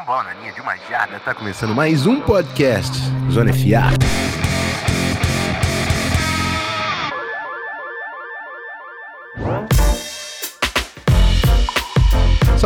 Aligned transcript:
bombom 0.00 0.22
na 0.22 0.34
linha 0.34 0.52
de 0.52 0.60
uma 0.60 0.76
jarda. 0.76 1.18
Tá 1.20 1.34
começando 1.34 1.74
mais 1.74 2.06
um 2.06 2.20
podcast 2.20 2.92
Zona 3.30 3.52
FA. 3.52 4.25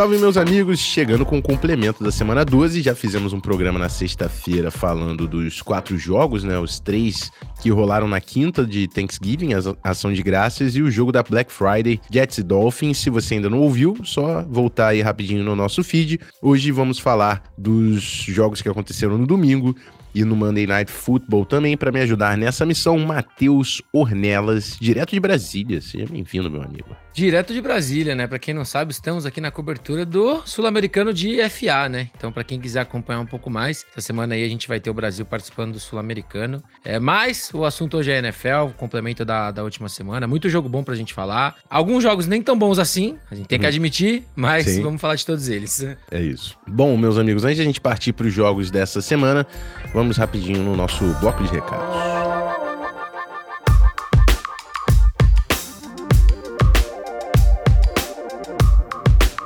Salve, 0.01 0.17
meus 0.17 0.35
amigos! 0.35 0.79
Chegando 0.79 1.23
com 1.23 1.37
o 1.37 1.41
complemento 1.43 2.03
da 2.03 2.11
semana 2.11 2.43
12. 2.43 2.81
Já 2.81 2.95
fizemos 2.95 3.33
um 3.33 3.39
programa 3.39 3.77
na 3.77 3.87
sexta-feira 3.87 4.71
falando 4.71 5.27
dos 5.27 5.61
quatro 5.61 5.95
jogos, 5.95 6.43
né? 6.43 6.57
Os 6.57 6.79
três 6.79 7.31
que 7.61 7.69
rolaram 7.69 8.07
na 8.07 8.19
quinta 8.19 8.65
de 8.65 8.87
Thanksgiving, 8.87 9.53
a 9.53 9.91
ação 9.91 10.11
de 10.11 10.23
graças, 10.23 10.75
e 10.75 10.81
o 10.81 10.89
jogo 10.89 11.11
da 11.11 11.21
Black 11.21 11.53
Friday, 11.53 12.01
Jets 12.11 12.39
e 12.39 12.43
Dolphins. 12.43 12.97
Se 12.97 13.11
você 13.11 13.35
ainda 13.35 13.47
não 13.47 13.59
ouviu, 13.59 13.95
só 14.03 14.41
voltar 14.41 14.87
aí 14.87 15.03
rapidinho 15.03 15.43
no 15.43 15.55
nosso 15.55 15.83
feed. 15.83 16.19
Hoje 16.41 16.71
vamos 16.71 16.97
falar 16.97 17.43
dos 17.55 18.01
jogos 18.01 18.59
que 18.59 18.69
aconteceram 18.69 19.19
no 19.19 19.27
domingo 19.27 19.75
e 20.15 20.25
no 20.25 20.35
Monday 20.35 20.65
Night 20.65 20.91
Football 20.91 21.45
também 21.45 21.77
para 21.77 21.91
me 21.91 21.99
ajudar 21.99 22.35
nessa 22.35 22.65
missão, 22.65 22.97
Matheus 22.97 23.83
Ornelas, 23.93 24.77
direto 24.81 25.11
de 25.11 25.19
Brasília. 25.19 25.79
Seja 25.79 26.07
bem-vindo, 26.07 26.49
meu 26.49 26.63
amigo. 26.63 26.89
Direto 27.13 27.53
de 27.53 27.61
Brasília, 27.61 28.15
né? 28.15 28.25
Para 28.25 28.39
quem 28.39 28.53
não 28.53 28.63
sabe, 28.63 28.91
estamos 28.91 29.25
aqui 29.25 29.41
na 29.41 29.51
cobertura 29.51 30.05
do 30.05 30.41
Sul-Americano 30.45 31.13
de 31.13 31.37
FA, 31.49 31.89
né? 31.89 32.09
Então, 32.15 32.31
para 32.31 32.43
quem 32.43 32.59
quiser 32.59 32.79
acompanhar 32.79 33.19
um 33.19 33.25
pouco 33.25 33.49
mais, 33.49 33.85
essa 33.91 34.01
semana 34.01 34.33
aí 34.33 34.45
a 34.45 34.47
gente 34.47 34.67
vai 34.67 34.79
ter 34.79 34.89
o 34.89 34.93
Brasil 34.93 35.25
participando 35.25 35.73
do 35.73 35.79
Sul-Americano. 35.79 36.63
É, 36.85 36.99
mas 36.99 37.51
o 37.53 37.65
assunto 37.65 37.97
hoje 37.97 38.11
é 38.11 38.19
NFL, 38.19 38.71
complemento 38.77 39.25
da, 39.25 39.51
da 39.51 39.63
última 39.63 39.89
semana. 39.89 40.25
Muito 40.25 40.49
jogo 40.49 40.69
bom 40.69 40.83
pra 40.83 40.95
gente 40.95 41.13
falar. 41.13 41.55
Alguns 41.69 42.01
jogos 42.03 42.27
nem 42.27 42.41
tão 42.41 42.57
bons 42.57 42.79
assim, 42.79 43.17
a 43.29 43.35
gente 43.35 43.47
tem 43.47 43.59
que 43.59 43.65
uhum. 43.65 43.69
admitir, 43.69 44.23
mas 44.33 44.65
Sim. 44.65 44.81
vamos 44.81 45.01
falar 45.01 45.15
de 45.15 45.25
todos 45.25 45.49
eles. 45.49 45.85
É 46.09 46.21
isso. 46.21 46.57
Bom, 46.65 46.95
meus 46.95 47.17
amigos, 47.17 47.43
antes 47.43 47.57
de 47.57 47.61
a 47.61 47.65
gente 47.65 47.81
partir 47.81 48.13
para 48.13 48.27
os 48.27 48.33
jogos 48.33 48.71
dessa 48.71 49.01
semana, 49.01 49.45
vamos 49.93 50.15
rapidinho 50.15 50.63
no 50.63 50.77
nosso 50.77 51.03
bloco 51.19 51.43
de 51.43 51.49
recados. 51.49 52.30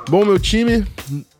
Bom, 0.08 0.24
meu 0.24 0.38
time, 0.38 0.86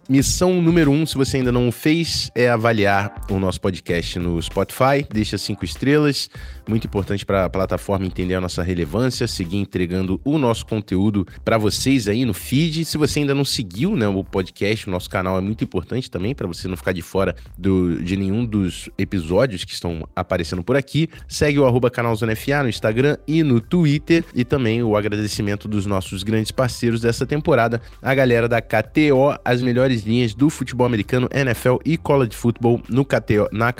Missão 0.09 0.62
número 0.62 0.93
um, 0.93 1.05
se 1.05 1.17
você 1.17 1.39
ainda 1.39 1.51
não 1.51 1.73
fez, 1.73 2.31
é 2.33 2.49
avaliar 2.49 3.27
o 3.29 3.41
nosso 3.41 3.61
podcast 3.61 4.21
no 4.21 4.41
Spotify. 4.41 5.05
Deixa 5.12 5.37
cinco 5.37 5.65
estrelas. 5.65 6.31
Muito 6.69 6.87
importante 6.87 7.27
para 7.27 7.45
a 7.45 7.51
plataforma 7.51 8.07
entender 8.07 8.37
a 8.37 8.41
nossa 8.41 8.62
relevância, 8.62 9.27
seguir 9.27 9.57
entregando 9.57 10.21
o 10.25 10.39
nosso 10.39 10.65
conteúdo 10.65 11.27
para 11.45 11.59
vocês 11.59 12.07
aí 12.07 12.25
no 12.25 12.33
feed. 12.33 12.84
Se 12.84 12.97
você 12.97 13.19
ainda 13.19 13.34
não 13.34 13.45
seguiu 13.45 13.97
né, 13.97 14.07
o 14.07 14.23
podcast, 14.23 14.87
o 14.87 14.93
nosso 14.93 15.11
canal 15.11 15.39
é 15.39 15.41
muito 15.41 15.65
importante 15.65 16.09
também 16.09 16.37
para 16.37 16.47
você 16.47 16.69
não 16.69 16.77
ficar 16.77 16.93
de 16.93 17.03
fora 17.03 17.34
do, 17.59 18.01
de 18.01 18.17
nenhum 18.17 18.45
dos 18.45 18.89
episódios 18.97 19.65
que 19.65 19.73
estão 19.73 20.09
aparecendo 20.15 20.62
por 20.62 20.77
aqui. 20.77 21.09
Segue 21.27 21.59
o 21.59 21.67
arroba 21.67 21.91
canalzonefa 21.91 22.62
no 22.62 22.69
Instagram 22.69 23.17
e 23.27 23.43
no 23.43 23.61
Twitter. 23.61 24.25
E 24.34 24.45
também 24.45 24.84
o 24.84 24.97
agradecimento 24.97 25.67
dos 25.67 25.84
nossos 25.84 26.23
grandes 26.23 26.53
parceiros 26.53 27.01
dessa 27.01 27.27
temporada, 27.27 27.83
a 28.01 28.15
galera 28.15 28.49
da 28.49 28.61
KTO, 28.61 29.37
as 29.45 29.61
melhores 29.61 29.96
melhores 29.97 30.03
linhas 30.05 30.35
do 30.35 30.51
futebol 30.51 30.87
americano, 30.87 31.29
NFL 31.33 31.77
e 31.85 31.97
college 31.97 32.37
football 32.37 32.83
no 32.89 33.05
KTO, 33.05 33.49
na 33.53 33.73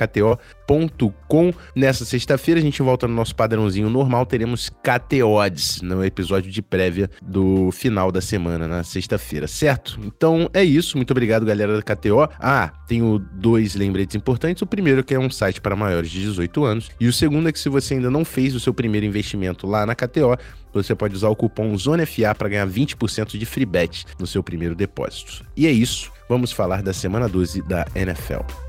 KTO.com. 0.67 1.53
Nessa 1.75 2.05
sexta-feira 2.05 2.61
a 2.61 2.63
gente 2.63 2.83
volta 2.83 3.07
no 3.07 3.15
nosso 3.15 3.35
padrãozinho 3.35 3.89
normal, 3.89 4.27
teremos 4.27 4.69
KTODs 4.69 5.81
no 5.83 6.05
episódio 6.05 6.51
de 6.51 6.61
prévia 6.61 7.09
do 7.23 7.71
final 7.71 8.11
da 8.11 8.21
semana, 8.21 8.67
na 8.67 8.83
sexta-feira, 8.83 9.47
certo? 9.47 9.99
Então 10.05 10.51
é 10.53 10.65
isso, 10.65 10.97
muito 10.97 11.13
obrigado 11.13 11.47
galera 11.47 11.81
da 11.81 11.83
KTO. 11.83 12.29
Ah, 12.41 12.73
tenho 12.89 13.19
dois 13.19 13.75
lembretes 13.75 14.17
importantes. 14.17 14.63
O 14.63 14.67
primeiro 14.67 15.05
que 15.05 15.15
é 15.15 15.19
um 15.19 15.31
site 15.31 15.61
para 15.61 15.77
maiores 15.77 16.11
de 16.11 16.21
18 16.21 16.65
anos 16.65 16.91
e 17.01 17.07
o 17.07 17.13
segundo 17.13 17.49
é 17.49 17.53
que 17.53 17.61
se 17.61 17.69
você 17.69 17.95
ainda 17.95 18.11
não 18.11 18.25
fez 18.25 18.55
o 18.55 18.61
seu 18.61 18.75
primeiro 18.75 19.07
investimento 19.07 19.67
lá 19.67 19.87
na 19.87 19.95
KTO, 19.95 20.37
você 20.73 20.95
pode 20.95 21.15
usar 21.15 21.29
o 21.29 21.37
cupom 21.37 21.77
ZONEFA 21.77 22.35
para 22.35 22.49
ganhar 22.49 22.67
20% 22.67 23.39
de 23.39 23.47
free 23.47 23.65
bet 23.65 24.05
no 24.19 24.27
seu 24.27 24.43
primeiro 24.43 24.75
depósito. 24.75 25.45
E 25.57 25.67
é 25.67 25.71
isso, 25.71 26.13
vamos 26.29 26.53
falar 26.53 26.83
da 26.83 26.93
semana 26.93 27.29
12 27.29 27.63
da 27.63 27.87
NFL. 27.95 28.66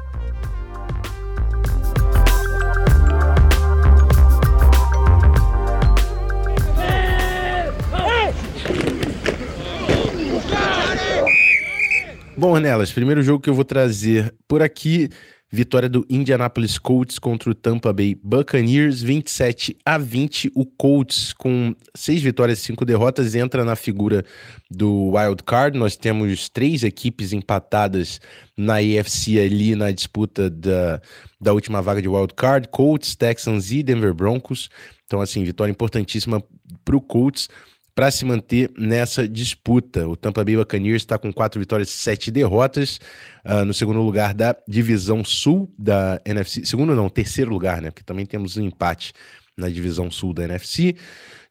Bom, 12.37 12.51
Ornelas, 12.51 12.91
primeiro 12.91 13.23
jogo 13.23 13.41
que 13.41 13.49
eu 13.49 13.55
vou 13.55 13.65
trazer 13.65 14.31
por 14.47 14.61
aqui 14.61 15.09
Vitória 15.49 15.87
do 15.87 16.05
Indianapolis 16.09 16.77
Colts 16.77 17.17
contra 17.17 17.49
o 17.49 17.55
Tampa 17.55 17.93
Bay 17.93 18.13
Buccaneers, 18.21 19.01
27 19.01 19.77
a 19.85 19.97
20. 19.97 20.51
O 20.53 20.65
Colts, 20.65 21.31
com 21.31 21.73
seis 21.95 22.21
vitórias 22.21 22.59
e 22.59 22.63
cinco 22.63 22.83
derrotas, 22.83 23.33
entra 23.33 23.63
na 23.63 23.77
figura 23.77 24.25
do 24.69 25.13
wild 25.15 25.41
card. 25.43 25.79
Nós 25.79 25.95
temos 25.95 26.49
três 26.49 26.83
equipes 26.83 27.31
empatadas 27.31 28.19
na 28.57 28.75
AFC 28.75 29.39
ali 29.39 29.73
na 29.73 29.89
disputa 29.89 30.49
da, 30.49 31.01
da 31.39 31.53
última 31.53 31.81
vaga 31.81 32.01
de 32.01 32.09
wild 32.09 32.33
card: 32.35 32.67
Colts, 32.67 33.15
Texans 33.15 33.71
e 33.71 33.81
Denver 33.81 34.13
Broncos. 34.13 34.69
Então, 35.05 35.21
assim, 35.21 35.45
vitória 35.45 35.71
importantíssima 35.71 36.43
para 36.83 36.97
o 36.97 37.01
Colts 37.01 37.47
para 37.97 38.11
se 38.11 38.23
manter 38.23 38.69
nessa 38.77 39.27
disputa. 39.27 40.07
O 40.07 40.15
Tampa 40.15 40.43
Bay 40.43 40.55
Buccaneers 40.55 41.01
está 41.01 41.17
com 41.17 41.33
quatro 41.33 41.59
vitórias 41.59 41.89
e 41.89 41.93
sete 41.93 42.29
derrotas 42.29 42.99
uh, 43.43 43.65
no 43.65 43.73
segundo 43.73 43.99
lugar 44.03 44.35
da 44.35 44.55
divisão 44.67 45.25
sul 45.25 45.73
da 45.75 46.21
NFC. 46.23 46.63
Segundo 46.63 46.93
não, 46.93 47.09
terceiro 47.09 47.49
lugar, 47.49 47.81
né? 47.81 47.89
Porque 47.89 48.03
também 48.03 48.23
temos 48.23 48.55
um 48.55 48.61
empate 48.61 49.13
na 49.57 49.67
divisão 49.67 50.11
sul 50.11 50.31
da 50.31 50.43
NFC. 50.43 50.95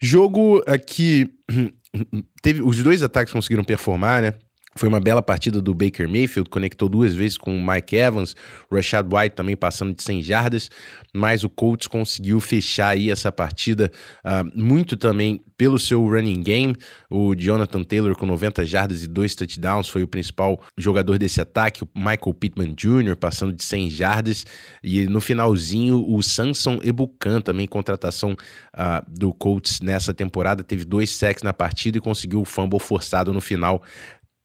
Jogo 0.00 0.62
aqui 0.68 1.34
teve 2.40 2.62
os 2.62 2.80
dois 2.80 3.02
ataques 3.02 3.32
conseguiram 3.32 3.64
performar, 3.64 4.22
né? 4.22 4.34
Foi 4.76 4.88
uma 4.88 5.00
bela 5.00 5.22
partida 5.22 5.60
do 5.60 5.74
Baker 5.74 6.08
Mayfield, 6.08 6.50
conectou 6.50 6.88
duas 6.88 7.14
vezes 7.14 7.38
com 7.38 7.56
o 7.56 7.66
Mike 7.66 7.96
Evans, 7.96 8.36
Rashad 8.70 9.06
White 9.10 9.34
também 9.34 9.56
passando 9.56 9.94
de 9.94 10.02
100 10.02 10.22
jardas, 10.22 10.70
mas 11.14 11.44
o 11.44 11.48
Colts 11.48 11.88
conseguiu 11.88 12.38
fechar 12.40 12.88
aí 12.88 13.10
essa 13.10 13.32
partida 13.32 13.90
uh, 14.24 14.50
muito 14.54 14.96
também 14.96 15.42
pelo 15.56 15.78
seu 15.78 16.06
running 16.06 16.42
game. 16.42 16.76
O 17.08 17.34
Jonathan 17.34 17.82
Taylor 17.82 18.14
com 18.14 18.26
90 18.26 18.66
jardas 18.66 19.02
e 19.02 19.06
dois 19.06 19.34
touchdowns 19.34 19.88
foi 19.88 20.02
o 20.02 20.08
principal 20.08 20.60
jogador 20.76 21.18
desse 21.18 21.40
ataque, 21.40 21.82
o 21.82 21.88
Michael 21.96 22.34
Pittman 22.38 22.74
Jr. 22.74 23.16
passando 23.16 23.54
de 23.54 23.64
100 23.64 23.90
jardas 23.90 24.44
e 24.84 25.06
no 25.06 25.22
finalzinho 25.22 26.04
o 26.06 26.22
Samson 26.22 26.78
Ebukan 26.82 27.40
também 27.40 27.66
contratação 27.66 28.32
uh, 28.32 29.02
do 29.08 29.32
Colts 29.32 29.80
nessa 29.80 30.12
temporada, 30.12 30.62
teve 30.62 30.84
dois 30.84 31.10
sacks 31.10 31.42
na 31.42 31.54
partida 31.54 31.96
e 31.96 32.00
conseguiu 32.00 32.42
o 32.42 32.44
fumble 32.44 32.78
forçado 32.78 33.32
no 33.32 33.40
final 33.40 33.82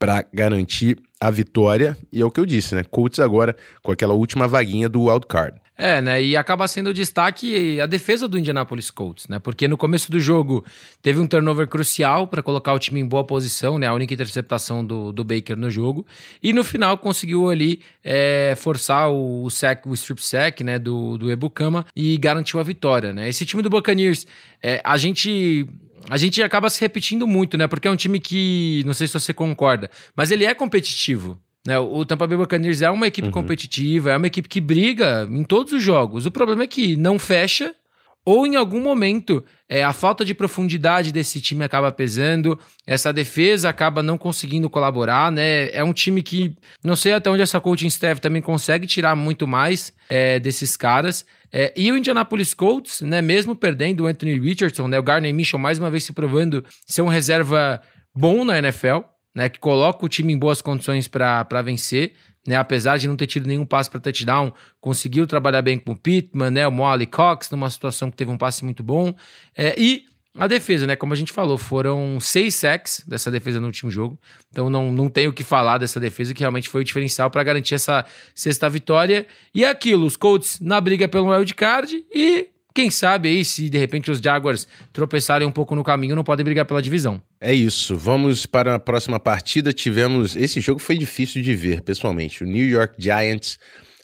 para 0.01 0.25
garantir 0.33 0.97
a 1.19 1.29
vitória. 1.29 1.95
E 2.11 2.19
é 2.19 2.25
o 2.25 2.31
que 2.31 2.39
eu 2.39 2.45
disse, 2.47 2.73
né? 2.73 2.83
Colts 2.83 3.19
agora 3.19 3.55
com 3.83 3.91
aquela 3.91 4.15
última 4.15 4.47
vaguinha 4.47 4.89
do 4.89 5.03
wild 5.03 5.27
card. 5.27 5.61
É, 5.83 5.99
né? 5.99 6.23
E 6.23 6.37
acaba 6.37 6.67
sendo 6.67 6.91
o 6.91 6.93
destaque 6.93 7.81
a 7.81 7.87
defesa 7.87 8.27
do 8.27 8.37
Indianapolis 8.37 8.91
Colts, 8.91 9.27
né? 9.27 9.39
Porque 9.39 9.67
no 9.67 9.75
começo 9.75 10.11
do 10.11 10.19
jogo 10.19 10.63
teve 11.01 11.19
um 11.19 11.25
turnover 11.25 11.67
crucial 11.67 12.27
para 12.27 12.43
colocar 12.43 12.71
o 12.73 12.77
time 12.77 12.99
em 12.99 13.05
boa 13.07 13.23
posição, 13.23 13.79
né? 13.79 13.87
A 13.87 13.93
única 13.95 14.13
interceptação 14.13 14.85
do, 14.85 15.11
do 15.11 15.23
Baker 15.23 15.57
no 15.57 15.71
jogo. 15.71 16.05
E 16.43 16.53
no 16.53 16.63
final 16.63 16.99
conseguiu 16.99 17.49
ali 17.49 17.81
é, 18.03 18.53
forçar 18.59 19.09
o, 19.09 19.49
sack, 19.49 19.89
o 19.89 19.95
strip 19.95 20.23
sack, 20.23 20.63
né? 20.63 20.77
Do, 20.77 21.17
do 21.17 21.31
Ebukama 21.31 21.83
e 21.95 22.15
garantiu 22.15 22.59
a 22.59 22.63
vitória, 22.63 23.11
né? 23.11 23.27
Esse 23.27 23.43
time 23.43 23.63
do 23.63 23.69
Buccaneers, 23.71 24.27
é, 24.61 24.79
a 24.83 24.97
gente 24.97 25.67
a 26.11 26.17
gente 26.17 26.43
acaba 26.43 26.69
se 26.69 26.79
repetindo 26.79 27.25
muito, 27.25 27.57
né? 27.57 27.65
Porque 27.65 27.87
é 27.87 27.91
um 27.91 27.95
time 27.95 28.19
que, 28.19 28.83
não 28.85 28.93
sei 28.93 29.07
se 29.07 29.13
você 29.13 29.33
concorda, 29.33 29.89
mas 30.15 30.29
ele 30.29 30.45
é 30.45 30.53
competitivo. 30.53 31.41
Né? 31.65 31.77
O 31.77 32.03
Tampa 32.05 32.25
Bay 32.25 32.37
Buccaneers 32.37 32.81
é 32.81 32.89
uma 32.89 33.07
equipe 33.07 33.27
uhum. 33.27 33.33
competitiva, 33.33 34.11
é 34.11 34.17
uma 34.17 34.27
equipe 34.27 34.49
que 34.49 34.59
briga 34.59 35.27
em 35.29 35.43
todos 35.43 35.73
os 35.73 35.83
jogos. 35.83 36.25
O 36.25 36.31
problema 36.31 36.63
é 36.63 36.67
que 36.67 36.95
não 36.95 37.19
fecha, 37.19 37.75
ou 38.25 38.45
em 38.45 38.55
algum 38.55 38.81
momento 38.81 39.43
é, 39.67 39.83
a 39.83 39.93
falta 39.93 40.23
de 40.23 40.33
profundidade 40.33 41.11
desse 41.11 41.39
time 41.39 41.63
acaba 41.63 41.91
pesando, 41.91 42.59
essa 42.85 43.11
defesa 43.11 43.69
acaba 43.69 44.03
não 44.03 44.17
conseguindo 44.17 44.69
colaborar, 44.69 45.31
né? 45.31 45.71
É 45.71 45.83
um 45.83 45.93
time 45.93 46.21
que 46.21 46.55
não 46.83 46.95
sei 46.95 47.13
até 47.13 47.29
onde 47.29 47.41
essa 47.41 47.59
coaching 47.59 47.87
staff 47.87 48.19
também 48.19 48.41
consegue 48.41 48.85
tirar 48.85 49.15
muito 49.15 49.47
mais 49.47 49.93
é, 50.09 50.39
desses 50.39 50.75
caras. 50.75 51.25
É, 51.51 51.73
e 51.75 51.91
o 51.91 51.97
Indianapolis 51.97 52.53
Colts, 52.53 53.01
né, 53.01 53.21
mesmo 53.21 53.55
perdendo 53.55 54.03
o 54.03 54.07
Anthony 54.07 54.39
Richardson, 54.39 54.87
né, 54.87 54.97
o 54.97 55.03
Garner 55.03 55.33
Mitchell 55.33 55.59
mais 55.59 55.79
uma 55.79 55.91
vez 55.91 56.03
se 56.03 56.13
provando 56.13 56.63
ser 56.85 57.01
um 57.01 57.09
reserva 57.09 57.81
bom 58.15 58.45
na 58.45 58.57
NFL, 58.57 58.99
né, 59.33 59.49
que 59.49 59.59
coloca 59.59 60.05
o 60.05 60.09
time 60.09 60.33
em 60.33 60.37
boas 60.37 60.61
condições 60.61 61.07
para 61.07 61.61
vencer, 61.63 62.13
né, 62.47 62.55
apesar 62.55 62.97
de 62.97 63.07
não 63.07 63.15
ter 63.15 63.27
tido 63.27 63.47
nenhum 63.47 63.65
passe 63.65 63.89
para 63.89 63.99
touchdown, 63.99 64.51
conseguiu 64.79 65.27
trabalhar 65.27 65.61
bem 65.61 65.77
com 65.77 65.91
o 65.91 65.95
Pittman, 65.95 66.51
né, 66.51 66.67
o 66.67 66.71
Molly 66.71 67.05
Cox, 67.05 67.49
numa 67.49 67.69
situação 67.69 68.09
que 68.09 68.17
teve 68.17 68.31
um 68.31 68.37
passe 68.37 68.65
muito 68.65 68.83
bom, 68.83 69.13
é, 69.55 69.75
e 69.77 70.05
a 70.37 70.47
defesa, 70.47 70.87
né? 70.87 70.95
Como 70.95 71.11
a 71.11 71.15
gente 71.15 71.31
falou, 71.31 71.57
foram 71.57 72.17
seis 72.19 72.55
sacks 72.55 73.03
dessa 73.05 73.29
defesa 73.29 73.59
no 73.59 73.67
último 73.67 73.91
jogo. 73.91 74.17
Então 74.49 74.69
não, 74.69 74.91
não 74.91 75.09
tenho 75.09 75.29
o 75.29 75.33
que 75.33 75.43
falar 75.43 75.77
dessa 75.77 75.99
defesa, 75.99 76.33
que 76.33 76.39
realmente 76.39 76.69
foi 76.69 76.81
o 76.81 76.83
diferencial 76.83 77.29
para 77.29 77.43
garantir 77.43 77.75
essa 77.75 78.05
sexta 78.33 78.69
vitória. 78.69 79.27
E 79.53 79.65
é 79.65 79.69
aquilo, 79.69 80.05
os 80.05 80.15
Colts 80.15 80.59
na 80.61 80.79
briga 80.79 81.07
pelo 81.07 81.31
wild 81.31 81.53
card 81.53 82.05
e 82.13 82.47
quem 82.73 82.89
sabe 82.89 83.29
aí, 83.29 83.43
se 83.43 83.69
de 83.69 83.77
repente 83.77 84.09
os 84.09 84.19
Jaguars 84.19 84.67
tropeçarem 84.93 85.47
um 85.47 85.51
pouco 85.51 85.75
no 85.75 85.83
caminho, 85.83 86.15
não 86.15 86.23
podem 86.23 86.43
brigar 86.43 86.65
pela 86.65 86.81
divisão. 86.81 87.21
É 87.39 87.53
isso. 87.53 87.97
Vamos 87.97 88.45
para 88.45 88.75
a 88.75 88.79
próxima 88.79 89.19
partida. 89.19 89.73
Tivemos. 89.73 90.35
Esse 90.35 90.61
jogo 90.61 90.79
foi 90.79 90.97
difícil 90.97 91.41
de 91.41 91.55
ver, 91.55 91.81
pessoalmente. 91.81 92.43
O 92.43 92.47
New 92.47 92.67
York 92.67 92.95
Giants 92.97 93.57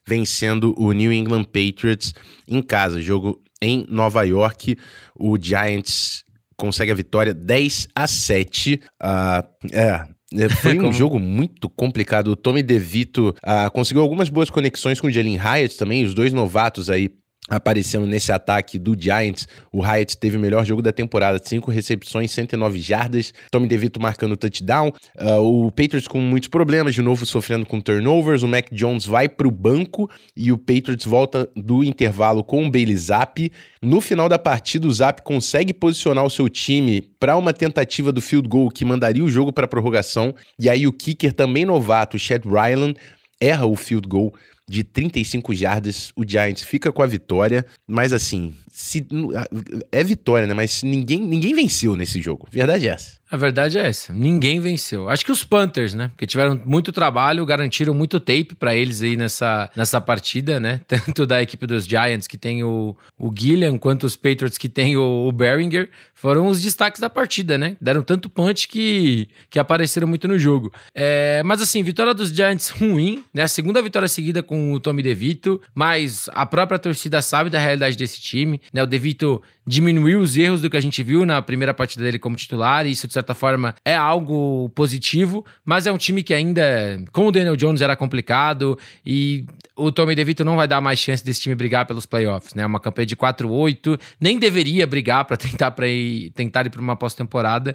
vencendo 0.06 0.74
o 0.78 0.92
New 0.92 1.12
England 1.12 1.46
Patriots 1.46 2.14
em 2.48 2.62
casa. 2.62 3.02
Jogo 3.02 3.42
em 3.62 3.86
Nova 3.90 4.24
York. 4.24 4.78
O 5.16 5.38
Giants 5.40 6.24
consegue 6.58 6.92
a 6.92 6.96
vitória 6.96 7.34
10 7.34 7.88
a 7.96 8.08
7. 8.08 8.82
Uh, 9.02 9.68
é, 9.72 10.08
é 10.34 10.50
foi 10.50 10.78
um 10.82 10.92
jogo 10.92 11.20
muito 11.20 11.70
complicado. 11.70 12.28
O 12.30 12.36
Tommy 12.36 12.62
DeVito 12.62 13.30
uh, 13.30 13.72
conseguiu 13.72 14.02
algumas 14.02 14.30
boas 14.30 14.50
conexões 14.50 15.00
com 15.00 15.08
o 15.08 15.12
Jalen 15.12 15.38
Hyatt 15.38 15.78
também, 15.78 16.04
os 16.04 16.14
dois 16.14 16.34
novatos 16.34 16.90
aí 16.90 17.10
aparecendo 17.48 18.06
nesse 18.06 18.32
ataque 18.32 18.78
do 18.78 18.96
Giants. 19.00 19.48
O 19.72 19.82
Hyatt 19.82 20.18
teve 20.18 20.38
o 20.38 20.40
melhor 20.40 20.66
jogo 20.66 20.82
da 20.82 20.92
temporada, 20.92 21.40
cinco 21.44 21.72
recepções, 21.72 22.32
109 22.32 22.80
jardas. 22.80 23.34
Tommy 23.52 23.68
DeVito 23.68 24.02
marcando 24.02 24.36
touchdown. 24.36 24.92
Uh, 25.20 25.66
o 25.66 25.72
Patriots 25.72 26.08
com 26.08 26.20
muitos 26.20 26.50
problemas, 26.50 26.94
de 26.94 27.02
novo 27.02 27.26
sofrendo 27.26 27.66
com 27.66 27.80
turnovers. 27.80 28.44
O 28.44 28.48
Mac 28.48 28.68
Jones 28.72 29.06
vai 29.06 29.30
para 29.30 29.48
o 29.48 29.52
banco 29.52 30.10
e 30.36 30.52
o 30.52 30.58
Patriots 30.58 31.06
volta 31.06 31.50
do 31.56 31.84
intervalo 31.84 32.44
com 32.44 32.66
o 32.66 32.72
Bailey 32.72 32.98
Zapp. 32.98 33.52
No 33.82 34.02
final 34.02 34.28
da 34.28 34.40
partida, 34.40 34.88
o 34.88 34.92
Zapp 34.92 35.22
consegue 35.22 35.74
posicionar 35.74 36.26
o 36.26 36.30
seu 36.30 36.50
time 36.50 37.02
para 37.20 37.38
uma 37.38 37.54
tentativa 37.54 38.12
do 38.12 38.22
field 38.22 38.48
goal 38.48 38.70
que 38.70 38.84
mandaria 38.84 39.24
o 39.24 39.30
jogo 39.30 39.54
para 39.54 39.68
prorrogação. 39.68 40.34
E 40.60 40.70
aí 40.70 40.88
o 40.88 40.94
kicker, 40.94 41.34
também 41.34 41.66
novato, 41.66 42.18
Chad 42.18 42.44
Ryland, 42.46 42.96
erra 43.40 43.66
o 43.66 43.76
field 43.76 44.08
goal 44.08 44.34
de 44.70 44.84
35 44.84 45.54
jardas, 45.56 46.12
o 46.16 46.26
Giants 46.28 46.64
fica 46.64 46.92
com 46.92 47.02
a 47.02 47.08
vitória, 47.08 47.66
mas 47.88 48.12
assim, 48.12 48.54
se, 48.78 49.08
é 49.92 50.04
vitória, 50.04 50.46
né? 50.46 50.54
Mas 50.54 50.84
ninguém, 50.84 51.20
ninguém 51.20 51.56
venceu 51.56 51.96
nesse 51.96 52.22
jogo. 52.22 52.48
Verdade 52.52 52.88
é 52.88 52.92
essa. 52.92 53.18
A 53.30 53.36
verdade 53.36 53.78
é 53.78 53.88
essa. 53.88 54.14
Ninguém 54.14 54.60
venceu. 54.60 55.10
Acho 55.10 55.26
que 55.26 55.32
os 55.32 55.44
Panthers, 55.44 55.96
né? 55.96 56.10
Porque 56.10 56.28
tiveram 56.28 56.62
muito 56.64 56.92
trabalho, 56.94 57.46
garantiram 57.46 57.94
muito 57.94 58.20
tape 58.20 58.54
para 58.58 58.76
eles 58.76 59.02
aí 59.02 59.18
nessa, 59.18 59.70
nessa 59.76 60.00
partida, 60.00 60.60
né? 60.60 60.80
Tanto 60.88 61.26
da 61.26 61.42
equipe 61.42 61.66
dos 61.66 61.86
Giants, 61.86 62.28
que 62.28 62.38
tem 62.38 62.64
o, 62.64 62.96
o 63.18 63.34
Gillian, 63.36 63.80
quanto 63.80 64.06
os 64.06 64.16
Patriots, 64.16 64.60
que 64.60 64.70
tem 64.70 64.96
o, 64.96 65.28
o 65.28 65.32
Beringer, 65.32 65.90
foram 66.14 66.48
os 66.48 66.62
destaques 66.62 67.02
da 67.02 67.10
partida, 67.10 67.58
né? 67.58 67.76
Deram 67.82 68.02
tanto 68.02 68.30
punch 68.30 68.68
que, 68.68 69.28
que 69.50 69.60
apareceram 69.60 70.08
muito 70.08 70.28
no 70.28 70.40
jogo. 70.40 70.72
É, 70.96 71.44
mas 71.44 71.62
assim, 71.62 71.84
vitória 71.84 72.14
dos 72.14 72.30
Giants 72.30 72.70
ruim, 72.80 73.26
né? 73.34 73.44
A 73.44 73.48
segunda 73.48 73.82
vitória 73.82 74.08
seguida 74.08 74.42
com 74.42 74.72
o 74.72 74.80
Tommy 74.80 75.04
DeVito, 75.04 75.62
mas 75.76 76.30
a 76.34 76.46
própria 76.46 76.80
torcida 76.80 77.22
sabe 77.22 77.50
da 77.50 77.60
realidade 77.60 77.98
desse 77.98 78.22
time, 78.22 78.62
né? 78.74 78.84
O 78.84 78.88
DeVito 78.88 79.42
diminuiu 79.66 80.20
os 80.20 80.38
erros 80.38 80.62
do 80.62 80.70
que 80.70 80.78
a 80.78 80.82
gente 80.82 81.04
viu 81.04 81.26
na 81.26 81.42
primeira 81.42 81.74
partida 81.74 82.04
dele 82.04 82.20
como 82.20 82.36
titular, 82.36 82.86
e 82.86 82.92
isso 82.92 83.08
de 83.08 83.14
certa 83.14 83.34
forma 83.34 83.76
é 83.84 83.96
algo 83.96 84.70
positivo, 84.70 85.46
mas 85.66 85.86
é 85.88 85.92
um 85.92 85.98
time 85.98 86.24
que 86.24 86.34
ainda, 86.34 86.64
com 87.12 87.28
o 87.28 87.32
Daniel 87.32 87.56
Jones 87.56 87.82
era 87.82 87.96
complicado 87.96 88.78
e 89.06 89.46
o 89.76 89.92
Tommy 89.92 90.16
DeVito 90.16 90.44
não 90.46 90.56
vai 90.56 90.68
dar 90.68 90.82
mais 90.82 91.00
chance 91.00 91.24
desse 91.24 91.42
time 91.42 91.56
brigar 91.56 91.86
pelos 91.86 92.06
playoffs, 92.06 92.54
né? 92.54 92.66
Uma 92.66 92.80
campanha 92.80 93.06
de 93.06 93.16
4-8, 93.16 94.00
nem 94.20 94.40
deveria 94.40 94.88
brigar 94.88 95.26
para 95.26 95.36
tentar 95.38 95.72
para 95.72 95.86
tentar 96.34 96.66
ir 96.66 96.70
para 96.70 96.82
uma 96.82 96.96
pós-temporada. 96.96 97.74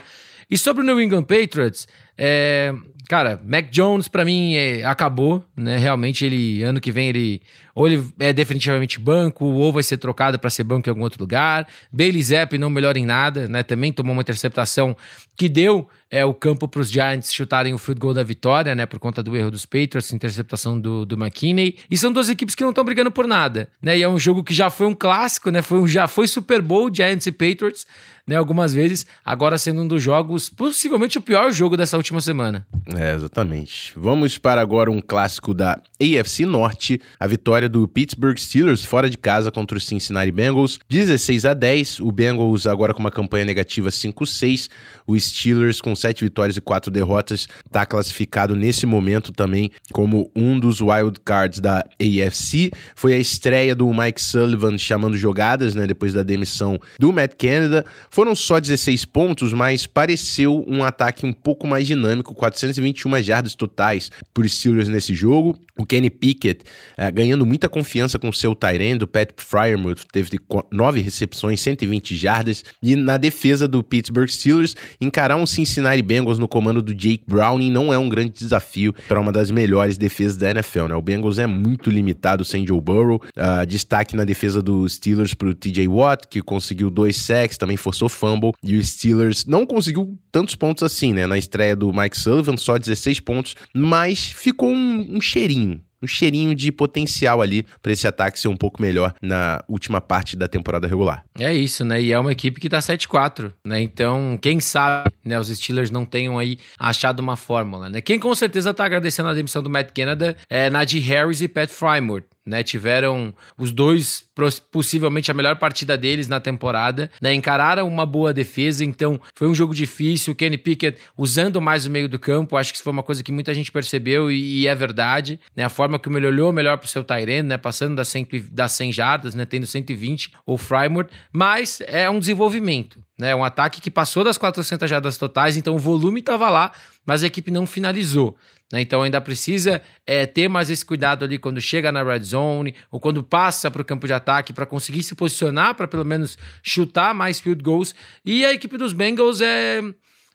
E 0.51 0.59
sobre 0.59 0.83
o 0.83 0.87
New 0.87 1.01
England 1.01 1.25
Patriots, 1.25 1.87
é, 2.17 2.75
cara, 3.09 3.41
Mac 3.45 3.71
Jones 3.71 4.09
para 4.09 4.25
mim 4.25 4.55
é, 4.55 4.85
acabou, 4.85 5.45
né? 5.57 5.77
Realmente 5.77 6.25
ele 6.25 6.63
ano 6.63 6.81
que 6.81 6.93
vem 6.93 7.09
ele 7.09 7.43
ou 7.75 7.87
ele 7.87 8.07
é 8.19 8.33
definitivamente 8.33 8.99
banco, 8.99 9.45
ou 9.47 9.73
vai 9.73 9.83
ser 9.83 9.97
trocado 9.97 10.39
para 10.39 10.51
ser 10.51 10.65
banco 10.65 10.89
em 10.89 10.91
algum 10.91 11.03
outro 11.03 11.23
lugar. 11.23 11.67
Bailey 11.91 12.23
Zapp 12.23 12.57
não 12.59 12.69
melhora 12.69 12.99
em 12.99 13.07
nada, 13.07 13.49
né? 13.49 13.63
Também 13.63 13.93
tomou 13.93 14.13
uma 14.13 14.21
interceptação 14.21 14.97
que 15.35 15.49
deu 15.49 15.89
é, 16.11 16.25
o 16.25 16.35
campo 16.35 16.69
para 16.69 16.83
os 16.83 16.91
Giants 16.91 17.33
chutarem 17.33 17.73
o 17.73 17.79
field 17.79 17.99
goal 17.99 18.13
da 18.13 18.23
vitória, 18.23 18.75
né? 18.75 18.85
Por 18.85 18.99
conta 18.99 19.23
do 19.23 19.35
erro 19.35 19.51
dos 19.51 19.65
Patriots, 19.65 20.13
interceptação 20.13 20.79
do, 20.79 21.07
do 21.07 21.15
McKinney. 21.15 21.79
E 21.91 21.97
são 21.97 22.13
duas 22.13 22.29
equipes 22.29 22.55
que 22.55 22.63
não 22.63 22.71
estão 22.71 22.85
brigando 22.85 23.11
por 23.11 23.27
nada, 23.27 23.69
né? 23.81 23.97
E 23.97 24.03
é 24.03 24.09
um 24.09 24.19
jogo 24.19 24.45
que 24.45 24.53
já 24.53 24.69
foi 24.69 24.87
um 24.87 24.95
clássico, 24.95 25.51
né? 25.51 25.63
Foi 25.63 25.79
um, 25.79 25.89
já 25.89 26.07
foi 26.07 26.29
Super 26.29 26.61
Bowl, 26.61 26.95
Giants 26.95 27.27
e 27.27 27.33
Patriots 27.33 27.87
né, 28.27 28.37
algumas 28.37 28.73
vezes, 28.73 29.07
agora 29.25 29.59
sendo 29.59 29.83
um 29.83 29.89
dos 29.89 30.03
jogos, 30.03 30.49
possivelmente 30.49 31.19
o 31.19 31.21
pior 31.21 31.51
jogo 31.53 31.77
dessa 31.77 31.99
última 32.03 32.21
semana. 32.21 32.67
É, 32.97 33.15
exatamente. 33.15 33.93
Vamos 33.97 34.37
para 34.37 34.61
agora 34.61 34.91
um 34.91 35.01
clássico 35.01 35.55
da 35.55 35.81
AFC 36.01 36.45
Norte, 36.45 37.01
a 37.19 37.27
vitória 37.29 37.69
do 37.69 37.87
Pittsburgh 37.87 38.37
Steelers 38.37 38.85
fora 38.85 39.09
de 39.09 39.17
casa 39.17 39.53
contra 39.53 39.79
o 39.79 39.81
Cincinnati 39.81 40.33
Bengals, 40.33 40.81
16 40.89 41.45
a 41.45 41.55
10. 41.55 42.01
O 42.01 42.11
Bengals 42.11 42.67
agora 42.67 42.93
com 42.93 42.99
uma 42.99 43.11
campanha 43.11 43.45
negativa 43.45 43.89
5-6. 43.89 44.69
O 45.07 45.19
Steelers 45.19 45.81
com 45.81 45.95
7 45.95 46.25
vitórias 46.25 46.57
e 46.57 46.61
4 46.61 46.91
derrotas 46.91 47.49
está 47.65 47.87
classificado 47.87 48.57
nesse 48.57 48.85
momento 48.85 49.33
também 49.33 49.71
como 49.93 50.31
um 50.35 50.59
dos 50.59 50.81
wild 50.81 51.21
cards 51.25 51.61
da 51.61 51.85
AFC. 52.01 52.71
Foi 52.97 53.15
a 53.15 53.19
estreia 53.19 53.75
do 53.75 53.93
Mike 53.93 54.21
Sullivan 54.21 54.77
chamando 54.77 55.17
jogadas, 55.17 55.75
né, 55.75 55.87
depois 55.87 56.13
da 56.13 56.23
demissão 56.23 56.79
do 56.99 57.13
Matt 57.13 57.35
Canada. 57.39 57.85
Foram 58.11 58.35
só 58.35 58.59
16 58.59 59.05
pontos, 59.05 59.53
mas 59.53 59.87
pareceu 59.87 60.65
um 60.67 60.83
ataque 60.83 61.25
um 61.25 61.33
pouco 61.33 61.67
mais 61.67 61.92
dinâmico, 61.95 62.35
421 62.35 63.23
jardas 63.23 63.55
totais 63.55 64.11
por 64.33 64.49
Steelers 64.49 64.89
nesse 64.89 65.15
jogo. 65.15 65.59
O 65.77 65.87
Kenny 65.87 66.11
Pickett 66.11 66.65
eh, 66.97 67.11
ganhando 67.11 67.47
muita 67.47 67.69
confiança 67.69 68.19
com 68.19 68.31
seu 68.33 68.55
Tyrande, 68.55 69.05
o 69.05 69.07
Pat 69.07 69.31
Fryermuth 69.37 70.05
teve 70.13 70.39
9 70.71 71.01
recepções, 71.01 71.61
120 71.61 72.15
jardas. 72.15 72.65
E 72.83 72.95
na 72.95 73.17
defesa 73.17 73.67
do 73.67 73.83
Pittsburgh 73.83 74.29
Steelers, 74.29 74.77
encarar 75.01 75.37
um 75.37 75.47
Cincinnati 75.47 76.03
Bengals 76.03 76.39
no 76.39 76.47
comando 76.47 76.83
do 76.83 76.95
Jake 76.95 77.25
Browning 77.27 77.71
não 77.71 77.93
é 77.93 77.99
um 77.99 78.09
grande 78.09 78.31
desafio 78.31 78.95
para 79.09 79.21
uma 79.21 79.33
das 79.33 79.51
melhores 79.51 79.97
defesas 79.97 80.37
da 80.37 80.51
NFL. 80.51 80.89
Né? 80.89 80.95
O 80.95 81.03
Bengals 81.03 81.39
é 81.39 81.47
muito 81.47 81.91
limitado 81.91 82.45
sem 82.45 82.67
Joe 82.67 82.81
Burrow. 82.81 83.23
Uh, 83.37 83.67
destaque 83.67 84.15
na 84.15 84.25
defesa 84.25 84.63
dos 84.63 84.95
Steelers 84.95 85.35
para 85.35 85.49
o 85.49 85.55
TJ 85.55 85.89
Watt, 85.89 86.29
que 86.29 86.43
conseguiu 86.43 86.91
dois 86.91 87.17
sacks, 87.17 87.57
também 87.57 87.77
forçou 87.77 88.09
fumble. 88.09 88.53
E 88.63 88.77
o 88.77 88.85
Steelers 88.85 89.47
não 89.47 89.65
conseguiu 89.65 90.19
tantos 90.31 90.55
pontos 90.55 90.83
assim, 90.83 91.13
né? 91.13 91.27
Na 91.27 91.39
estreia 91.39 91.75
do 91.75 91.82
Mike 91.91 92.19
Sullivan, 92.19 92.59
só 92.59 92.77
16 92.77 93.21
pontos, 93.21 93.57
mas 93.75 94.27
ficou 94.27 94.69
um, 94.69 95.17
um 95.17 95.21
cheirinho 95.21 95.81
um 96.03 96.07
cheirinho 96.07 96.55
de 96.55 96.73
potencial 96.73 97.41
ali 97.41 97.65
para 97.81 97.93
esse 97.93 98.07
ataque 98.07 98.41
ser 98.41 98.49
um 98.49 98.57
pouco 98.57 98.83
melhor 98.83 99.15
na 99.23 99.63
última 99.69 100.01
parte 100.01 100.37
da 100.37 100.49
temporada 100.49 100.89
regular. 100.89 101.25
É 101.39 101.55
isso, 101.55 101.85
né? 101.85 102.03
E 102.03 102.13
é 102.13 102.19
uma 102.19 102.33
equipe 102.33 102.61
que 102.61 102.69
tá 102.69 102.81
7-4, 102.81 103.53
né? 103.65 103.81
Então, 103.81 104.37
quem 104.41 104.59
sabe, 104.59 105.11
né, 105.25 105.39
os 105.39 105.49
Steelers 105.49 105.91
não 105.91 106.05
tenham 106.05 106.39
aí 106.39 106.59
achado 106.79 107.21
uma 107.21 107.37
fórmula, 107.37 107.89
né? 107.89 108.01
Quem 108.01 108.19
com 108.19 108.35
certeza 108.35 108.75
tá 108.75 108.85
agradecendo 108.85 109.29
a 109.29 109.35
demissão 109.35 109.63
do 109.63 109.71
Matt 109.71 109.91
Canada 109.95 110.37
é 110.51 110.69
Najee 110.69 111.01
Harris 111.01 111.41
e 111.41 111.49
Pat 111.49 111.71
Frymore, 111.71 112.25
né? 112.45 112.63
Tiveram 112.63 113.35
os 113.57 113.73
dois 113.73 114.25
possivelmente 114.71 115.31
a 115.31 115.35
melhor 115.35 115.57
partida 115.57 115.97
deles 115.97 116.27
na 116.27 116.41
temporada, 116.41 117.11
né? 117.21 117.35
Encararam 117.35 117.87
uma 117.87 118.05
boa 118.05 118.33
defesa, 118.33 118.85
então 118.85 119.21
foi 119.35 119.47
um 119.49 119.55
jogo 119.55 119.75
difícil. 119.75 120.33
O 120.33 120.37
Kenny 120.37 120.59
Pickett 120.59 120.99
usando 121.17 121.61
mais 121.61 121.87
o 121.87 121.91
meio 121.91 122.09
do 122.09 122.19
campo, 122.19 122.57
acho 122.57 122.73
que 122.73 122.77
isso 122.77 122.85
foi 122.85 122.93
uma 122.93 123.03
coisa 123.03 123.23
que 123.23 123.31
muita 123.31 123.53
gente 123.55 123.71
percebeu 123.71 124.31
e, 124.31 124.63
e 124.63 124.67
é 124.67 124.75
verdade, 124.75 125.39
né? 125.55 125.65
A 125.65 125.69
forma 125.69 125.99
que 125.99 126.09
ele 126.09 126.27
olhou 126.27 126.53
melhor 126.53 126.79
para 126.79 126.87
o 126.87 126.89
seu 126.89 127.05
Tyrene, 127.05 127.49
né? 127.49 127.59
Passando 127.59 127.95
das 127.97 128.09
100, 128.09 128.29
das 128.51 128.73
100 128.73 128.93
jardas, 128.93 129.35
né? 129.35 129.45
Tendo 129.45 129.67
120 129.67 130.33
ou 130.47 130.59
Frymore, 130.59 131.09
mas 131.33 131.81
é 131.87 132.09
um 132.11 132.19
desenvolvimento, 132.19 133.03
né? 133.19 133.35
Um 133.35 133.45
ataque 133.45 133.81
que 133.81 133.91
passou 133.91 134.25
das 134.25 134.39
400 134.39 134.89
jardas 134.89 135.17
totais, 135.17 135.57
então 135.57 135.75
o 135.75 135.79
volume 135.79 136.21
estava 136.21 136.49
lá, 136.51 136.73
mas 137.07 137.23
a 137.23 137.27
equipe 137.27 137.51
não 137.51 137.67
finalizou. 137.67 138.37
Né? 138.73 138.81
Então 138.81 139.03
ainda 139.03 139.21
precisa 139.21 139.83
é, 140.07 140.25
ter 140.25 140.49
mais 140.49 140.71
esse 140.71 140.85
cuidado 140.85 141.25
ali 141.25 141.39
quando 141.39 141.61
chega 141.61 141.93
na 141.93 142.03
red 142.03 142.21
zone 142.21 142.75
ou 142.91 142.99
quando 142.99 143.23
passa 143.23 143.71
para 143.71 143.83
o 143.83 143.85
campo 143.85 144.07
de 144.07 144.15
ataque 144.15 144.53
para 144.53 144.65
conseguir 144.65 145.03
se 145.03 145.15
posicionar 145.15 145.75
para 145.75 145.87
pelo 145.87 146.05
menos 146.05 146.39
chutar 146.63 147.15
mais 147.15 147.39
field 147.39 147.63
goals. 147.63 147.95
E 148.25 148.45
a 148.47 148.53
equipe 148.53 148.79
dos 148.79 148.95
Bengals 148.95 149.43
é 149.43 149.83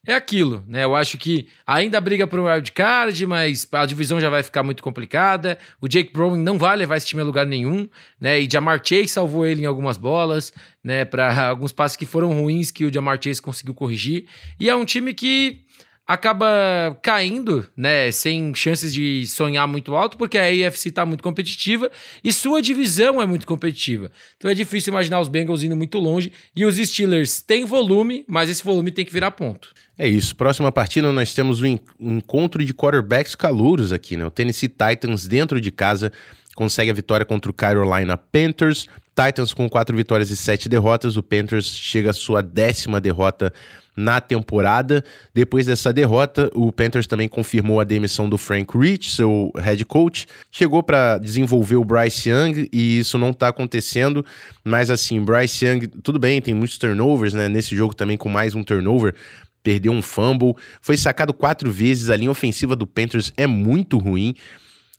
é 0.08 0.14
aquilo, 0.14 0.64
né? 0.66 0.86
Eu 0.86 0.96
acho 0.96 1.18
que 1.18 1.50
ainda 1.66 2.00
briga 2.00 2.26
por 2.26 2.40
um 2.40 2.46
wild 2.46 2.72
card, 2.72 3.28
mas 3.28 3.68
a 3.74 3.86
divisão 3.86 4.22
já 4.22 4.30
vai 4.30 4.42
ficar 4.42 4.64
muito 4.64 4.82
complicada. 4.82 5.58
O 5.82 5.88
Jake 5.90 6.14
Browning 6.14 6.42
não 6.42 6.58
vai 6.58 6.78
levar 6.78 6.96
esse 6.96 7.08
time 7.08 7.22
a 7.22 7.26
lugar 7.26 7.46
nenhum, 7.46 7.90
né? 8.20 8.40
E 8.40 8.50
Jamar 8.50 8.80
Chase 8.82 9.10
salvou 9.10 9.46
ele 9.46 9.64
em 9.64 9.66
algumas 9.66 9.98
bolas, 9.98 10.54
né? 10.82 11.04
Para 11.04 11.50
alguns 11.50 11.74
passes 11.74 11.98
que 11.98 12.06
foram 12.06 12.32
ruins 12.40 12.72
que 12.72 12.86
o 12.86 12.94
Jamar 12.94 13.20
Chase 13.22 13.42
conseguiu 13.42 13.74
corrigir. 13.74 14.28
E 14.58 14.70
é 14.70 14.76
um 14.76 14.86
time 14.86 15.14
que 15.14 15.66
acaba 16.08 16.98
caindo, 17.02 17.68
né, 17.76 18.10
sem 18.12 18.56
chances 18.56 18.94
de 18.94 19.28
sonhar 19.28 19.68
muito 19.68 19.94
alto, 19.94 20.18
porque 20.18 20.38
a 20.38 20.44
AFC 20.44 20.88
está 20.88 21.06
muito 21.06 21.22
competitiva 21.22 21.92
e 22.24 22.32
sua 22.32 22.62
divisão 22.62 23.22
é 23.22 23.26
muito 23.26 23.46
competitiva. 23.46 24.10
Então 24.38 24.50
é 24.50 24.54
difícil 24.54 24.92
imaginar 24.92 25.20
os 25.20 25.28
Bengals 25.28 25.64
indo 25.64 25.76
muito 25.76 26.00
longe 26.00 26.32
e 26.56 26.66
os 26.66 26.78
Steelers 26.78 27.42
têm 27.42 27.66
volume, 27.66 28.24
mas 28.26 28.50
esse 28.50 28.64
volume 28.64 28.90
tem 28.90 29.04
que 29.04 29.12
virar 29.12 29.32
ponto. 29.32 29.74
É 29.98 30.08
isso. 30.08 30.36
Próxima 30.36 30.72
partida 30.72 31.12
nós 31.12 31.34
temos 31.34 31.62
um 31.62 31.78
encontro 32.00 32.64
de 32.64 32.74
quarterbacks 32.74 33.36
calouros 33.36 33.92
aqui, 33.92 34.16
né? 34.16 34.26
O 34.26 34.32
Tennessee 34.32 34.70
Titans 34.70 35.28
dentro 35.28 35.60
de 35.60 35.72
casa 35.72 36.14
consegue 36.56 36.92
a 36.92 36.94
vitória 36.94 37.26
contra 37.26 37.52
o 37.52 37.54
Carolina 37.54 38.16
Panthers. 38.16 38.88
Titans 39.16 39.54
com 39.54 39.68
quatro 39.68 39.98
vitórias 39.98 40.30
e 40.30 40.38
sete 40.38 40.70
derrotas. 40.70 41.18
O 41.18 41.24
Panthers 41.24 41.66
chega 41.66 42.12
à 42.12 42.14
sua 42.14 42.44
décima 42.44 43.02
derrota 43.02 43.52
na 43.98 44.22
temporada. 44.22 45.04
Depois 45.34 45.66
dessa 45.66 45.92
derrota, 45.92 46.52
o 46.54 46.72
Panthers 46.72 47.08
também 47.08 47.28
confirmou 47.28 47.80
a 47.80 47.84
demissão 47.84 48.30
do 48.30 48.38
Frank 48.38 48.78
Rich, 48.78 49.12
seu 49.16 49.52
head 49.58 49.84
coach. 49.86 50.28
Chegou 50.52 50.84
para 50.84 51.18
desenvolver 51.18 51.78
o 51.78 51.84
Bryce 51.84 52.30
Young 52.30 52.70
e 52.72 53.00
isso 53.00 53.18
não 53.18 53.32
está 53.32 53.48
acontecendo. 53.48 54.24
Mas 54.64 54.92
assim, 54.92 55.20
Bryce 55.20 55.66
Young, 55.66 55.88
tudo 56.04 56.20
bem, 56.20 56.40
tem 56.40 56.54
muitos 56.54 56.78
turnovers, 56.78 57.34
né? 57.34 57.50
Nesse 57.50 57.76
jogo 57.76 57.96
também 57.96 58.16
com 58.16 58.30
mais 58.30 58.54
um 58.54 58.64
turnover. 58.64 59.16
Perdeu 59.64 59.92
um 59.92 60.02
fumble, 60.02 60.54
foi 60.80 60.96
sacado 60.96 61.34
quatro 61.34 61.72
vezes. 61.72 62.10
A 62.10 62.16
linha 62.16 62.32
ofensiva 62.32 62.76
do 62.76 62.86
Panthers 62.86 63.34
é 63.36 63.48
muito 63.48 63.98
ruim. 63.98 64.36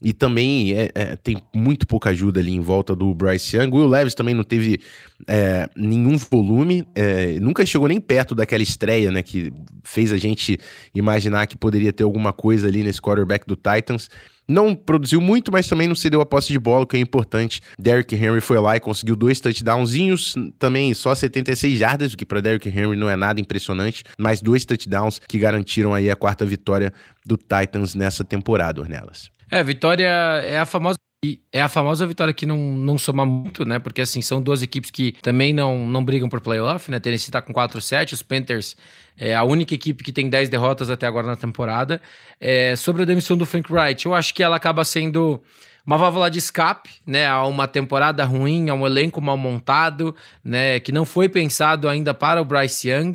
E 0.00 0.12
também 0.12 0.73
é, 0.75 0.90
é, 0.95 1.17
tem 1.17 1.43
muito 1.52 1.87
pouca 1.87 2.11
ajuda 2.11 2.38
ali 2.38 2.55
em 2.55 2.61
volta 2.61 2.95
do 2.95 3.12
Bryce 3.12 3.57
Young. 3.57 3.71
O 3.73 3.78
Will 3.78 3.88
Levis 3.88 4.14
também 4.14 4.35
não 4.35 4.45
teve 4.45 4.81
é, 5.26 5.69
nenhum 5.76 6.17
volume, 6.17 6.87
é, 6.95 7.38
nunca 7.40 7.67
chegou 7.67 7.88
nem 7.88 8.00
perto 8.00 8.35
daquela 8.35 8.62
estreia, 8.62 9.11
né? 9.11 9.25
Que 9.25 9.52
fez 9.83 10.12
a 10.12 10.17
gente 10.17 10.59
imaginar 10.95 11.47
que 11.49 11.57
poderia 11.57 11.93
ter 11.93 12.05
alguma 12.05 12.33
coisa 12.33 12.69
ali 12.69 12.85
nesse 12.85 13.02
quarterback 13.02 13.45
do 13.45 13.57
Titans. 13.57 14.09
Não 14.47 14.75
produziu 14.75 15.21
muito, 15.21 15.52
mas 15.52 15.67
também 15.67 15.87
não 15.87 15.95
cedeu 15.95 16.23
a 16.23 16.26
posse 16.26 16.49
de 16.49 16.59
bola, 16.59 16.87
que 16.87 16.97
é 16.97 17.00
importante. 17.00 17.61
Derrick 17.78 18.14
Henry 18.14 18.40
foi 18.40 18.59
lá 18.59 18.76
e 18.76 18.81
conseguiu 18.81 19.14
dois 19.14 19.40
touchdownzinhos, 19.40 20.37
também 20.59 20.95
só 20.95 21.14
76 21.14 21.78
jardas, 21.78 22.14
o 22.14 22.17
que 22.17 22.25
para 22.25 22.40
Derrick 22.40 22.67
Henry 22.67 22.97
não 22.97 23.11
é 23.11 23.17
nada 23.17 23.40
impressionante, 23.40 24.05
mas 24.17 24.40
dois 24.40 24.64
touchdowns 24.64 25.21
que 25.28 25.38
garantiram 25.38 25.93
aí 25.93 26.11
a 26.11 26.17
quarta 26.17 26.47
vitória 26.47 26.95
do 27.26 27.37
Titans 27.37 27.95
nessa 27.95 28.25
temporada, 28.25 28.81
Ornelas. 28.81 29.31
É, 29.50 29.62
vitória 29.62 30.07
é 30.07 30.59
a 30.59 30.67
famosa 30.67 30.99
é 31.50 31.61
a 31.61 31.69
famosa 31.69 32.07
vitória 32.07 32.33
que 32.33 32.47
não, 32.47 32.57
não 32.57 32.97
soma 32.97 33.26
muito, 33.26 33.64
né? 33.64 33.81
Porque 33.81 34.02
assim, 34.02 34.23
são 34.23 34.40
duas 34.40 34.62
equipes 34.62 34.90
que 34.90 35.12
também 35.21 35.52
não, 35.52 35.87
não 35.87 36.05
brigam 36.05 36.28
por 36.28 36.40
playoff, 36.40 36.88
né? 36.90 37.00
Tennessee 37.00 37.33
tá 37.33 37.43
com 37.43 37.52
4-7, 37.52 38.12
os 38.12 38.23
Panthers 38.23 38.76
é 39.17 39.35
a 39.35 39.43
única 39.43 39.75
equipe 39.75 40.05
que 40.05 40.12
tem 40.12 40.31
10 40.31 40.49
derrotas 40.49 40.90
até 40.90 41.07
agora 41.07 41.26
na 41.26 41.35
temporada. 41.35 42.00
É, 42.40 42.76
sobre 42.76 43.02
a 43.02 43.05
demissão 43.05 43.37
do 43.37 43.45
Frank 43.45 43.73
Wright, 43.73 44.07
eu 44.07 44.14
acho 44.14 44.33
que 44.33 44.45
ela 44.45 44.55
acaba 44.55 44.85
sendo 44.85 45.43
uma 45.85 45.97
válvula 45.97 46.31
de 46.31 46.38
escape, 46.38 46.90
né, 47.07 47.26
a 47.26 47.45
uma 47.47 47.67
temporada 47.67 48.23
ruim, 48.25 48.69
a 48.69 48.75
um 48.75 48.87
elenco 48.87 49.21
mal 49.21 49.38
montado, 49.38 50.14
né, 50.45 50.78
que 50.78 50.93
não 50.93 51.05
foi 51.05 51.28
pensado 51.28 51.88
ainda 51.88 52.12
para 52.12 52.40
o 52.40 52.45
Bryce 52.45 52.90
Young. 52.90 53.14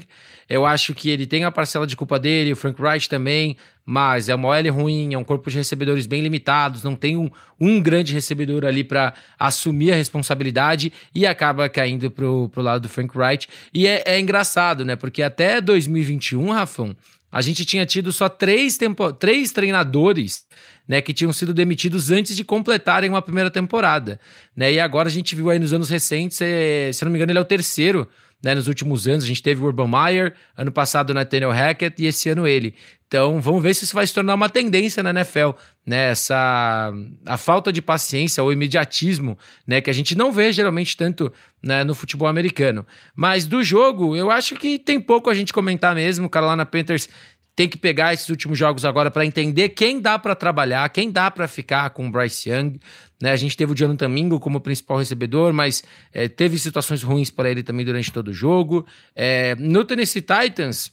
Eu 0.50 0.66
acho 0.66 0.94
que 0.94 1.10
ele 1.10 1.26
tem 1.26 1.46
a 1.46 1.52
parcela 1.52 1.88
de 1.88 1.96
culpa 1.96 2.20
dele, 2.20 2.52
o 2.52 2.56
Frank 2.56 2.82
Wright 2.82 3.08
também, 3.08 3.56
mas 3.86 4.30
é 4.30 4.36
uma 4.36 4.48
OL 4.50 4.72
ruim, 4.72 5.14
é 5.14 5.18
um 5.18 5.24
corpo 5.24 5.50
de 5.50 5.58
recebedores 5.58 6.06
bem 6.06 6.22
limitados, 6.22 6.84
não 6.84 6.96
tem 6.96 7.18
um, 7.18 7.30
um 7.60 7.82
grande 7.82 8.14
recebedor 8.14 8.66
ali 8.66 8.84
para 8.84 9.14
assumir 9.38 9.92
a 9.92 9.96
responsabilidade 9.96 10.94
e 11.14 11.26
acaba 11.26 11.68
caindo 11.68 12.10
pro, 12.10 12.50
pro 12.50 12.62
lado 12.62 12.84
do 12.84 12.90
Frank 12.90 13.18
Wright. 13.18 13.48
E 13.74 13.86
é, 13.88 14.04
é 14.06 14.20
engraçado, 14.20 14.86
né? 14.86 14.96
Porque 14.96 15.22
até 15.22 15.60
2021, 15.60 16.50
Rafão, 16.52 16.96
a 17.32 17.42
gente 17.42 17.66
tinha 17.66 17.86
tido 17.86 18.12
só 18.12 18.30
três, 18.30 18.78
tempo, 18.78 19.12
três 19.12 19.52
treinadores 19.52 20.46
né, 20.88 21.02
que 21.02 21.14
tinham 21.14 21.34
sido 21.34 21.54
demitidos 21.54 22.12
antes 22.12 22.36
de 22.36 22.44
completarem 22.44 23.10
uma 23.10 23.22
primeira 23.22 23.50
temporada. 23.50 24.20
Né? 24.56 24.74
E 24.74 24.80
agora 24.80 25.10
a 25.10 25.12
gente 25.12 25.36
viu 25.36 25.50
aí 25.50 25.60
nos 25.60 25.74
anos 25.74 25.90
recentes, 25.90 26.40
é, 26.42 26.92
se 26.94 27.04
não 27.04 27.12
me 27.12 27.18
engano, 27.18 27.32
ele 27.32 27.40
é 27.40 27.42
o 27.42 27.46
terceiro 27.46 28.08
né, 28.44 28.54
nos 28.54 28.68
últimos 28.68 29.08
anos. 29.08 29.24
A 29.24 29.28
gente 29.28 29.42
teve 29.42 29.62
o 29.62 29.66
Urban 29.66 29.88
Meyer, 29.88 30.36
ano 30.56 30.72
passado 30.72 31.12
o 31.12 31.14
Nathaniel 31.14 31.52
Hackett 31.52 32.04
e 32.04 32.06
esse 32.06 32.30
ano 32.30 32.46
ele. 32.48 32.76
Então, 33.14 33.40
vamos 33.40 33.62
ver 33.62 33.76
se 33.76 33.84
isso 33.84 33.94
vai 33.94 34.08
se 34.08 34.14
tornar 34.14 34.34
uma 34.34 34.50
tendência 34.50 35.04
na 35.04 35.12
NFL, 35.12 35.52
né? 35.86 36.10
Essa 36.10 36.92
a 37.24 37.38
falta 37.38 37.72
de 37.72 37.80
paciência 37.80 38.42
ou 38.42 38.52
imediatismo, 38.52 39.38
né, 39.68 39.82
que 39.82 39.90
a 39.92 39.94
gente 39.94 40.18
não 40.18 40.32
vê 40.32 40.52
geralmente 40.52 40.98
tanto 40.98 41.32
né, 41.62 41.84
no 41.84 41.94
futebol 41.94 42.28
americano. 42.28 42.84
Mas 43.16 43.46
do 43.46 43.64
jogo, 43.64 44.16
eu 44.16 44.32
acho 44.32 44.56
que 44.56 44.80
tem 44.80 45.00
pouco 45.00 45.30
a 45.30 45.36
gente 45.36 45.54
comentar 45.54 45.94
mesmo. 45.94 46.26
O 46.26 46.30
Carolina 46.30 46.66
Panthers 46.66 47.08
tem 47.56 47.70
que 47.70 47.78
pegar 47.78 48.16
esses 48.16 48.28
últimos 48.30 48.58
jogos 48.58 48.84
agora 48.84 49.12
para 49.12 49.24
entender 49.24 49.70
quem 49.70 50.02
dá 50.02 50.18
para 50.18 50.34
trabalhar, 50.34 50.90
quem 50.90 51.12
dá 51.12 51.30
para 51.30 51.48
ficar 51.48 51.92
com 51.92 52.08
o 52.08 52.12
Bryce 52.12 52.50
Young. 52.50 52.80
Né? 53.22 53.32
A 53.32 53.36
gente 53.36 53.56
teve 53.56 53.74
o 53.74 53.76
Jonathan 53.76 54.10
Mingo 54.10 54.40
como 54.40 54.60
principal 54.60 54.98
recebedor, 54.98 55.54
mas 55.54 55.84
é, 56.12 56.28
teve 56.28 56.58
situações 56.58 57.04
ruins 57.04 57.30
para 57.30 57.48
ele 57.48 57.62
também 57.62 57.86
durante 57.86 58.12
todo 58.12 58.30
o 58.30 58.34
jogo. 58.34 58.88
É, 59.16 59.54
no 59.60 59.86
Tennessee 59.86 60.24
Titans, 60.24 60.92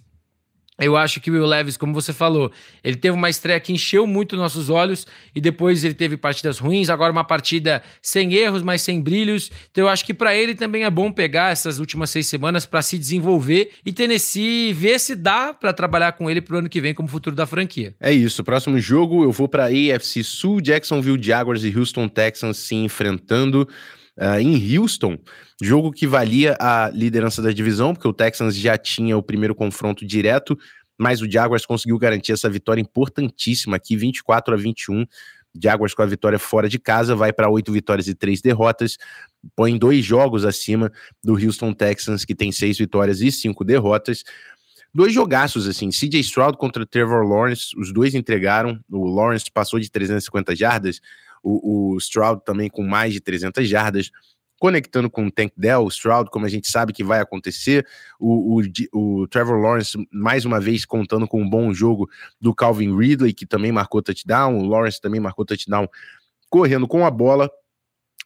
eu 0.81 0.97
acho 0.97 1.21
que 1.21 1.31
o 1.31 1.35
Will 1.35 1.47
Levis, 1.47 1.77
como 1.77 1.93
você 1.93 2.13
falou, 2.13 2.51
ele 2.83 2.97
teve 2.97 3.15
uma 3.15 3.29
estreia 3.29 3.61
que 3.61 3.73
encheu 3.73 4.07
muito 4.07 4.37
nossos 4.37 4.71
olhos 4.71 5.07
e 5.35 5.41
depois 5.41 5.85
ele 5.85 5.95
teve 5.95 6.17
partidas 6.17 6.59
ruins, 6.59 6.89
agora 6.89 7.13
uma 7.13 7.25
partida 7.25 7.83
sem 8.01 8.35
erros, 8.35 8.63
mas 8.63 8.83
sem 8.83 9.01
brilhos. 9.01 9.51
Então 9.71 9.85
eu 9.85 9.89
acho 9.89 10.05
que 10.05 10.15
para 10.15 10.35
ele 10.35 10.55
também 10.55 10.85
é 10.85 10.91
bom 10.91 11.13
pegar 11.13 11.53
essas 11.53 11.79
últimas 11.79 12.11
seis 12.11 12.27
semanas 12.27 12.65
para 12.65 12.83
se 12.83 12.99
desenvolver 12.99 13.73
e 13.85 13.93
Tennessee 13.93 14.73
ver 14.73 14.99
se 14.99 15.15
dá 15.15 15.53
para 15.53 15.73
trabalhar 15.73 16.13
com 16.13 16.31
ele 16.31 16.41
pro 16.41 16.59
ano 16.59 16.69
que 16.69 16.81
vem 16.81 16.95
como 16.95 17.09
futuro 17.09 17.37
da 17.37 17.47
franquia. 17.47 17.95
É 18.01 18.13
isso. 18.13 18.43
Próximo 18.43 18.79
jogo 18.79 19.23
eu 19.23 19.33
vou 19.33 19.49
para 19.49 19.67
AFC 19.67 20.25
Sul, 20.25 20.61
Jacksonville 20.61 21.23
Jaguars 21.23 21.63
e 21.63 21.77
Houston 21.77 22.09
Texans 22.09 22.57
se 22.59 22.75
enfrentando 22.75 23.69
uh, 24.21 24.39
em 24.39 24.77
Houston. 24.77 25.19
Jogo 25.63 25.91
que 25.91 26.07
valia 26.07 26.57
a 26.61 26.91
liderança 26.93 27.41
da 27.41 27.51
divisão, 27.51 27.95
porque 27.95 28.09
o 28.09 28.13
Texans 28.13 28.55
já 28.55 28.77
tinha 28.77 29.17
o 29.17 29.23
primeiro 29.23 29.55
confronto 29.55 30.07
direto, 30.07 30.59
mas 30.99 31.23
o 31.23 31.31
Jaguars 31.31 31.65
conseguiu 31.65 31.99
garantir 31.99 32.33
essa 32.33 32.49
vitória 32.49 32.81
importantíssima 32.81 33.77
aqui, 33.77 33.97
24 33.97 34.55
a 34.55 34.57
21. 34.57 35.07
Jaguars 35.61 35.95
com 35.95 36.03
a 36.03 36.07
vitória 36.07 36.39
fora 36.39 36.69
de 36.69 36.79
casa, 36.79 37.17
vai 37.17 37.33
para 37.33 37.51
oito 37.51 37.73
vitórias 37.73 38.07
e 38.07 38.15
três 38.15 38.41
derrotas, 38.41 38.97
põe 39.57 39.77
dois 39.77 40.05
jogos 40.05 40.45
acima 40.45 40.93
do 41.25 41.33
Houston 41.35 41.73
Texans, 41.73 42.25
que 42.25 42.35
tem 42.35 42.53
seis 42.53 42.79
vitórias 42.79 43.21
e 43.21 43.33
cinco 43.33 43.65
derrotas. 43.65 44.23
Dois 44.93 45.13
jogaços, 45.13 45.69
assim, 45.69 45.91
CJ 45.91 46.21
Stroud 46.21 46.59
contra 46.59 46.85
Trevor 46.85 47.25
Lawrence, 47.25 47.69
os 47.77 47.93
dois 47.93 48.15
entregaram, 48.15 48.81
o 48.91 49.09
Lawrence 49.09 49.47
passou 49.53 49.79
de 49.79 49.91
350 49.91 50.55
jardas, 50.55 51.01
o, 51.43 51.95
o 51.95 51.99
Stroud 51.99 52.43
também 52.45 52.69
com 52.69 52.83
mais 52.83 53.13
de 53.13 53.21
300 53.21 53.69
jardas, 53.69 54.11
conectando 54.61 55.11
com 55.11 55.27
o 55.27 55.31
Tank 55.31 55.53
Dell, 55.57 55.85
o 55.85 55.89
Stroud, 55.89 56.31
como 56.31 56.45
a 56.45 56.49
gente 56.49 56.71
sabe 56.71 56.93
que 56.93 57.03
vai 57.03 57.19
acontecer, 57.19 57.87
o, 58.19 58.61
o, 58.61 59.23
o, 59.23 59.27
Trevor 59.27 59.59
Lawrence, 59.59 59.97
mais 60.13 60.45
uma 60.45 60.61
vez, 60.61 60.85
contando 60.85 61.27
com 61.27 61.43
um 61.43 61.49
bom 61.49 61.73
jogo 61.73 62.09
do 62.39 62.55
Calvin 62.55 62.95
Ridley, 62.95 63.33
que 63.33 63.47
também 63.47 63.73
marcou 63.73 64.03
touchdown, 64.03 64.59
o 64.59 64.67
Lawrence 64.67 65.01
também 65.01 65.19
marcou 65.19 65.47
touchdown 65.47 65.89
correndo 66.51 66.87
com 66.87 67.07
a 67.07 67.11
bola. 67.11 67.51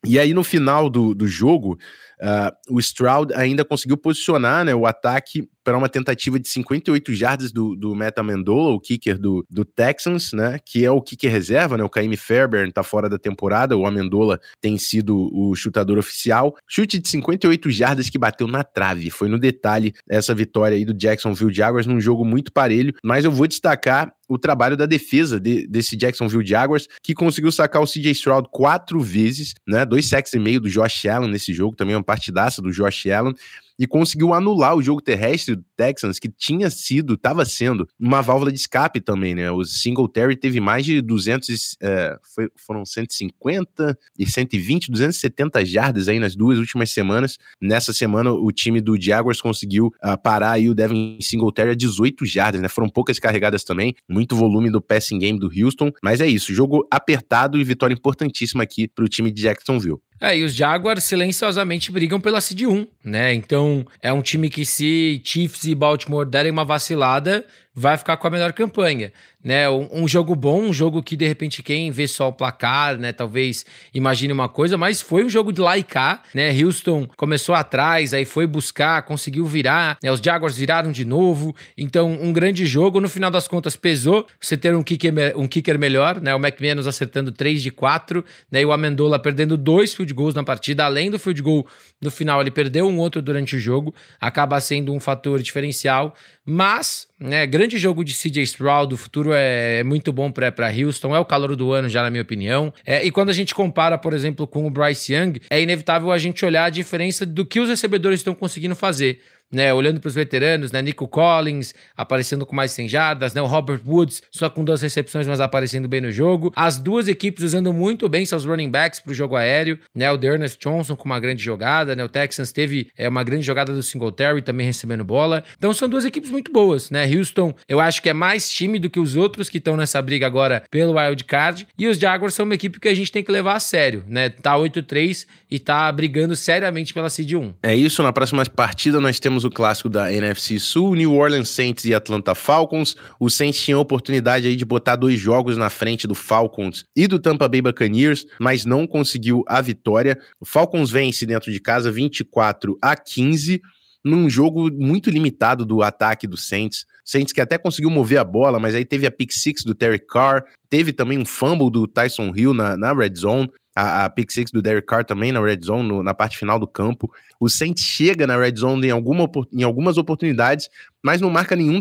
E 0.05 0.19
aí, 0.19 0.35
no 0.35 0.43
final 0.43 0.91
do, 0.91 1.15
do 1.15 1.27
jogo, 1.27 1.79
uh, 2.21 2.75
o 2.75 2.79
Stroud 2.81 3.33
ainda 3.35 3.65
conseguiu 3.65 3.97
posicionar 3.97 4.65
né, 4.65 4.75
o 4.75 4.87
ataque 4.87 5.49
para 5.65 5.79
uma 5.79 5.89
tentativa 5.89 6.39
de 6.39 6.47
58 6.47 7.15
jardas 7.15 7.51
do, 7.51 7.75
do 7.75 7.95
Meta 7.95 8.23
Mendola, 8.23 8.75
o 8.75 8.79
kicker 8.79 9.19
do, 9.19 9.45
do 9.49 9.65
Texans, 9.65 10.33
né? 10.35 10.59
Que 10.63 10.85
é 10.85 10.91
o 10.91 11.01
kicker 11.01 11.33
reserva, 11.33 11.79
né? 11.79 11.83
O 11.83 11.89
Caime 11.89 12.19
Fairbairn 12.19 12.71
tá 12.71 12.83
fora 12.83 13.09
da 13.09 13.19
temporada, 13.19 13.77
o 13.77 13.87
Amendola 13.87 14.39
tem 14.61 14.77
sido 14.77 15.31
o 15.35 15.55
chutador 15.57 15.97
oficial. 15.97 16.55
Chute 16.69 16.99
de 16.99 17.09
58 17.09 17.71
jardas 17.71 18.11
que 18.11 18.19
bateu 18.19 18.47
na 18.47 18.63
trave. 18.63 19.11
Foi 19.11 19.27
no 19.27 19.39
detalhe 19.39 19.95
essa 20.09 20.35
vitória 20.35 20.77
aí 20.77 20.85
do 20.85 20.93
Jacksonville 20.93 21.53
Jaguars 21.53 21.87
num 21.87 22.01
jogo 22.01 22.25
muito 22.25 22.53
parelho, 22.53 22.95
mas 23.03 23.25
eu 23.25 23.33
vou 23.33 23.47
destacar 23.47 24.13
o 24.29 24.39
trabalho 24.39 24.77
da 24.77 24.87
defesa 24.87 25.39
de, 25.39 25.67
desse 25.67 25.97
Jacksonville 25.97 26.47
Jaguars, 26.47 26.89
que 27.03 27.15
conseguiu 27.15 27.53
sacar 27.53 27.83
o 27.83 27.87
CJ 27.87 28.11
Stroud 28.13 28.49
quatro 28.51 29.01
vezes, 29.01 29.55
né? 29.67 29.85
Dois 29.85 30.07
sacks 30.07 30.33
e 30.33 30.39
meio 30.39 30.61
do 30.61 30.69
Josh 30.69 31.07
Allen 31.07 31.31
nesse 31.31 31.53
jogo, 31.53 31.77
também 31.77 31.95
uma 31.95 32.03
partidaça 32.05 32.63
do 32.63 32.71
Josh 32.71 33.07
Allen 33.07 33.35
e 33.79 33.87
conseguiu 33.87 34.33
anular 34.33 34.75
o 34.75 34.83
jogo 34.83 35.01
terrestre 35.01 35.57
do 35.57 35.65
Texans, 35.77 36.19
que 36.19 36.29
tinha 36.29 36.71
sido, 36.71 37.15
estava 37.15 37.45
sendo 37.45 37.89
uma 37.99 38.23
válvula 38.23 38.53
de 38.53 38.59
escape 38.59 39.01
também, 39.01 39.35
né? 39.35 39.51
O 39.51 39.65
Singletary 39.65 40.37
teve 40.37 40.61
mais 40.61 40.85
de 40.85 41.01
200, 41.01 41.77
é, 41.81 42.17
foi, 42.23 42.49
foram 42.57 42.85
150 42.85 43.99
e 44.19 44.27
120, 44.27 44.91
270 44.91 45.65
jardas 45.65 46.09
aí 46.09 46.21
nas 46.21 46.37
duas 46.37 46.59
últimas 46.59 46.91
semanas. 46.93 47.39
Nessa 47.61 47.93
semana, 47.93 48.33
o 48.33 48.51
time 48.53 48.81
do 48.81 49.01
Jaguars 49.01 49.41
conseguiu 49.41 49.87
uh, 49.87 50.17
parar 50.23 50.53
aí 50.53 50.69
o 50.69 50.75
Devin 50.75 51.19
Singletary 51.21 51.71
a 51.71 51.75
18 51.75 52.25
jardas, 52.25 52.61
né? 52.61 52.69
Foram 52.69 52.89
poucas 52.89 53.19
carregadas 53.19 53.65
também, 53.65 53.95
muito 54.09 54.37
volume 54.37 54.71
do 54.71 54.81
passing 54.81 55.19
game 55.19 55.39
do 55.39 55.51
Houston, 55.51 55.91
mas 56.03 56.21
é 56.21 56.27
isso, 56.27 56.55
jogo 56.55 56.87
apertado 56.91 57.59
e 57.59 57.65
vitória 57.65 57.95
importantíssima 57.95 58.63
aqui 58.63 58.87
para 58.87 59.05
o 59.05 59.09
time 59.09 59.33
de 59.33 59.43
Jacksonville. 59.43 59.99
É, 60.25 60.39
e 60.39 60.43
os 60.43 60.55
Jaguars 60.55 61.05
silenciosamente 61.05 61.93
brigam 61.93 62.19
pela 62.19 62.41
Seed 62.41 62.63
1, 62.63 62.87
né? 63.05 63.35
Então, 63.35 63.85
é 64.01 64.11
um 64.11 64.23
time 64.23 64.49
que 64.49 64.65
se 64.65 65.21
Chiefs 65.23 65.65
e 65.65 65.75
Baltimore 65.75 66.25
derem 66.25 66.51
uma 66.51 66.65
vacilada, 66.65 67.45
vai 67.75 67.97
ficar 67.97 68.17
com 68.17 68.27
a 68.27 68.31
melhor 68.31 68.53
campanha 68.53 69.13
né? 69.45 69.69
Um, 69.69 69.89
um, 69.93 70.09
jogo 70.09 70.35
bom, 70.35 70.63
um 70.63 70.73
jogo 70.73 71.03
que 71.03 71.17
de 71.17 71.29
repente 71.29 71.63
quem 71.63 71.91
vê 71.91 72.09
só 72.09 72.29
o 72.29 72.33
placar, 72.33 72.97
né? 72.97 73.13
Talvez 73.13 73.67
imagine 73.93 74.33
uma 74.33 74.49
coisa, 74.49 74.79
mas 74.79 75.03
foi 75.03 75.23
um 75.23 75.29
jogo 75.29 75.53
de 75.53 75.61
lá 75.61 75.77
e 75.77 75.83
cá, 75.85 76.23
né? 76.35 76.51
Houston 76.51 77.07
começou 77.17 77.55
atrás, 77.55 78.15
aí 78.15 78.25
foi 78.25 78.47
buscar, 78.47 79.03
conseguiu 79.03 79.45
virar, 79.45 79.99
né? 80.03 80.11
Os 80.11 80.21
Jaguars 80.21 80.57
viraram 80.57 80.91
de 80.91 81.05
novo, 81.05 81.55
então 81.77 82.11
um 82.11 82.33
grande 82.33 82.65
jogo. 82.65 83.01
No 83.01 83.09
final 83.09 83.31
das 83.31 83.47
contas 83.47 83.77
pesou 83.77 84.27
você 84.41 84.57
ter 84.57 84.75
um 84.75 84.83
kicker, 84.83 85.13
um 85.37 85.47
kicker 85.47 85.79
melhor, 85.79 86.21
né? 86.21 86.35
O 86.35 86.39
McManus 86.39 86.87
acertando 86.87 87.31
3 87.31 87.63
de 87.63 87.71
4, 87.71 88.25
né? 88.51 88.63
E 88.63 88.65
o 88.65 88.73
Amendola 88.73 89.19
perdendo 89.19 89.59
dois 89.59 89.95
field 89.95 90.15
goals 90.15 90.35
na 90.35 90.43
partida, 90.43 90.85
além 90.87 91.11
do 91.11 91.19
field 91.19 91.43
goal 91.43 91.67
no 92.01 92.11
final 92.11 92.41
ele 92.41 92.51
perdeu 92.51 92.87
um 92.87 92.99
outro 92.99 93.23
durante 93.23 93.57
o 93.57 93.59
jogo, 93.59 93.95
acaba 94.21 94.61
sendo 94.61 94.93
um 94.93 95.01
fator 95.01 95.41
diferencial. 95.43 96.15
Mas, 96.47 97.07
né, 97.19 97.47
grande 97.47 97.79
jogo 97.79 98.05
de 98.05 98.13
CJ 98.13 98.43
Stroud, 98.43 98.93
o 98.93 98.99
futuro 98.99 99.33
é, 99.33 99.79
é 99.79 99.85
muito 99.85 100.13
bom 100.13 100.31
para 100.31 100.53
Houston, 100.71 101.17
é 101.17 101.19
o 101.19 101.25
calor 101.25 101.57
do 101.57 101.73
ano 101.73 101.89
já, 101.89 102.03
na 102.03 102.11
minha 102.11 102.23
opinião. 102.23 102.73
É, 102.85 103.03
e 103.03 103.11
quando 103.11 103.31
a 103.31 103.33
gente 103.33 103.55
compara, 103.55 103.97
por 103.97 104.13
exemplo, 104.13 104.47
com 104.47 104.67
o 104.67 104.71
Bryce 104.71 105.15
Young, 105.15 105.41
é 105.49 105.63
inevitável 105.63 106.13
a 106.13 106.19
gente 106.19 106.45
olhar 106.45 106.65
a 106.65 106.71
diferença 106.71 107.25
do 107.25 107.47
que 107.47 107.61
os 107.61 107.69
recebedores 107.71 108.21
estão 108.21 108.35
conseguindo 108.35 108.77
fazer 108.77 109.21
né? 109.53 109.73
Olhando 109.73 110.01
para 110.01 110.09
os 110.09 110.15
veteranos, 110.15 110.73
né? 110.73 110.83
Nico 110.83 111.07
Collins 111.09 111.75
aparecendo 111.97 112.45
com 112.45 112.55
mais 112.55 112.73
100 112.73 112.89
jardas, 112.89 113.35
né? 113.35 113.41
O 113.41 113.47
Robert 113.47 113.81
Woods 113.87 114.23
só 114.31 114.51
com 114.51 114.65
duas 114.65 114.83
recepções, 114.83 115.27
mas 115.27 115.41
aparecendo 115.41 115.89
bem 115.89 116.01
no 116.01 116.11
jogo. 116.11 116.53
As 116.57 116.79
duas 116.79 117.09
equipes 117.09 117.45
usando 117.45 117.73
muito 117.73 118.09
bem 118.09 118.27
seus 118.27 118.45
running 118.45 118.71
backs 118.71 119.01
para 119.01 119.13
o 119.13 119.15
jogo 119.15 119.37
aéreo, 119.37 119.79
né? 119.95 120.11
O 120.11 120.17
Dearness 120.17 120.57
Johnson 120.57 120.97
com 120.97 121.05
uma 121.05 121.21
grande 121.21 121.43
jogada, 121.43 121.95
né? 121.95 122.05
O 122.05 122.09
Texans 122.09 122.53
teve 122.53 122.89
é, 122.97 123.09
uma 123.09 123.23
grande 123.23 123.45
jogada 123.45 123.73
do 123.73 123.83
Singletary 123.83 124.43
também 124.43 124.67
recebendo 124.67 125.05
bola. 125.05 125.45
Então 125.57 125.73
são 125.73 125.89
duas 125.89 126.05
equipes 126.05 126.31
muito 126.31 126.53
boas, 126.53 126.91
né? 126.91 127.05
Houston, 127.07 127.55
eu 127.69 127.81
acho 127.81 128.03
que 128.03 128.09
é 128.09 128.13
mais 128.15 128.51
time 128.51 128.79
do 128.79 128.91
que 128.91 129.01
os 129.01 129.17
outros 129.17 129.49
que 129.49 129.59
estão 129.59 129.77
nessa 129.77 130.01
briga 130.03 130.27
agora 130.27 130.63
pelo 130.71 130.99
wild 130.99 131.25
card. 131.25 131.67
E 131.79 131.87
os 131.87 131.99
Jaguars 131.99 132.35
são 132.35 132.45
uma 132.45 132.55
equipe 132.55 132.81
que 132.81 132.89
a 132.89 132.95
gente 132.95 133.13
tem 133.13 133.23
que 133.23 133.33
levar 133.33 133.55
a 133.55 133.61
sério, 133.61 134.05
né? 134.07 134.29
Tá 134.29 134.57
8-3 134.57 135.27
e 135.51 135.59
tá 135.59 135.91
brigando 135.91 136.35
seriamente 136.35 136.93
pela 136.93 137.09
seed 137.09 137.33
1. 137.33 137.55
É 137.63 137.75
isso, 137.75 138.03
na 138.03 138.13
próxima 138.13 138.45
partida 138.45 139.01
nós 139.01 139.21
temos 139.21 139.34
o 139.43 139.51
clássico 139.51 139.89
da 139.89 140.13
NFC 140.13 140.61
Sul, 140.61 140.95
New 140.95 141.15
Orleans 141.15 141.49
Saints 141.49 141.85
e 141.85 141.95
Atlanta 141.95 142.35
Falcons. 142.35 142.95
O 143.19 143.29
Saints 143.29 143.61
tinha 143.61 143.77
a 143.77 143.81
oportunidade 143.81 144.47
aí 144.47 144.55
de 144.55 144.65
botar 144.65 144.95
dois 144.95 145.19
jogos 145.19 145.57
na 145.57 145.69
frente 145.71 146.07
do 146.07 146.15
Falcons 146.15 146.85
e 146.95 147.09
do 147.09 147.19
Tampa 147.19 147.49
Bay 147.49 147.61
Buccaneers, 147.61 148.27
mas 148.39 148.65
não 148.65 148.87
conseguiu 148.87 149.43
a 149.49 149.61
vitória. 149.61 150.17
O 150.39 150.45
Falcons 150.45 150.91
vence 150.91 151.27
dentro 151.27 151.51
de 151.51 151.59
casa 151.59 151.91
24 151.91 152.79
a 152.81 152.95
15 152.95 153.61
num 154.05 154.29
jogo 154.29 154.71
muito 154.71 155.09
limitado 155.09 155.65
do 155.65 155.83
ataque 155.83 156.27
do 156.27 156.37
Saints. 156.37 156.85
Saints 157.05 157.33
que 157.33 157.41
até 157.41 157.57
conseguiu 157.57 157.91
mover 157.91 158.19
a 158.19 158.25
bola, 158.25 158.61
mas 158.61 158.75
aí 158.75 158.85
teve 158.85 159.07
a 159.07 159.11
pick 159.11 159.33
six 159.33 159.65
do 159.65 159.75
Terry 159.75 159.99
Carr, 159.99 160.45
teve 160.69 160.93
também 160.93 161.19
um 161.19 161.25
fumble 161.25 161.71
do 161.71 161.87
Tyson 161.87 162.31
Hill 162.37 162.53
na, 162.53 162.77
na 162.77 162.93
red 162.93 163.15
zone 163.17 163.51
a, 163.75 164.05
a 164.05 164.11
pick 164.11 164.31
six 164.31 164.51
do 164.51 164.63
Derek 164.63 164.87
Carr 164.87 165.05
também 165.05 165.33
na 165.33 165.41
red 165.41 165.61
zone, 165.65 165.89
no, 165.89 166.03
na 166.03 166.15
parte 166.15 166.39
final 166.39 166.59
do 166.59 166.67
campo. 166.67 167.13
O 167.41 167.49
Saints 167.49 167.83
chega 167.83 168.27
na 168.27 168.37
red 168.37 168.55
zone 168.57 168.87
em, 168.87 168.91
alguma, 168.91 169.29
em 169.53 169.63
algumas 169.63 169.99
oportunidades, 169.99 170.69
mas 171.03 171.21
não 171.21 171.29
marca 171.29 171.57
nenhum 171.57 171.81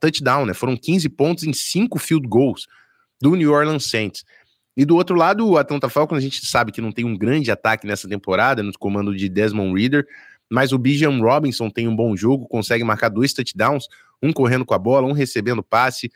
touchdown, 0.00 0.46
né? 0.46 0.54
Foram 0.54 0.76
15 0.76 1.08
pontos 1.10 1.44
em 1.44 1.52
5 1.52 1.98
field 1.98 2.26
goals 2.26 2.66
do 3.20 3.34
New 3.34 3.52
Orleans 3.52 3.84
Saints. 3.84 4.24
E 4.76 4.84
do 4.84 4.96
outro 4.96 5.16
lado, 5.16 5.48
o 5.48 5.56
Atlanta 5.56 5.88
Falcons, 5.88 6.18
a 6.18 6.20
gente 6.20 6.44
sabe 6.46 6.70
que 6.70 6.80
não 6.80 6.92
tem 6.92 7.04
um 7.04 7.16
grande 7.16 7.50
ataque 7.50 7.86
nessa 7.86 8.08
temporada, 8.08 8.62
no 8.62 8.72
comando 8.78 9.14
de 9.16 9.28
Desmond 9.28 9.78
Reader, 9.78 10.06
mas 10.50 10.72
o 10.72 10.78
Bijan 10.78 11.18
Robinson 11.18 11.70
tem 11.70 11.88
um 11.88 11.96
bom 11.96 12.14
jogo, 12.16 12.46
consegue 12.46 12.84
marcar 12.84 13.08
dois 13.08 13.32
touchdowns, 13.32 13.88
um 14.22 14.32
correndo 14.32 14.64
com 14.64 14.74
a 14.74 14.78
bola, 14.78 15.06
um 15.06 15.12
recebendo 15.12 15.62
passe, 15.62 16.10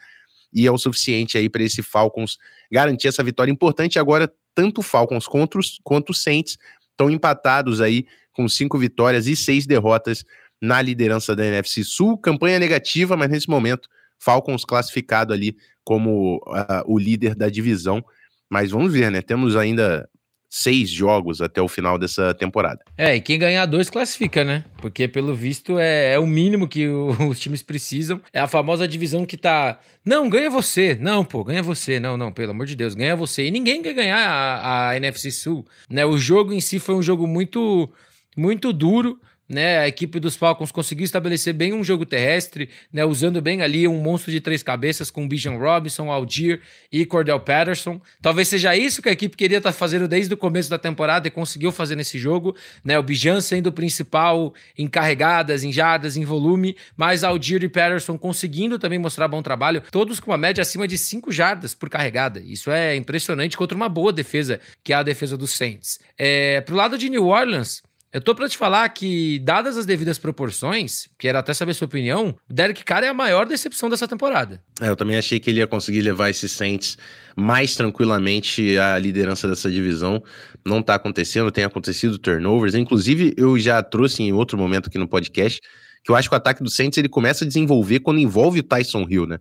e 0.53 0.67
é 0.67 0.71
o 0.71 0.79
suficiente 0.79 1.39
aí 1.39 1.49
para 1.49 1.63
esse 1.63 1.83
Falcons 1.83 2.39
garantir 2.71 3.09
essa 3.09 3.23
vitória 3.23 3.51
importante. 3.51 3.99
Agora 3.99 4.31
tanto 4.61 4.83
Falcons 4.83 5.27
quanto 5.27 5.59
os, 5.59 5.81
quanto 5.83 6.13
Saints 6.13 6.59
estão 6.91 7.09
empatados 7.09 7.81
aí 7.81 8.07
com 8.31 8.47
cinco 8.47 8.77
vitórias 8.77 9.27
e 9.27 9.35
seis 9.35 9.67
derrotas 9.67 10.23
na 10.61 10.83
liderança 10.83 11.35
da 11.35 11.47
NFC 11.47 11.83
Sul. 11.83 12.19
Campanha 12.19 12.59
negativa, 12.59 13.17
mas 13.17 13.31
nesse 13.31 13.49
momento 13.49 13.89
Falcons 14.19 14.67
classificado 14.67 15.33
ali 15.33 15.57
como 15.83 16.37
uh, 16.47 16.85
o 16.85 16.99
líder 16.99 17.35
da 17.35 17.49
divisão. 17.49 18.05
Mas 18.51 18.71
vamos 18.71 18.93
ver, 18.93 19.11
né? 19.11 19.23
Temos 19.23 19.57
ainda 19.57 20.07
seis 20.51 20.91
jogos 20.91 21.41
até 21.41 21.63
o 21.63 21.69
final 21.69 21.97
dessa 21.97 22.35
temporada. 22.35 22.81
É, 22.99 23.15
e 23.15 23.21
quem 23.21 23.39
ganhar 23.39 23.65
dois 23.67 23.89
classifica, 23.89 24.45
né? 24.45 24.65
Porque 24.79 25.07
pelo 25.07 25.33
visto 25.33 25.79
é, 25.79 26.15
é 26.15 26.19
o 26.19 26.27
mínimo 26.27 26.67
que 26.67 26.89
o, 26.89 27.11
os 27.31 27.39
times 27.39 27.63
precisam. 27.63 28.21
É 28.33 28.41
a 28.41 28.49
famosa 28.49 28.89
divisão 28.89 29.25
que 29.25 29.37
tá. 29.37 29.79
Não, 30.05 30.29
ganha 30.29 30.51
você. 30.51 30.99
Não, 31.01 31.25
pô, 31.25 31.45
ganha 31.45 31.63
você. 31.63 32.01
Não, 32.01 32.17
não, 32.17 32.33
pelo 32.33 32.51
amor 32.51 32.67
de 32.67 32.75
Deus, 32.75 32.95
ganha 32.95 33.15
você. 33.15 33.47
E 33.47 33.51
ninguém 33.51 33.81
quer 33.81 33.95
ganhar 33.95 34.19
a, 34.19 34.89
a 34.89 34.97
NFC 34.97 35.31
Sul. 35.31 35.65
Né? 35.89 36.05
O 36.05 36.19
jogo 36.19 36.53
em 36.53 36.61
si 36.61 36.81
foi 36.81 36.97
um 36.97 37.03
jogo 37.03 37.29
muito, 37.29 37.89
muito 38.37 38.73
duro 38.73 39.21
né? 39.51 39.79
A 39.79 39.89
equipe 39.89 40.21
dos 40.21 40.37
Falcons 40.37 40.71
conseguiu 40.71 41.05
estabelecer 41.05 41.53
bem 41.53 41.73
um 41.73 41.83
jogo 41.83 42.07
terrestre, 42.07 42.71
né? 42.93 43.05
Usando 43.05 43.43
bem 43.43 43.63
ali 43.63 43.89
um 43.89 44.01
monstro 44.01 44.31
de 44.31 44.41
três 44.41 44.63
cabeças 44.63 45.11
com 45.11 45.27
Bijan 45.27 45.57
Robinson, 45.57 46.09
Aldir 46.09 46.61
e 46.93 47.05
Cordell 47.05 47.41
Patterson. 47.41 48.01
Talvez 48.23 48.47
seja 48.47 48.77
isso 48.77 49.03
que 49.03 49.09
a 49.09 49.13
equipe 49.13 49.37
queria 49.37 49.59
estar 49.59 49.73
tá 49.73 49.77
fazendo 49.77 50.07
desde 50.07 50.33
o 50.33 50.37
começo 50.37 50.71
da 50.71 50.79
temporada 50.79 51.27
e 51.27 51.31
conseguiu 51.33 51.73
fazer 51.73 51.97
nesse 51.97 52.17
jogo, 52.17 52.55
né? 52.85 52.97
O 52.97 53.03
Bijan 53.03 53.41
sendo 53.41 53.67
o 53.67 53.73
principal 53.73 54.55
em 54.79 54.87
carregadas, 54.87 55.65
em 55.65 55.73
jardas, 55.73 56.17
em 56.17 56.25
volume, 56.25 56.77
mas 56.97 57.25
Aldir 57.25 57.65
e 57.65 57.69
Patterson 57.69 58.17
conseguindo 58.17 58.79
também 58.79 59.01
mostrar 59.01 59.27
bom 59.27 59.43
trabalho, 59.43 59.83
todos 59.91 60.21
com 60.21 60.31
uma 60.31 60.39
média 60.39 60.63
acima 60.63 60.87
de 60.87 60.97
cinco 60.97 61.33
jardas 61.33 61.75
por 61.75 61.91
carregada. 61.91 62.39
Isso 62.39 62.71
é 62.71 62.95
impressionante 62.95 63.57
contra 63.57 63.77
uma 63.77 63.89
boa 63.89 64.13
defesa, 64.13 64.61
que 64.85 64.93
é 64.93 64.97
a 64.97 65.03
defesa 65.03 65.37
dos 65.37 65.51
Saints. 65.51 65.99
É, 66.17 66.61
pro 66.61 66.77
lado 66.77 66.97
de 66.97 67.11
New 67.11 67.27
Orleans, 67.27 67.83
eu 68.13 68.21
tô 68.21 68.35
para 68.35 68.49
te 68.49 68.57
falar 68.57 68.89
que, 68.89 69.39
dadas 69.39 69.77
as 69.77 69.87
devidas 69.87 70.19
proporções, 70.19 71.09
quero 71.17 71.39
até 71.39 71.55
saber 71.55 71.75
sua 71.75 71.85
opinião, 71.87 72.35
o 72.49 72.53
Derek 72.53 72.83
Carr 72.83 73.05
é 73.05 73.09
a 73.09 73.15
maior 73.15 73.47
decepção 73.47 73.89
dessa 73.89 74.09
temporada. 74.09 74.61
É, 74.81 74.89
eu 74.89 74.97
também 74.97 75.17
achei 75.17 75.39
que 75.39 75.49
ele 75.49 75.61
ia 75.61 75.67
conseguir 75.67 76.03
levar 76.03 76.29
esses 76.29 76.51
Saints 76.51 76.99
mais 77.37 77.77
tranquilamente 77.77 78.77
à 78.79 78.99
liderança 78.99 79.47
dessa 79.47 79.71
divisão. 79.71 80.23
Não 80.65 80.83
tá 80.83 80.97
acontecendo, 80.97 81.53
tem 81.53 81.63
acontecido 81.63 82.19
turnovers. 82.19 82.75
Inclusive, 82.75 83.33
eu 83.37 83.57
já 83.59 83.81
trouxe 83.81 84.25
em 84.25 84.33
outro 84.33 84.59
momento 84.59 84.89
aqui 84.89 84.99
no 84.99 85.07
podcast 85.07 85.61
que 86.03 86.11
eu 86.11 86.17
acho 86.17 86.29
que 86.29 86.35
o 86.35 86.39
ataque 86.39 86.65
do 86.65 86.71
Saints 86.71 86.99
ele 86.99 87.09
começa 87.09 87.45
a 87.45 87.47
desenvolver 87.47 88.01
quando 88.01 88.19
envolve 88.19 88.61
o 88.61 88.63
Tyson 88.63 89.07
Hill, 89.09 89.27
né? 89.27 89.39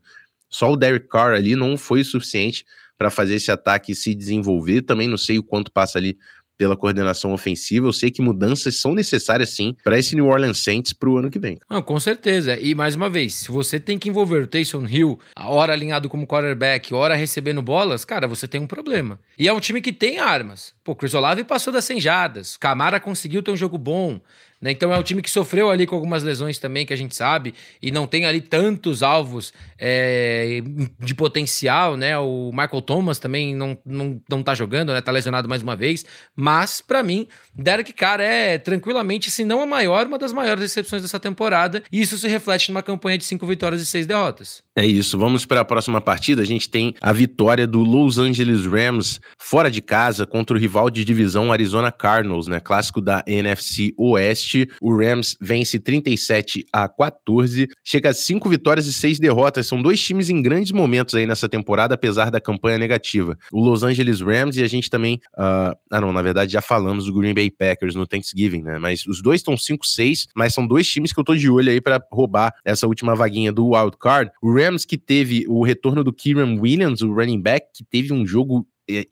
Só 0.50 0.72
o 0.72 0.78
Derek 0.78 1.08
Carr 1.08 1.34
ali 1.34 1.56
não 1.56 1.78
foi 1.78 2.04
suficiente 2.04 2.66
para 2.98 3.10
fazer 3.10 3.36
esse 3.36 3.50
ataque 3.50 3.96
se 3.96 4.14
desenvolver. 4.14 4.82
Também 4.82 5.08
não 5.08 5.18
sei 5.18 5.40
o 5.40 5.44
quanto 5.44 5.72
passa 5.72 5.98
ali 5.98 6.18
pela 6.60 6.76
coordenação 6.76 7.32
ofensiva. 7.32 7.88
Eu 7.88 7.94
sei 7.94 8.12
que 8.12 8.22
mudanças 8.22 8.76
são 8.76 8.94
necessárias 8.94 9.52
sim 9.52 9.74
para 9.82 9.98
esse 9.98 10.14
New 10.14 10.28
Orleans 10.28 10.60
Saints 10.60 10.92
para 10.92 11.10
o 11.10 11.18
ano 11.18 11.32
que 11.32 11.40
vem. 11.40 11.58
Não, 11.70 11.82
com 11.82 11.98
certeza. 12.02 12.60
E 12.60 12.76
mais 12.76 12.96
uma 12.96 13.10
vez, 13.10 13.34
se 13.34 13.50
você 13.50 13.80
tem 13.80 13.98
que 13.98 14.10
envolver 14.10 14.44
o 14.44 14.48
Taysom 14.48 14.86
Hill, 14.86 15.18
a 15.34 15.50
hora 15.50 15.72
alinhado 15.72 16.10
como 16.10 16.28
quarterback, 16.28 16.94
hora 16.94 17.16
recebendo 17.16 17.62
bolas, 17.62 18.04
cara, 18.04 18.28
você 18.28 18.46
tem 18.46 18.60
um 18.60 18.68
problema. 18.68 19.18
E 19.38 19.48
é 19.48 19.54
um 19.54 19.60
time 19.62 19.82
que 19.82 19.94
tem 19.94 20.20
armas. 20.20 20.74
Pô, 20.84 20.94
Chris 20.94 21.14
Olave 21.14 21.46
passou 21.46 21.72
das 21.72 21.86
100 21.86 22.02
jadas. 22.02 22.58
Camara 22.58 23.00
conseguiu 23.00 23.42
ter 23.42 23.52
um 23.52 23.58
jogo 23.58 23.78
bom. 23.78 24.20
Né? 24.62 24.72
Então 24.72 24.94
é 24.94 24.98
um 24.98 25.04
time 25.04 25.22
que 25.22 25.30
sofreu 25.30 25.70
ali 25.70 25.88
com 25.88 25.96
algumas 25.96 26.24
lesões 26.24 26.58
também, 26.58 26.86
que 26.86 26.94
a 26.94 26.98
gente 26.98 27.16
sabe, 27.16 27.54
e 27.82 27.92
não 27.92 28.06
tem 28.06 28.26
ali 28.26 28.42
tantos 28.42 29.02
alvos 29.02 29.54
é, 29.78 30.62
de 31.00 31.16
potencial, 31.16 31.96
né? 31.96 32.18
O 32.18 32.52
Michael 32.52 32.82
Thomas 32.82 33.20
também 33.20 33.56
não, 33.56 33.78
não, 33.86 34.22
não 34.30 34.44
tá 34.44 34.54
jogando, 34.54 34.92
né? 34.92 35.02
Tá 35.02 35.12
lesionado 35.12 35.48
mais 35.48 35.62
uma 35.62 35.76
vez. 35.76 36.06
Mas, 36.36 36.82
para 36.82 37.02
mim, 37.02 37.28
Derek 37.56 37.94
Carr 37.94 38.20
é 38.20 38.58
tranquilamente, 38.58 39.32
se 39.32 39.46
não 39.46 39.62
a 39.62 39.66
maior, 39.66 40.08
uma 40.08 40.18
das 40.18 40.34
maiores 40.34 40.62
decepções 40.62 41.02
dessa 41.02 41.20
temporada. 41.20 41.82
E 41.92 42.02
isso 42.02 42.18
se 42.18 42.28
reflete 42.28 42.70
numa 42.70 42.84
campanha 42.84 43.18
de 43.18 43.24
cinco 43.24 43.48
vitórias 43.48 43.82
e 43.82 43.86
seis 43.86 44.06
derrotas. 44.06 44.62
É 44.76 44.86
isso. 44.86 45.18
Vamos 45.18 45.46
para 45.46 45.62
a 45.62 45.66
próxima 45.66 46.02
partida. 46.02 46.42
A 46.42 46.46
gente 46.46 46.70
tem 46.70 46.94
a 47.02 47.14
vitória 47.14 47.66
do 47.66 47.80
Los 47.80 48.18
Angeles 48.18 48.66
Rams 48.66 49.20
fora 49.38 49.70
de 49.70 49.82
casa 49.82 50.26
contra 50.26 50.56
o 50.56 50.60
rival 50.60 50.90
de 50.90 51.04
divisão 51.06 51.52
Arizona 51.52 51.92
Cardinals, 51.92 52.48
né? 52.48 52.60
Clássico 52.60 53.02
da 53.02 53.24
NFC 53.28 53.94
Oeste. 53.98 54.49
O 54.82 54.96
Rams 54.96 55.38
vence 55.40 55.80
37 55.80 56.66
a 56.72 56.88
14, 56.88 57.68
chega 57.84 58.10
a 58.10 58.14
cinco 58.14 58.50
vitórias 58.50 58.88
e 58.88 58.94
seis 58.94 59.20
derrotas. 59.20 59.68
São 59.68 59.82
dois 59.82 60.02
times 60.02 60.30
em 60.30 60.42
grandes 60.42 60.72
momentos 60.72 61.16
aí 61.16 61.26
nessa 61.26 61.48
temporada, 61.48 61.96
apesar 61.96 62.30
da 62.30 62.42
campanha 62.42 62.78
negativa. 62.78 63.38
O 63.52 63.62
Los 63.64 63.84
Angeles 63.84 64.22
Rams 64.22 64.58
e 64.58 64.64
a 64.64 64.68
gente 64.68 64.90
também. 64.90 65.16
Uh... 65.38 65.78
Ah, 65.92 66.02
não, 66.02 66.14
na 66.14 66.22
verdade 66.22 66.54
já 66.54 66.62
falamos 66.62 67.06
do 67.06 67.14
Green 67.14 67.34
Bay 67.34 67.50
Packers 67.50 67.96
no 67.96 68.08
Thanksgiving, 68.08 68.62
né? 68.62 68.80
Mas 68.80 69.06
os 69.06 69.22
dois 69.22 69.40
estão 69.42 69.56
5-6, 69.56 70.28
mas 70.36 70.54
são 70.54 70.66
dois 70.66 70.88
times 70.88 71.12
que 71.12 71.20
eu 71.20 71.24
tô 71.24 71.36
de 71.36 71.50
olho 71.50 71.72
aí 71.72 71.82
para 71.82 72.02
roubar 72.12 72.54
essa 72.64 72.88
última 72.88 73.16
vaguinha 73.16 73.52
do 73.52 73.72
wild 73.72 73.98
card. 74.00 74.32
O 74.42 74.54
Rams 74.54 74.86
que 74.86 74.98
teve 74.98 75.46
o 75.48 75.64
retorno 75.64 76.04
do 76.04 76.14
Kieran 76.14 76.60
Williams, 76.60 77.02
o 77.02 77.14
running 77.14 77.42
back, 77.42 77.68
que 77.74 77.84
teve 77.84 78.14
um 78.14 78.26
jogo 78.26 78.68
é, 78.90 79.06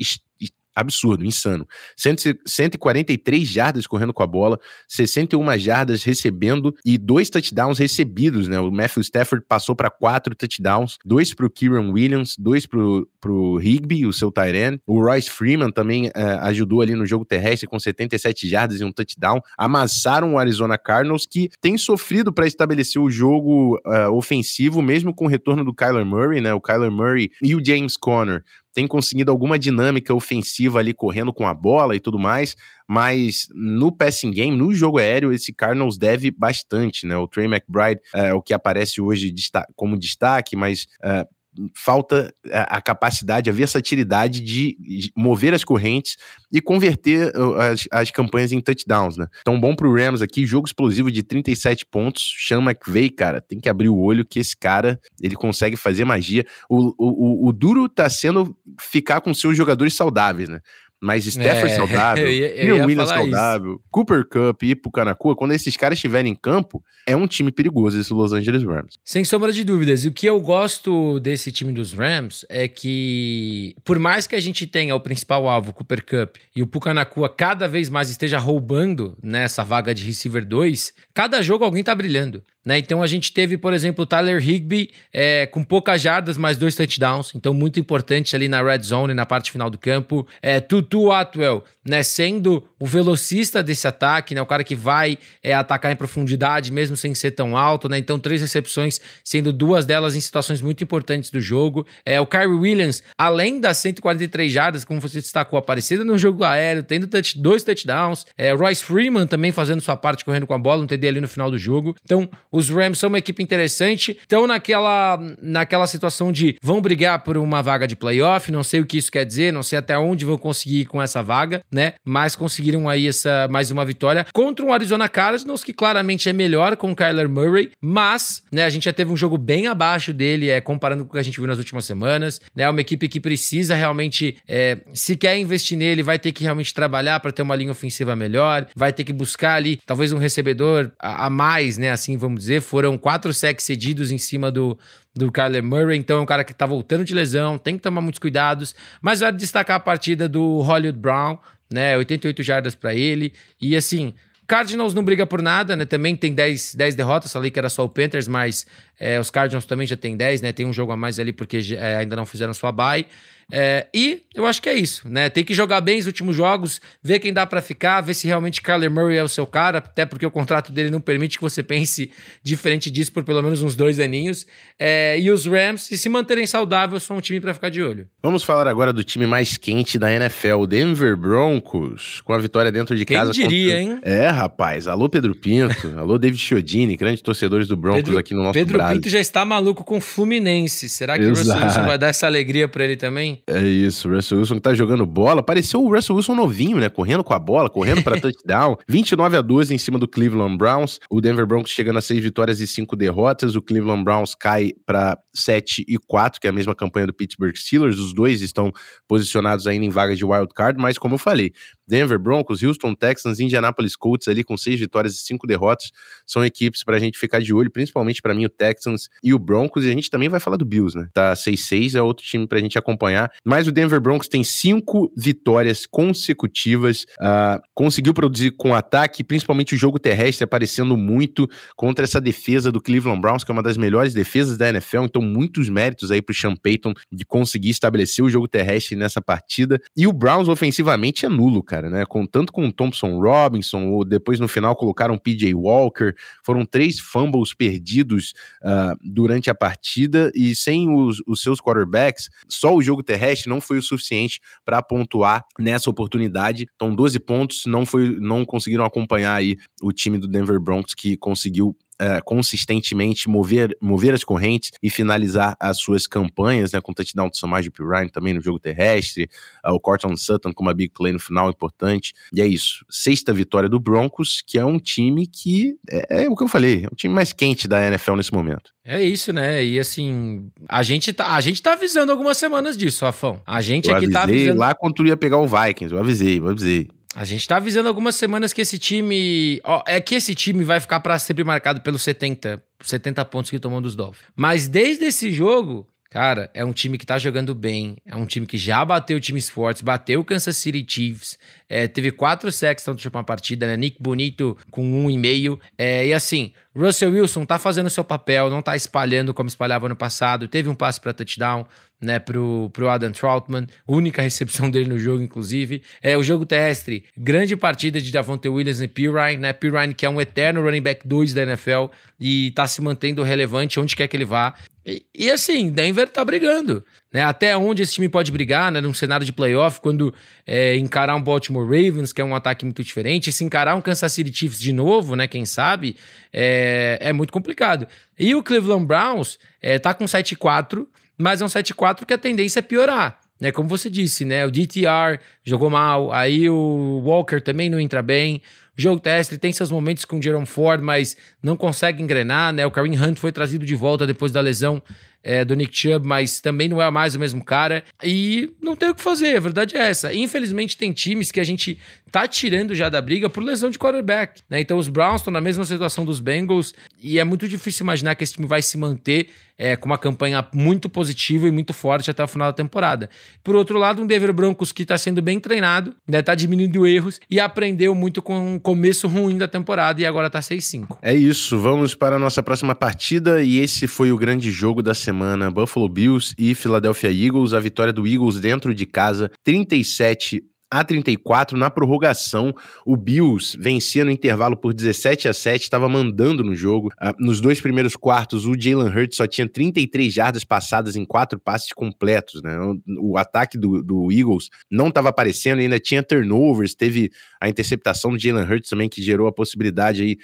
absurdo, 0.78 1.26
insano. 1.26 1.68
143 1.96 3.48
jardas 3.48 3.88
correndo 3.88 4.14
com 4.14 4.22
a 4.22 4.28
bola, 4.28 4.60
61 4.88 5.58
jardas 5.58 6.04
recebendo 6.04 6.76
e 6.86 6.98
dois 6.98 7.30
touchdowns 7.30 7.80
recebidos, 7.80 8.48
né? 8.48 8.60
O 8.60 8.72
Matthew 8.72 9.02
Stafford 9.02 9.44
passou 9.48 9.76
para 9.76 9.90
quatro 9.90 10.36
touchdowns, 10.36 10.98
dois 11.04 11.34
para 11.34 11.48
o 11.48 11.50
Kieran 11.50 11.92
Williams, 11.92 12.36
dois 12.38 12.68
para 12.68 12.80
o 12.80 13.60
Higby, 13.60 14.06
o 14.06 14.14
seu 14.14 14.32
Tyren. 14.32 14.80
O 14.86 15.02
Royce 15.02 15.32
Freeman 15.32 15.72
também 15.72 16.08
uh, 16.08 16.12
ajudou 16.42 16.82
ali 16.82 16.94
no 16.94 17.06
jogo 17.06 17.26
terrestre 17.26 17.68
com 17.68 17.80
77 17.80 18.48
jardas 18.48 18.80
e 18.80 18.84
um 18.84 18.92
touchdown. 18.92 19.42
Amassaram 19.58 20.36
o 20.36 20.38
Arizona 20.38 20.78
Cardinals, 20.78 21.26
que 21.26 21.50
tem 21.60 21.78
sofrido 21.78 22.32
para 22.32 22.46
estabelecer 22.46 23.02
o 23.02 23.10
jogo 23.10 23.78
uh, 23.78 24.12
ofensivo, 24.14 24.82
mesmo 24.82 25.14
com 25.14 25.26
o 25.26 25.30
retorno 25.30 25.66
do 25.66 25.74
Kyler 25.74 26.06
Murray, 26.06 26.40
né? 26.40 26.54
O 26.54 26.62
Kyler 26.62 26.92
Murray 26.92 27.32
e 27.42 27.56
o 27.56 27.66
James 27.66 27.98
Conner 27.98 28.44
tem 28.78 28.86
conseguido 28.86 29.32
alguma 29.32 29.58
dinâmica 29.58 30.14
ofensiva 30.14 30.78
ali 30.78 30.94
correndo 30.94 31.34
com 31.34 31.48
a 31.48 31.54
bola 31.56 31.96
e 31.96 32.00
tudo 32.00 32.20
mais, 32.20 32.56
mas 32.88 33.48
no 33.52 33.92
passing 33.92 34.30
game, 34.30 34.56
no 34.56 34.72
jogo 34.72 35.00
aéreo, 35.00 35.34
esse 35.34 35.52
Cardinals 35.52 35.98
deve 35.98 36.30
bastante, 36.30 37.08
né? 37.08 37.18
O 37.18 37.28
Trey 37.28 37.48
McBride 37.48 38.00
é 38.14 38.36
o 38.36 38.40
que 38.40 38.54
aparece 38.54 39.02
hoje 39.02 39.34
como 39.76 39.98
destaque, 39.98 40.56
mas 40.56 40.86
é, 41.04 41.28
falta 41.74 42.34
a, 42.52 42.82
capacidade, 42.82 43.50
a 43.50 43.54
versatilidade 43.54 44.42
de, 44.42 45.12
mover 45.16 45.54
as 45.54 45.64
correntes 45.64 46.18
e 46.52 46.62
converter 46.62 47.34
as, 47.60 47.88
as 47.92 48.12
campanhas 48.12 48.52
em 48.52 48.62
touchdowns, 48.62 49.18
né? 49.18 49.28
Então, 49.42 49.60
bom 49.60 49.76
pro 49.76 49.94
Rams 49.94 50.22
aqui, 50.22 50.46
jogo 50.46 50.68
explosivo 50.68 51.12
de 51.12 51.24
37 51.24 51.86
pontos. 51.86 52.34
Sean 52.48 52.62
McVay, 52.62 53.10
cara, 53.10 53.42
tem 53.42 53.60
que 53.60 53.70
abrir 53.70 53.90
o 53.90 53.98
olho 53.98 54.26
que 54.26 54.40
esse 54.40 54.56
cara, 54.56 55.00
ele 55.22 55.36
consegue 55.36 55.76
fazer 55.76 56.06
magia. 56.06 56.46
O, 56.70 56.94
o, 56.98 57.46
o, 57.46 57.48
o 57.48 57.54
duro 57.54 57.90
tá 57.90 58.10
sendo 58.10 58.56
ficar 58.80 59.22
com 59.22 59.34
seus 59.34 59.58
jogadores 59.58 59.94
saudáveis, 59.94 60.50
né? 60.50 60.62
Mas 61.02 61.28
Stafford 61.28 61.72
é, 61.72 61.76
saudável, 61.76 62.26
Will 62.28 62.86
Williams 62.86 63.10
saudável, 63.10 63.74
isso. 63.74 63.82
Cooper 63.92 64.26
Cup 64.26 64.64
e 64.64 64.76
Pucanacua, 64.76 65.36
quando 65.36 65.52
esses 65.52 65.78
caras 65.78 65.98
estiverem 65.98 66.32
em 66.32 66.36
campo, 66.36 66.84
é 67.06 67.16
um 67.16 67.28
time 67.28 67.52
perigoso 67.52 68.00
esse 68.00 68.12
Los 68.12 68.34
Angeles 68.34 68.64
Rams. 68.64 68.98
Sem 69.06 69.24
sombra 69.24 69.52
de 69.52 69.64
dúvidas. 69.64 70.04
E 70.04 70.08
o 70.08 70.12
que 70.12 70.26
eu 70.26 70.40
gosto 70.42 71.20
desse 71.20 71.52
time 71.52 71.72
dos 71.72 71.94
Rams 71.94 72.46
é 72.50 72.68
que, 72.68 73.76
por 73.84 74.00
mais 74.00 74.26
que 74.26 74.36
a 74.36 74.40
gente 74.40 74.66
tenha 74.66 74.96
o 74.96 75.00
principal 75.00 75.48
alvo, 75.48 75.72
Cooper 75.72 76.04
Cup, 76.04 76.38
e 76.56 76.64
o 76.64 76.68
Pucanacua 76.68 77.30
cada 77.30 77.68
vez 77.68 77.90
mais 77.90 78.10
esteja 78.10 78.40
roubando 78.40 79.16
nessa 79.22 79.64
vaga 79.64 79.94
de 79.94 80.04
receiver 80.04 80.46
2, 80.46 80.94
cada 81.14 81.42
jogo 81.44 81.64
alguém 81.64 81.84
tá 81.84 81.94
brilhando. 81.94 82.44
Né? 82.68 82.80
Então 82.80 83.02
a 83.02 83.08
gente 83.08 83.32
teve, 83.32 83.58
por 83.58 83.74
exemplo, 83.74 84.04
o 84.04 84.06
Tyler 84.06 84.46
Higby 84.46 84.90
é, 85.14 85.46
com 85.46 85.64
poucas 85.64 86.02
jardas, 86.02 86.38
mais 86.38 86.58
dois 86.58 86.76
touchdowns. 86.76 87.34
Então, 87.34 87.54
muito 87.54 87.80
importante 87.80 88.36
ali 88.36 88.50
na 88.50 88.62
red 88.62 88.84
zone, 88.84 89.14
na 89.14 89.26
parte 89.26 89.54
final 89.54 89.70
do 89.70 89.78
campo. 89.78 90.28
É, 90.42 90.60
Tutu 90.60 91.10
Atwell 91.10 91.64
né, 91.88 92.04
sendo 92.04 92.64
o 92.80 92.86
velocista 92.86 93.64
desse 93.64 93.88
ataque, 93.88 94.36
né, 94.36 94.42
o 94.42 94.46
cara 94.46 94.64
que 94.64 94.76
vai 94.76 95.18
é, 95.42 95.54
atacar 95.54 95.92
em 95.92 95.96
profundidade, 95.96 96.72
mesmo 96.72 96.98
sem 96.98 97.16
ser 97.16 97.32
tão 97.32 97.56
alto, 97.56 97.88
né, 97.88 97.98
então 97.98 98.20
três 98.20 98.42
recepções, 98.42 99.00
sendo 99.24 99.54
duas 99.54 99.86
delas 99.86 100.16
em 100.16 100.20
situações 100.20 100.62
muito 100.62 100.84
importantes 100.84 101.32
do 101.32 101.40
jogo. 101.40 101.88
É, 102.06 102.20
o 102.20 102.28
Kyrie 102.28 102.48
Williams, 102.48 103.02
além 103.18 103.60
das 103.60 103.78
143 103.78 104.52
jardas, 104.52 104.84
como 104.84 105.00
você 105.00 105.22
destacou, 105.22 105.58
aparecendo 105.58 106.04
no 106.04 106.18
jogo 106.18 106.44
aéreo, 106.44 106.84
tendo 106.84 107.08
touch, 107.08 107.40
dois 107.40 107.64
touchdowns, 107.64 108.26
é, 108.38 108.52
Royce 108.52 108.84
Freeman 108.84 109.26
também 109.26 109.52
fazendo 109.52 109.82
sua 109.82 109.96
parte 109.96 110.26
correndo 110.26 110.46
com 110.46 110.54
a 110.54 110.60
bola, 110.60 110.84
um 110.84 110.88
TD 110.88 111.08
ali 111.08 111.22
no 111.22 111.28
final 111.28 111.50
do 111.50 111.58
jogo. 111.58 111.96
Então, 112.04 112.30
os 112.58 112.70
Rams 112.70 112.98
são 112.98 113.10
uma 113.10 113.20
equipe 113.20 113.44
interessante, 113.44 114.18
estão 114.20 114.48
naquela, 114.48 115.20
naquela 115.42 115.86
situação 115.86 116.32
de 116.32 116.58
vão 116.62 116.82
brigar 116.82 117.24
por 117.24 117.38
uma 117.38 117.62
vaga 117.62 117.88
de 117.88 117.96
playoff, 117.96 118.52
não 118.52 118.64
sei 118.64 118.80
o 118.82 118.86
que 118.86 118.98
isso 118.98 119.12
quer 119.12 119.26
dizer, 119.26 119.54
não 119.54 119.62
sei 119.62 119.78
até 119.78 119.98
onde 119.98 120.26
vão 120.26 120.40
conseguir 120.40 120.82
ir 120.82 120.86
com 120.86 121.00
essa 121.00 121.22
vaga, 121.22 121.62
né? 121.72 121.94
Mas 122.04 122.36
conseguiram 122.36 122.90
aí 122.90 123.08
essa 123.08 123.48
mais 123.50 123.70
uma 123.70 123.86
vitória 123.86 124.26
contra 124.34 124.66
um 124.66 124.74
Arizona 124.74 125.08
Cardinals 125.08 125.64
que 125.64 125.72
claramente 125.72 126.28
é 126.28 126.34
melhor 126.34 126.76
com 126.76 126.92
o 126.92 126.96
Kyler 126.96 127.30
Murray, 127.30 127.70
mas, 127.80 128.42
né, 128.52 128.64
a 128.64 128.70
gente 128.70 128.86
já 128.86 128.94
teve 128.94 129.12
um 129.12 129.18
jogo 129.18 129.38
bem 129.38 129.68
abaixo 129.68 130.12
dele, 130.12 130.50
é 130.50 130.60
comparando 130.60 131.04
com 131.06 131.12
o 131.12 131.14
que 131.14 131.20
a 131.20 131.24
gente 131.24 131.40
viu 131.40 131.48
nas 131.48 131.60
últimas 131.60 131.86
semanas, 131.86 132.42
né? 132.56 132.64
É 132.64 132.70
uma 132.70 132.82
equipe 132.82 133.08
que 133.08 133.20
precisa 133.20 133.76
realmente, 133.76 134.38
é, 134.48 134.80
se 134.94 135.16
quer 135.16 135.38
investir 135.38 135.78
nele, 135.78 136.02
vai 136.02 136.18
ter 136.18 136.32
que 136.32 136.44
realmente 136.44 136.74
trabalhar 136.74 137.20
para 137.20 137.32
ter 137.32 137.44
uma 137.44 137.56
linha 137.56 137.72
ofensiva 137.72 138.16
melhor, 138.16 138.66
vai 138.76 138.92
ter 138.92 139.04
que 139.04 139.14
buscar 139.14 139.54
ali 139.54 139.80
talvez 139.86 140.12
um 140.12 140.18
recebedor 140.18 140.92
a, 141.00 141.28
a 141.28 141.30
mais, 141.30 141.78
né? 141.78 141.92
Assim 141.92 142.18
vamos 142.18 142.40
dizer, 142.40 142.47
foram 142.62 142.98
quatro 142.98 143.34
sacks 143.34 143.66
cedidos 143.66 144.12
em 144.12 144.18
cima 144.18 144.52
do 144.52 144.78
do 145.18 145.32
Kyler 145.32 145.64
Murray, 145.64 145.98
então 145.98 146.20
é 146.20 146.22
um 146.22 146.26
cara 146.26 146.44
que 146.44 146.54
tá 146.54 146.66
voltando 146.66 147.04
de 147.04 147.14
lesão, 147.14 147.58
tem 147.58 147.76
que 147.76 147.82
tomar 147.82 148.02
muitos 148.02 148.20
cuidados, 148.20 148.76
mas 149.02 149.20
vai 149.20 149.32
destacar 149.32 149.78
a 149.78 149.80
partida 149.80 150.30
do 150.30 150.62
Hollywood 150.62 151.00
Brown, 151.00 151.38
né? 151.72 151.98
88 151.98 152.44
jardas 152.44 152.76
para 152.76 152.94
ele. 152.94 153.34
E 153.60 153.76
assim, 153.76 154.14
Cardinals 154.46 154.94
não 154.94 155.04
briga 155.04 155.26
por 155.26 155.42
nada, 155.42 155.76
né? 155.76 155.86
Também 155.86 156.16
tem 156.16 156.34
10, 156.34 156.76
10 156.76 156.96
derrotas, 156.96 157.34
falei 157.34 157.52
que 157.52 157.60
era 157.60 157.70
só 157.70 157.84
o 157.84 157.90
Panthers, 157.90 158.28
mas 158.28 158.66
é, 159.00 159.20
os 159.20 159.30
Cardinals 159.30 159.66
também 159.66 159.86
já 159.86 159.98
tem 159.98 160.16
10, 160.16 160.42
né? 160.42 160.54
Tem 160.54 160.66
um 160.66 160.74
jogo 160.74 160.92
a 160.92 160.98
mais 160.98 161.20
ali 161.20 161.34
porque 161.34 161.60
é, 161.78 161.98
ainda 161.98 162.16
não 162.16 162.26
fizeram 162.26 162.54
sua 162.54 162.72
bye. 162.72 163.06
É, 163.50 163.88
e 163.94 164.24
eu 164.36 164.46
acho 164.46 164.62
que 164.62 164.68
é 164.68 164.74
isso, 164.74 165.08
né? 165.08 165.30
Tem 165.30 165.44
que 165.44 165.54
jogar 165.54 165.80
bem 165.80 166.00
os 166.00 166.06
últimos 166.06 166.36
jogos, 166.36 166.82
ver 167.02 167.20
quem 167.20 167.32
dá 167.32 167.46
para 167.46 167.62
ficar, 167.62 168.02
ver 168.02 168.14
se 168.14 168.28
realmente 168.28 168.62
Kyler 168.62 168.92
Murray 168.92 169.18
é 169.18 169.24
o 169.24 169.30
seu 169.30 169.48
cara, 169.48 169.78
até 169.78 170.06
porque 170.06 170.26
o 170.26 170.32
contrato 170.32 170.72
dele 170.72 170.90
não 170.90 171.00
permite 171.00 171.38
que 171.38 171.42
você 171.42 171.64
pense 171.64 172.12
diferente 172.44 172.92
disso 172.92 173.12
por 173.14 173.24
pelo 173.24 173.42
menos 173.42 173.62
uns 173.62 173.76
dois 173.76 174.00
aninhos. 174.02 174.46
É, 174.78 175.18
e 175.18 175.32
os 175.32 175.46
Rams, 175.46 175.84
se 175.84 175.98
se 175.98 176.10
manterem 176.10 176.46
saudáveis, 176.46 177.04
são 177.04 177.18
um 177.18 177.22
time 177.22 177.40
para 177.40 177.54
ficar 177.54 177.70
de 177.70 177.82
olho. 177.82 178.08
Vamos 178.22 178.44
falar 178.44 178.68
agora 178.68 178.92
do 178.92 179.04
time 179.04 179.26
mais 179.26 179.58
quente 179.58 179.98
da 179.98 180.12
NFL, 180.12 180.56
o 180.56 180.68
Denver 180.68 181.16
Broncos, 181.16 182.22
com 182.26 182.34
a 182.34 182.38
vitória 182.38 182.72
dentro 182.72 182.98
de 182.98 183.06
quem 183.06 183.16
casa. 183.16 183.32
Quem 183.32 183.48
diria, 183.48 183.80
contra... 183.80 183.94
hein? 183.94 184.00
É, 184.04 184.28
rapaz. 184.28 184.88
Alô, 184.88 185.08
Pedro 185.08 185.34
Pinto. 185.34 185.88
alô, 185.98 186.18
David 186.18 186.42
Chiodini, 186.42 186.98
grandes 186.98 187.22
torcedores 187.22 187.68
do 187.68 187.78
Broncos 187.78 188.04
Pedro, 188.04 188.18
aqui 188.18 188.34
no 188.34 188.44
nosso 188.44 188.54
Pedro 188.54 188.78
Brasil. 188.78 188.98
Pinto 188.98 189.10
já 189.10 189.20
está 189.20 189.46
maluco 189.46 189.86
com 189.86 189.98
o 189.98 190.02
Fluminense. 190.02 190.90
Será 190.90 191.18
que 191.18 191.24
Exato. 191.24 191.40
o 191.40 191.54
Russell 191.54 191.66
Wilson 191.66 191.86
vai 191.86 191.98
dar 191.98 192.08
essa 192.08 192.28
alegria 192.28 192.68
para 192.68 192.84
ele 192.84 192.98
também? 192.98 193.37
É 193.46 193.62
isso, 193.62 194.10
o 194.10 194.16
Russell 194.16 194.40
Wilson 194.40 194.56
que 194.56 194.62
tá 194.62 194.74
jogando 194.74 195.06
bola. 195.06 195.44
Pareceu 195.44 195.84
o 195.84 195.94
Russell 195.94 196.16
Wilson 196.16 196.36
novinho, 196.36 196.78
né? 196.78 196.90
Correndo 196.90 197.24
com 197.24 197.34
a 197.34 197.40
bola, 197.40 197.70
correndo 197.70 198.04
para 198.04 198.20
touchdown. 198.22 198.78
29 198.88 199.38
a 199.38 199.42
12 199.42 199.74
em 199.74 199.78
cima 199.78 200.00
do 200.00 200.08
Cleveland 200.08 200.58
Browns. 200.58 201.00
O 201.10 201.22
Denver 201.22 201.46
Broncos 201.46 201.72
chegando 201.72 201.98
a 201.98 202.02
seis 202.02 202.22
vitórias 202.22 202.60
e 202.60 202.68
cinco 202.68 202.96
derrotas. 202.96 203.56
O 203.56 203.62
Cleveland 203.62 204.04
Browns 204.04 204.34
cai 204.34 204.74
para 204.86 205.18
7 205.34 205.86
e 205.88 205.98
4, 205.98 206.42
que 206.42 206.48
é 206.48 206.50
a 206.50 206.54
mesma 206.54 206.74
campanha 206.74 207.08
do 207.08 207.14
Pittsburgh 207.14 207.56
Steelers. 207.56 208.00
Os 208.00 208.14
dois 208.14 208.42
estão 208.42 208.72
posicionados 209.08 209.68
ainda 209.68 209.86
em 209.86 209.90
vagas 209.90 210.18
de 210.18 210.26
wild 210.26 210.54
card, 210.54 210.82
mas 210.82 210.98
como 210.98 211.16
eu 211.16 211.20
falei, 211.20 211.54
Denver 211.88 212.20
Broncos, 212.20 212.62
Houston 212.62 212.94
Texans, 212.94 213.40
Indianapolis 213.40 213.96
Colts 213.96 214.28
ali 214.28 214.44
com 214.44 214.58
seis 214.58 214.80
vitórias 214.80 215.16
e 215.16 215.20
cinco 215.20 215.48
derrotas. 215.48 215.92
São 216.26 216.44
equipes 216.44 216.84
para 216.84 216.98
a 216.98 217.00
gente 217.00 217.18
ficar 217.18 217.40
de 217.40 217.54
olho, 217.54 217.72
principalmente 217.72 218.22
para 218.22 218.34
mim 218.34 218.46
o 218.46 218.50
Texans 218.50 219.10
e 219.24 219.34
o 219.34 219.40
Broncos, 219.40 219.86
e 219.86 219.90
a 219.90 219.94
gente 219.94 220.10
também 220.10 220.28
vai 220.28 220.40
falar 220.40 220.58
do 220.58 220.66
Bills, 220.66 220.98
né? 220.98 221.08
Tá 221.14 221.34
6-6, 221.34 221.96
é 221.96 222.02
outro 222.02 222.26
time 222.26 222.46
para 222.46 222.58
a 222.58 222.62
gente 222.62 222.78
acompanhar, 222.78 223.32
mas 223.46 223.68
o 223.68 223.72
Denver 223.72 224.02
Broncos 224.02 224.28
tem 224.28 224.44
cinco 224.44 225.12
vitórias 225.16 225.86
consecutivas, 225.86 227.06
uh, 227.20 227.62
conseguiu 227.74 228.14
produzir 228.14 228.52
com 228.52 228.76
ataque, 228.76 229.24
principalmente 229.24 229.76
o 229.76 229.78
jogo 229.78 229.98
terrestre 229.98 230.44
aparecendo 230.44 230.98
muito 230.98 231.50
contra 231.76 232.04
essa 232.04 232.20
defesa 232.20 232.72
do 232.72 232.82
Cleveland 232.82 233.22
Browns, 233.22 233.44
que 233.44 233.52
é 233.52 233.54
uma 233.54 233.64
das 233.64 233.78
melhores 233.78 234.14
defesas 234.14 234.58
da 234.58 234.70
NFL, 234.70 235.04
então 235.04 235.22
muitos 235.22 235.70
méritos 235.70 236.12
aí 236.12 236.22
pro 236.22 236.36
Sean 236.36 236.56
Payton 236.56 236.94
de 237.12 237.26
conseguir 237.26 237.70
estabelecer 237.70 238.24
o 238.24 238.30
jogo 238.30 238.48
terrestre 238.48 238.96
nessa 238.96 239.22
partida, 239.22 239.80
e 239.96 240.06
o 240.06 240.14
Browns 240.14 240.50
ofensivamente 240.50 241.26
é 241.26 241.30
nulo, 241.30 241.64
cara 241.64 241.77
cara, 241.78 241.90
né? 241.90 242.06
Com, 242.06 242.26
tanto 242.26 242.52
com 242.52 242.68
o 242.68 242.74
Thompson 242.74 243.20
Robinson, 243.20 243.90
ou 243.90 244.04
depois 244.04 244.40
no 244.40 244.48
final 244.48 244.76
colocaram 244.76 245.18
PJ 245.18 245.54
Walker, 245.54 246.14
foram 246.44 246.66
três 246.66 247.00
fumbles 247.00 247.54
perdidos 247.54 248.34
uh, 248.64 248.98
durante 249.02 249.50
a 249.50 249.56
partida 249.56 250.32
e 250.34 250.56
sem 250.56 250.90
os, 250.90 251.22
os 251.28 251.42
seus 251.42 251.62
quarterbacks, 251.62 252.30
só 252.48 252.76
o 252.76 252.82
jogo 252.82 253.04
terrestre 253.04 253.50
não 253.50 253.62
foi 253.62 253.78
o 253.78 253.84
suficiente 253.84 254.42
para 254.66 254.82
pontuar 254.82 255.46
nessa 255.60 255.90
oportunidade. 255.90 256.68
Então, 256.76 256.94
12 256.94 257.20
pontos 257.20 257.66
não 257.66 257.86
foi, 257.86 258.18
não 258.20 258.44
conseguiram 258.44 258.86
acompanhar 258.86 259.36
aí 259.36 259.58
o 259.82 259.92
time 259.92 260.18
do 260.18 260.28
Denver 260.28 260.60
Broncos 260.60 260.96
que 260.96 261.16
conseguiu 261.16 261.76
uh, 262.02 262.24
consistentemente 262.24 263.30
mover, 263.30 263.76
mover 263.82 264.14
as 264.14 264.24
correntes 264.24 264.72
e 264.82 264.90
finalizar 264.90 265.56
as 265.60 265.78
suas 265.80 266.08
campanhas, 266.08 266.72
né, 266.72 266.82
com 266.82 266.94
touchdown 266.94 267.30
do 267.30 267.38
Samaj 267.38 267.70
Ryan 267.80 268.08
também 268.08 268.34
no 268.34 268.42
jogo 268.42 268.60
terrestre, 268.60 269.30
uh, 269.66 269.72
o 269.74 269.80
Cortland 269.80 270.20
Sutton 270.20 270.54
com 270.54 270.64
uma 270.64 270.74
big 270.74 270.94
play 270.94 271.14
no 271.14 271.20
final 271.20 271.50
importante, 271.50 272.14
e 272.34 272.42
é 272.42 272.48
isso. 272.48 272.86
Sexta 272.90 273.34
vitória 273.34 273.70
do 273.70 273.80
Broncos, 273.80 274.44
que 274.46 274.58
é 274.58 274.66
um 274.66 274.80
time 274.80 275.28
que, 275.28 275.76
é, 275.90 276.24
é 276.24 276.30
o 276.30 276.36
que 276.36 276.44
eu 276.44 276.48
falei, 276.48 276.86
é 276.86 276.88
o 276.92 276.96
time 276.96 277.14
mais 277.14 277.34
quente 277.34 277.68
da 277.68 277.86
NFL 277.88 278.16
nesse 278.16 278.34
momento. 278.34 278.72
É 278.86 279.04
isso, 279.04 279.34
né? 279.34 279.64
E 279.66 279.78
assim, 279.80 280.50
a 280.70 280.82
gente 280.82 281.12
tá, 281.12 281.36
a 281.36 281.42
gente 281.42 281.62
tá 281.62 281.74
avisando 281.74 282.10
algumas 282.10 282.38
semanas 282.38 282.78
disso, 282.78 283.04
Rafão. 283.04 283.42
A 283.46 283.62
gente 283.62 283.90
eu 283.90 283.96
aqui 283.96 284.10
tá 284.10 284.24
avisando. 284.24 284.60
lá 284.60 284.74
quando 284.74 284.96
tu 284.96 285.06
ia 285.06 285.18
pegar 285.18 285.38
o 285.40 285.48
Vikings, 285.48 285.94
eu 285.94 286.00
avisei, 286.00 286.40
eu 286.40 286.48
avisei. 286.48 286.88
A 287.18 287.26
gente 287.26 287.48
tá 287.48 287.58
avisando 287.58 287.90
algumas 287.90 288.16
semanas 288.16 288.54
que 288.54 288.62
esse 288.62 288.78
time. 288.78 289.60
Ó, 289.64 289.82
é 289.88 290.00
que 290.00 290.14
esse 290.14 290.36
time 290.36 290.64
vai 290.64 290.80
ficar 290.80 291.00
para 291.00 291.18
sempre 291.18 291.44
marcado 291.44 291.82
pelos 291.82 292.04
70, 292.04 292.62
70 292.80 293.26
pontos 293.26 293.50
que 293.50 293.58
tomou 293.58 293.82
dos 293.82 293.96
Dolphins. 293.96 294.24
Mas 294.36 294.68
desde 294.68 295.06
esse 295.06 295.32
jogo, 295.32 295.88
Cara, 296.10 296.50
é 296.54 296.64
um 296.64 296.72
time 296.72 296.98
que 296.98 297.06
tá 297.06 297.20
jogando 297.20 297.54
bem, 297.54 297.98
é 298.06 298.16
um 298.16 298.26
time 298.26 298.46
que 298.46 298.58
já 298.58 298.84
bateu 298.86 299.20
times 299.20 299.50
fortes, 299.50 299.82
bateu 299.82 300.22
o 300.22 300.24
Kansas 300.24 300.56
City 300.56 300.86
Chiefs, 300.88 301.38
é, 301.68 301.86
teve 301.86 302.12
quatro 302.14 302.50
sacks 302.50 302.86
na 302.86 302.94
última 302.94 303.24
partida, 303.26 303.68
né? 303.68 303.76
Nick 303.76 304.02
Bonito 304.02 304.58
com 304.72 304.82
um 304.82 305.12
e 305.12 305.18
meio. 305.18 305.60
É, 305.78 306.08
e 306.08 306.14
assim, 306.14 306.54
Russell 306.74 307.12
Wilson 307.12 307.46
tá 307.46 307.60
fazendo 307.60 307.90
seu 307.90 308.06
papel, 308.06 308.50
não 308.50 308.62
tá 308.62 308.74
espalhando 308.74 309.34
como 309.34 309.50
espalhava 309.50 309.90
no 309.90 309.98
passado, 309.98 310.48
teve 310.48 310.70
um 310.70 310.76
passe 310.76 311.02
para 311.02 311.14
touchdown, 311.14 311.66
né, 312.02 312.20
pro, 312.20 312.70
pro 312.72 312.90
Adam 312.90 313.12
Troutman, 313.12 313.68
única 313.88 314.22
recepção 314.22 314.70
dele 314.70 314.90
no 314.90 315.00
jogo, 315.00 315.24
inclusive. 315.24 315.82
É, 316.02 316.18
o 316.18 316.24
jogo 316.24 316.46
terrestre, 316.46 317.06
grande 317.18 317.56
partida 317.56 318.00
de 318.00 318.12
Davante 318.12 318.48
Williams 318.48 318.82
e 318.82 318.88
Pirine, 318.88 319.38
né, 319.38 319.54
Pirine 319.54 319.94
que 319.94 320.06
é 320.06 320.10
um 320.10 320.22
eterno 320.22 320.62
running 320.62 320.82
back 320.82 321.08
2 321.08 321.34
da 321.34 321.44
NFL 321.44 321.86
e 322.20 322.52
tá 322.52 322.68
se 322.68 322.82
mantendo 322.82 323.24
relevante 323.24 323.80
onde 323.80 323.96
quer 323.96 324.08
que 324.08 324.16
ele 324.16 324.26
vá. 324.26 324.54
E, 324.86 325.06
e, 325.14 325.30
assim, 325.30 325.70
Denver 325.70 326.08
tá 326.08 326.24
brigando. 326.24 326.84
Né? 327.12 327.22
Até 327.22 327.58
onde 327.58 327.82
esse 327.82 327.94
time 327.94 328.08
pode 328.08 328.32
brigar, 328.32 328.72
né? 328.72 328.80
Num 328.80 328.94
cenário 328.94 329.26
de 329.26 329.34
playoff, 329.34 329.82
quando 329.82 330.14
é, 330.46 330.78
encarar 330.78 331.14
um 331.16 331.22
Baltimore 331.22 331.66
Ravens, 331.66 332.14
que 332.14 332.22
é 332.22 332.24
um 332.24 332.34
ataque 332.34 332.64
muito 332.64 332.82
diferente, 332.82 333.32
se 333.32 333.44
encarar 333.44 333.76
um 333.76 333.82
Kansas 333.82 334.14
City 334.14 334.32
Chiefs 334.34 334.60
de 334.60 334.72
novo, 334.72 335.16
né? 335.16 335.28
Quem 335.28 335.46
sabe, 335.46 335.98
é, 336.32 336.98
é 337.02 337.12
muito 337.12 337.34
complicado. 337.34 337.86
E 338.18 338.34
o 338.34 338.42
Cleveland 338.42 338.86
Browns 338.86 339.38
é, 339.62 339.78
tá 339.78 339.94
com 339.94 340.06
7-4, 340.06 340.88
mas 341.18 341.42
é 341.42 341.46
um 341.46 341.48
7-4 341.48 342.06
que 342.06 342.14
a 342.14 342.18
tendência 342.18 342.60
é 342.60 342.62
piorar. 342.62 343.20
Né, 343.40 343.52
como 343.52 343.70
você 343.70 343.88
disse, 343.88 344.26
né? 344.26 344.48
O 344.48 344.52
DTR 344.52 345.20
jogou 345.44 345.70
mal, 345.70 346.12
aí 346.12 346.50
o 346.50 347.02
Walker 347.06 347.40
também 347.40 347.70
não 347.70 347.80
entra 347.80 348.02
bem. 348.02 348.42
O 348.76 348.82
jogo 348.82 349.00
terrestre 349.00 349.38
tem 349.38 349.52
seus 349.54 349.72
momentos 349.72 350.06
com 350.06 350.18
o 350.18 350.22
Jerome 350.22 350.46
Ford, 350.46 350.82
mas 350.82 351.16
não 351.42 351.56
consegue 351.56 352.02
engrenar, 352.02 352.52
né? 352.52 352.66
O 352.66 352.72
Kareem 352.72 353.00
Hunt 353.00 353.18
foi 353.18 353.32
trazido 353.32 353.64
de 353.66 353.76
volta 353.76 354.08
depois 354.08 354.32
da 354.32 354.42
lesão 354.42 354.82
é, 355.24 355.44
do 355.44 355.56
Nick 355.56 355.76
Chubb, 355.76 356.08
mas 356.08 356.40
também 356.40 356.70
não 356.70 356.82
é 356.82 356.90
mais 356.90 357.16
o 357.16 357.20
mesmo 357.20 357.44
cara. 357.44 357.84
E 358.04 358.52
não 358.62 358.76
tem 358.76 358.90
o 358.90 358.96
que 358.96 359.02
fazer, 359.02 359.36
a 359.38 359.40
verdade 359.40 359.76
é 359.76 359.90
essa. 359.90 360.14
Infelizmente, 360.14 360.78
tem 360.78 360.92
times 360.92 361.32
que 361.32 361.40
a 361.40 361.44
gente 361.44 361.80
tá 362.12 362.28
tirando 362.28 362.74
já 362.74 362.90
da 362.90 363.02
briga 363.02 363.30
por 363.30 363.44
lesão 363.44 363.70
de 363.70 363.78
quarterback. 363.78 364.42
Né? 364.50 364.62
Então, 364.62 364.78
os 364.78 364.88
Browns 364.88 365.22
estão 365.22 365.32
na 365.32 365.42
mesma 365.42 365.66
situação 365.66 366.06
dos 366.06 366.20
Bengals 366.20 366.74
e 367.02 367.20
é 367.20 367.24
muito 367.24 367.48
difícil 367.48 367.84
imaginar 367.84 368.16
que 368.16 368.24
esse 368.24 368.34
time 368.34 368.48
vai 368.48 368.62
se 368.62 368.78
manter 368.78 369.30
é, 369.58 369.76
com 369.76 369.88
uma 369.88 369.98
campanha 369.98 370.46
muito 370.54 370.88
positiva 370.88 371.48
e 371.48 371.52
muito 371.52 371.74
forte 371.74 372.12
até 372.12 372.24
o 372.24 372.28
final 372.28 372.50
da 372.50 372.54
temporada. 372.54 373.10
Por 373.44 373.56
outro 373.56 373.78
lado, 373.78 374.02
um 374.02 374.06
Denver 374.06 374.32
Broncos 374.32 374.72
que 374.72 374.84
está 374.84 374.98
sendo 374.98 375.22
bem 375.22 375.40
treinado, 375.40 375.96
né, 376.08 376.22
tá 376.22 376.36
diminuindo 376.36 376.86
erros 376.86 377.20
e 377.30 377.40
aprendeu 377.40 377.96
muito 377.96 378.22
com 378.22 378.56
o 378.56 378.60
começo 378.60 379.08
ruim 379.08 379.38
da 379.38 379.48
temporada 379.48 380.00
e 380.00 380.06
agora 380.06 380.30
tá 380.30 380.40
6-5. 380.40 380.98
É 381.02 381.14
isso, 381.14 381.58
vamos 381.58 381.96
para 381.96 382.18
a 382.18 382.20
nossa 382.20 382.44
próxima 382.44 382.76
partida 382.76 383.42
e 383.42 383.58
esse 383.60 383.88
foi 383.88 384.12
o 384.12 384.18
grande 384.18 384.52
jogo 384.52 384.84
da 384.84 384.94
semana, 384.94 385.50
Buffalo 385.50 385.90
Bills 385.90 386.36
e 386.38 386.54
Philadelphia 386.54 387.12
Eagles, 387.12 387.54
a 387.54 387.60
vitória 387.60 387.92
do 387.92 388.06
Eagles 388.06 388.40
dentro 388.40 388.76
de 388.76 388.86
casa, 388.86 389.32
37 389.44 390.44
a 390.70 390.84
34 390.84 391.58
na 391.58 391.70
prorrogação. 391.70 392.54
O 392.86 392.96
Bills 392.96 393.58
vencia 393.58 394.04
no 394.04 394.12
intervalo 394.12 394.56
por 394.56 394.74
17 394.74 395.28
a 395.28 395.34
7, 395.34 395.64
estava 395.64 395.88
mandando 395.88 396.44
no 396.44 396.56
jogo. 396.56 396.90
Uh, 397.02 397.14
nos 397.18 397.40
dois 397.40 397.62
primeiros 397.62 397.96
quartos, 397.96 398.46
o 398.46 398.60
Jalen 398.60 398.90
Hurts 398.90 399.18
só 399.18 399.26
tinha 399.26 399.48
33 399.48 400.14
jardas 400.14 400.44
passadas 400.44 400.96
em 400.96 401.06
quatro 401.06 401.40
passes 401.40 401.72
completos. 401.72 402.42
Né? 402.42 402.58
O, 402.60 403.12
o 403.12 403.18
ataque 403.18 403.58
do, 403.58 403.82
do 403.82 404.12
Eagles 404.12 404.50
não 404.70 404.90
estava 404.90 405.10
aparecendo, 405.10 405.60
ainda 405.60 405.80
tinha 405.80 406.04
turnovers, 406.04 406.76
teve 406.76 407.12
a 407.40 407.48
interceptação 407.48 408.12
do 408.12 408.20
Jalen 408.20 408.44
Hurts 408.44 408.70
também, 408.70 408.90
que 408.90 409.02
gerou 409.02 409.28
a 409.28 409.34
possibilidade 409.34 410.02
aí 410.02 410.18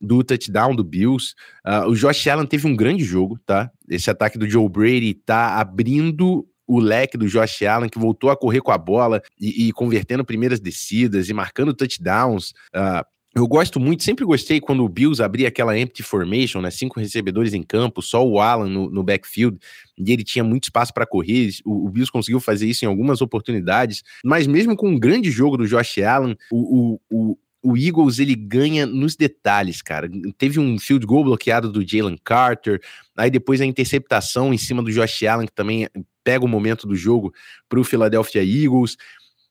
do 0.00 0.22
touchdown 0.22 0.74
do 0.74 0.84
Bills. 0.84 1.34
Uh, 1.66 1.88
o 1.88 1.94
Josh 1.94 2.26
Allen 2.28 2.46
teve 2.46 2.66
um 2.66 2.76
grande 2.76 3.04
jogo, 3.04 3.38
tá? 3.44 3.70
Esse 3.88 4.10
ataque 4.10 4.38
do 4.38 4.48
Joe 4.48 4.68
Brady 4.68 5.14
tá 5.14 5.58
abrindo 5.58 6.46
o 6.68 6.78
leque 6.78 7.16
do 7.16 7.26
Josh 7.26 7.62
Allen, 7.62 7.88
que 7.88 7.98
voltou 7.98 8.30
a 8.30 8.36
correr 8.36 8.60
com 8.60 8.70
a 8.70 8.78
bola 8.78 9.22
e, 9.40 9.68
e 9.68 9.72
convertendo 9.72 10.24
primeiras 10.24 10.60
descidas 10.60 11.28
e 11.28 11.32
marcando 11.32 11.72
touchdowns. 11.72 12.50
Uh, 12.74 13.02
eu 13.34 13.46
gosto 13.46 13.78
muito, 13.78 14.02
sempre 14.02 14.24
gostei 14.24 14.60
quando 14.60 14.84
o 14.84 14.88
Bills 14.88 15.22
abria 15.22 15.48
aquela 15.48 15.78
empty 15.78 16.02
formation, 16.02 16.60
né? 16.60 16.70
Cinco 16.70 16.98
recebedores 16.98 17.54
em 17.54 17.62
campo, 17.62 18.02
só 18.02 18.26
o 18.26 18.40
Allen 18.40 18.72
no, 18.72 18.90
no 18.90 19.02
backfield, 19.02 19.58
e 19.96 20.12
ele 20.12 20.24
tinha 20.24 20.42
muito 20.42 20.64
espaço 20.64 20.92
para 20.92 21.06
correr. 21.06 21.50
O, 21.64 21.86
o, 21.86 21.88
Bills 21.88 22.10
conseguiu 22.10 22.40
fazer 22.40 22.66
isso 22.66 22.84
em 22.84 22.88
algumas 22.88 23.20
oportunidades, 23.20 24.02
mas 24.24 24.46
mesmo 24.46 24.76
com 24.76 24.88
um 24.88 24.98
grande 24.98 25.30
jogo 25.30 25.56
do 25.56 25.68
Josh 25.68 25.98
Allen, 25.98 26.36
o, 26.50 26.98
o, 27.10 27.38
o 27.62 27.76
Eagles 27.76 28.18
ele 28.18 28.34
ganha 28.34 28.86
nos 28.86 29.14
detalhes, 29.14 29.82
cara. 29.82 30.08
Teve 30.36 30.58
um 30.58 30.78
field 30.78 31.04
goal 31.06 31.24
bloqueado 31.24 31.70
do 31.70 31.86
Jalen 31.86 32.18
Carter, 32.24 32.80
aí 33.16 33.30
depois 33.30 33.60
a 33.60 33.66
interceptação 33.66 34.54
em 34.54 34.58
cima 34.58 34.82
do 34.82 34.90
Josh 34.90 35.22
Allen, 35.24 35.46
que 35.46 35.54
também 35.54 35.88
pega 36.28 36.44
o 36.44 36.48
momento 36.48 36.86
do 36.86 36.94
jogo 36.94 37.32
para 37.70 37.80
o 37.80 37.84
Philadelphia 37.84 38.44
Eagles. 38.44 38.98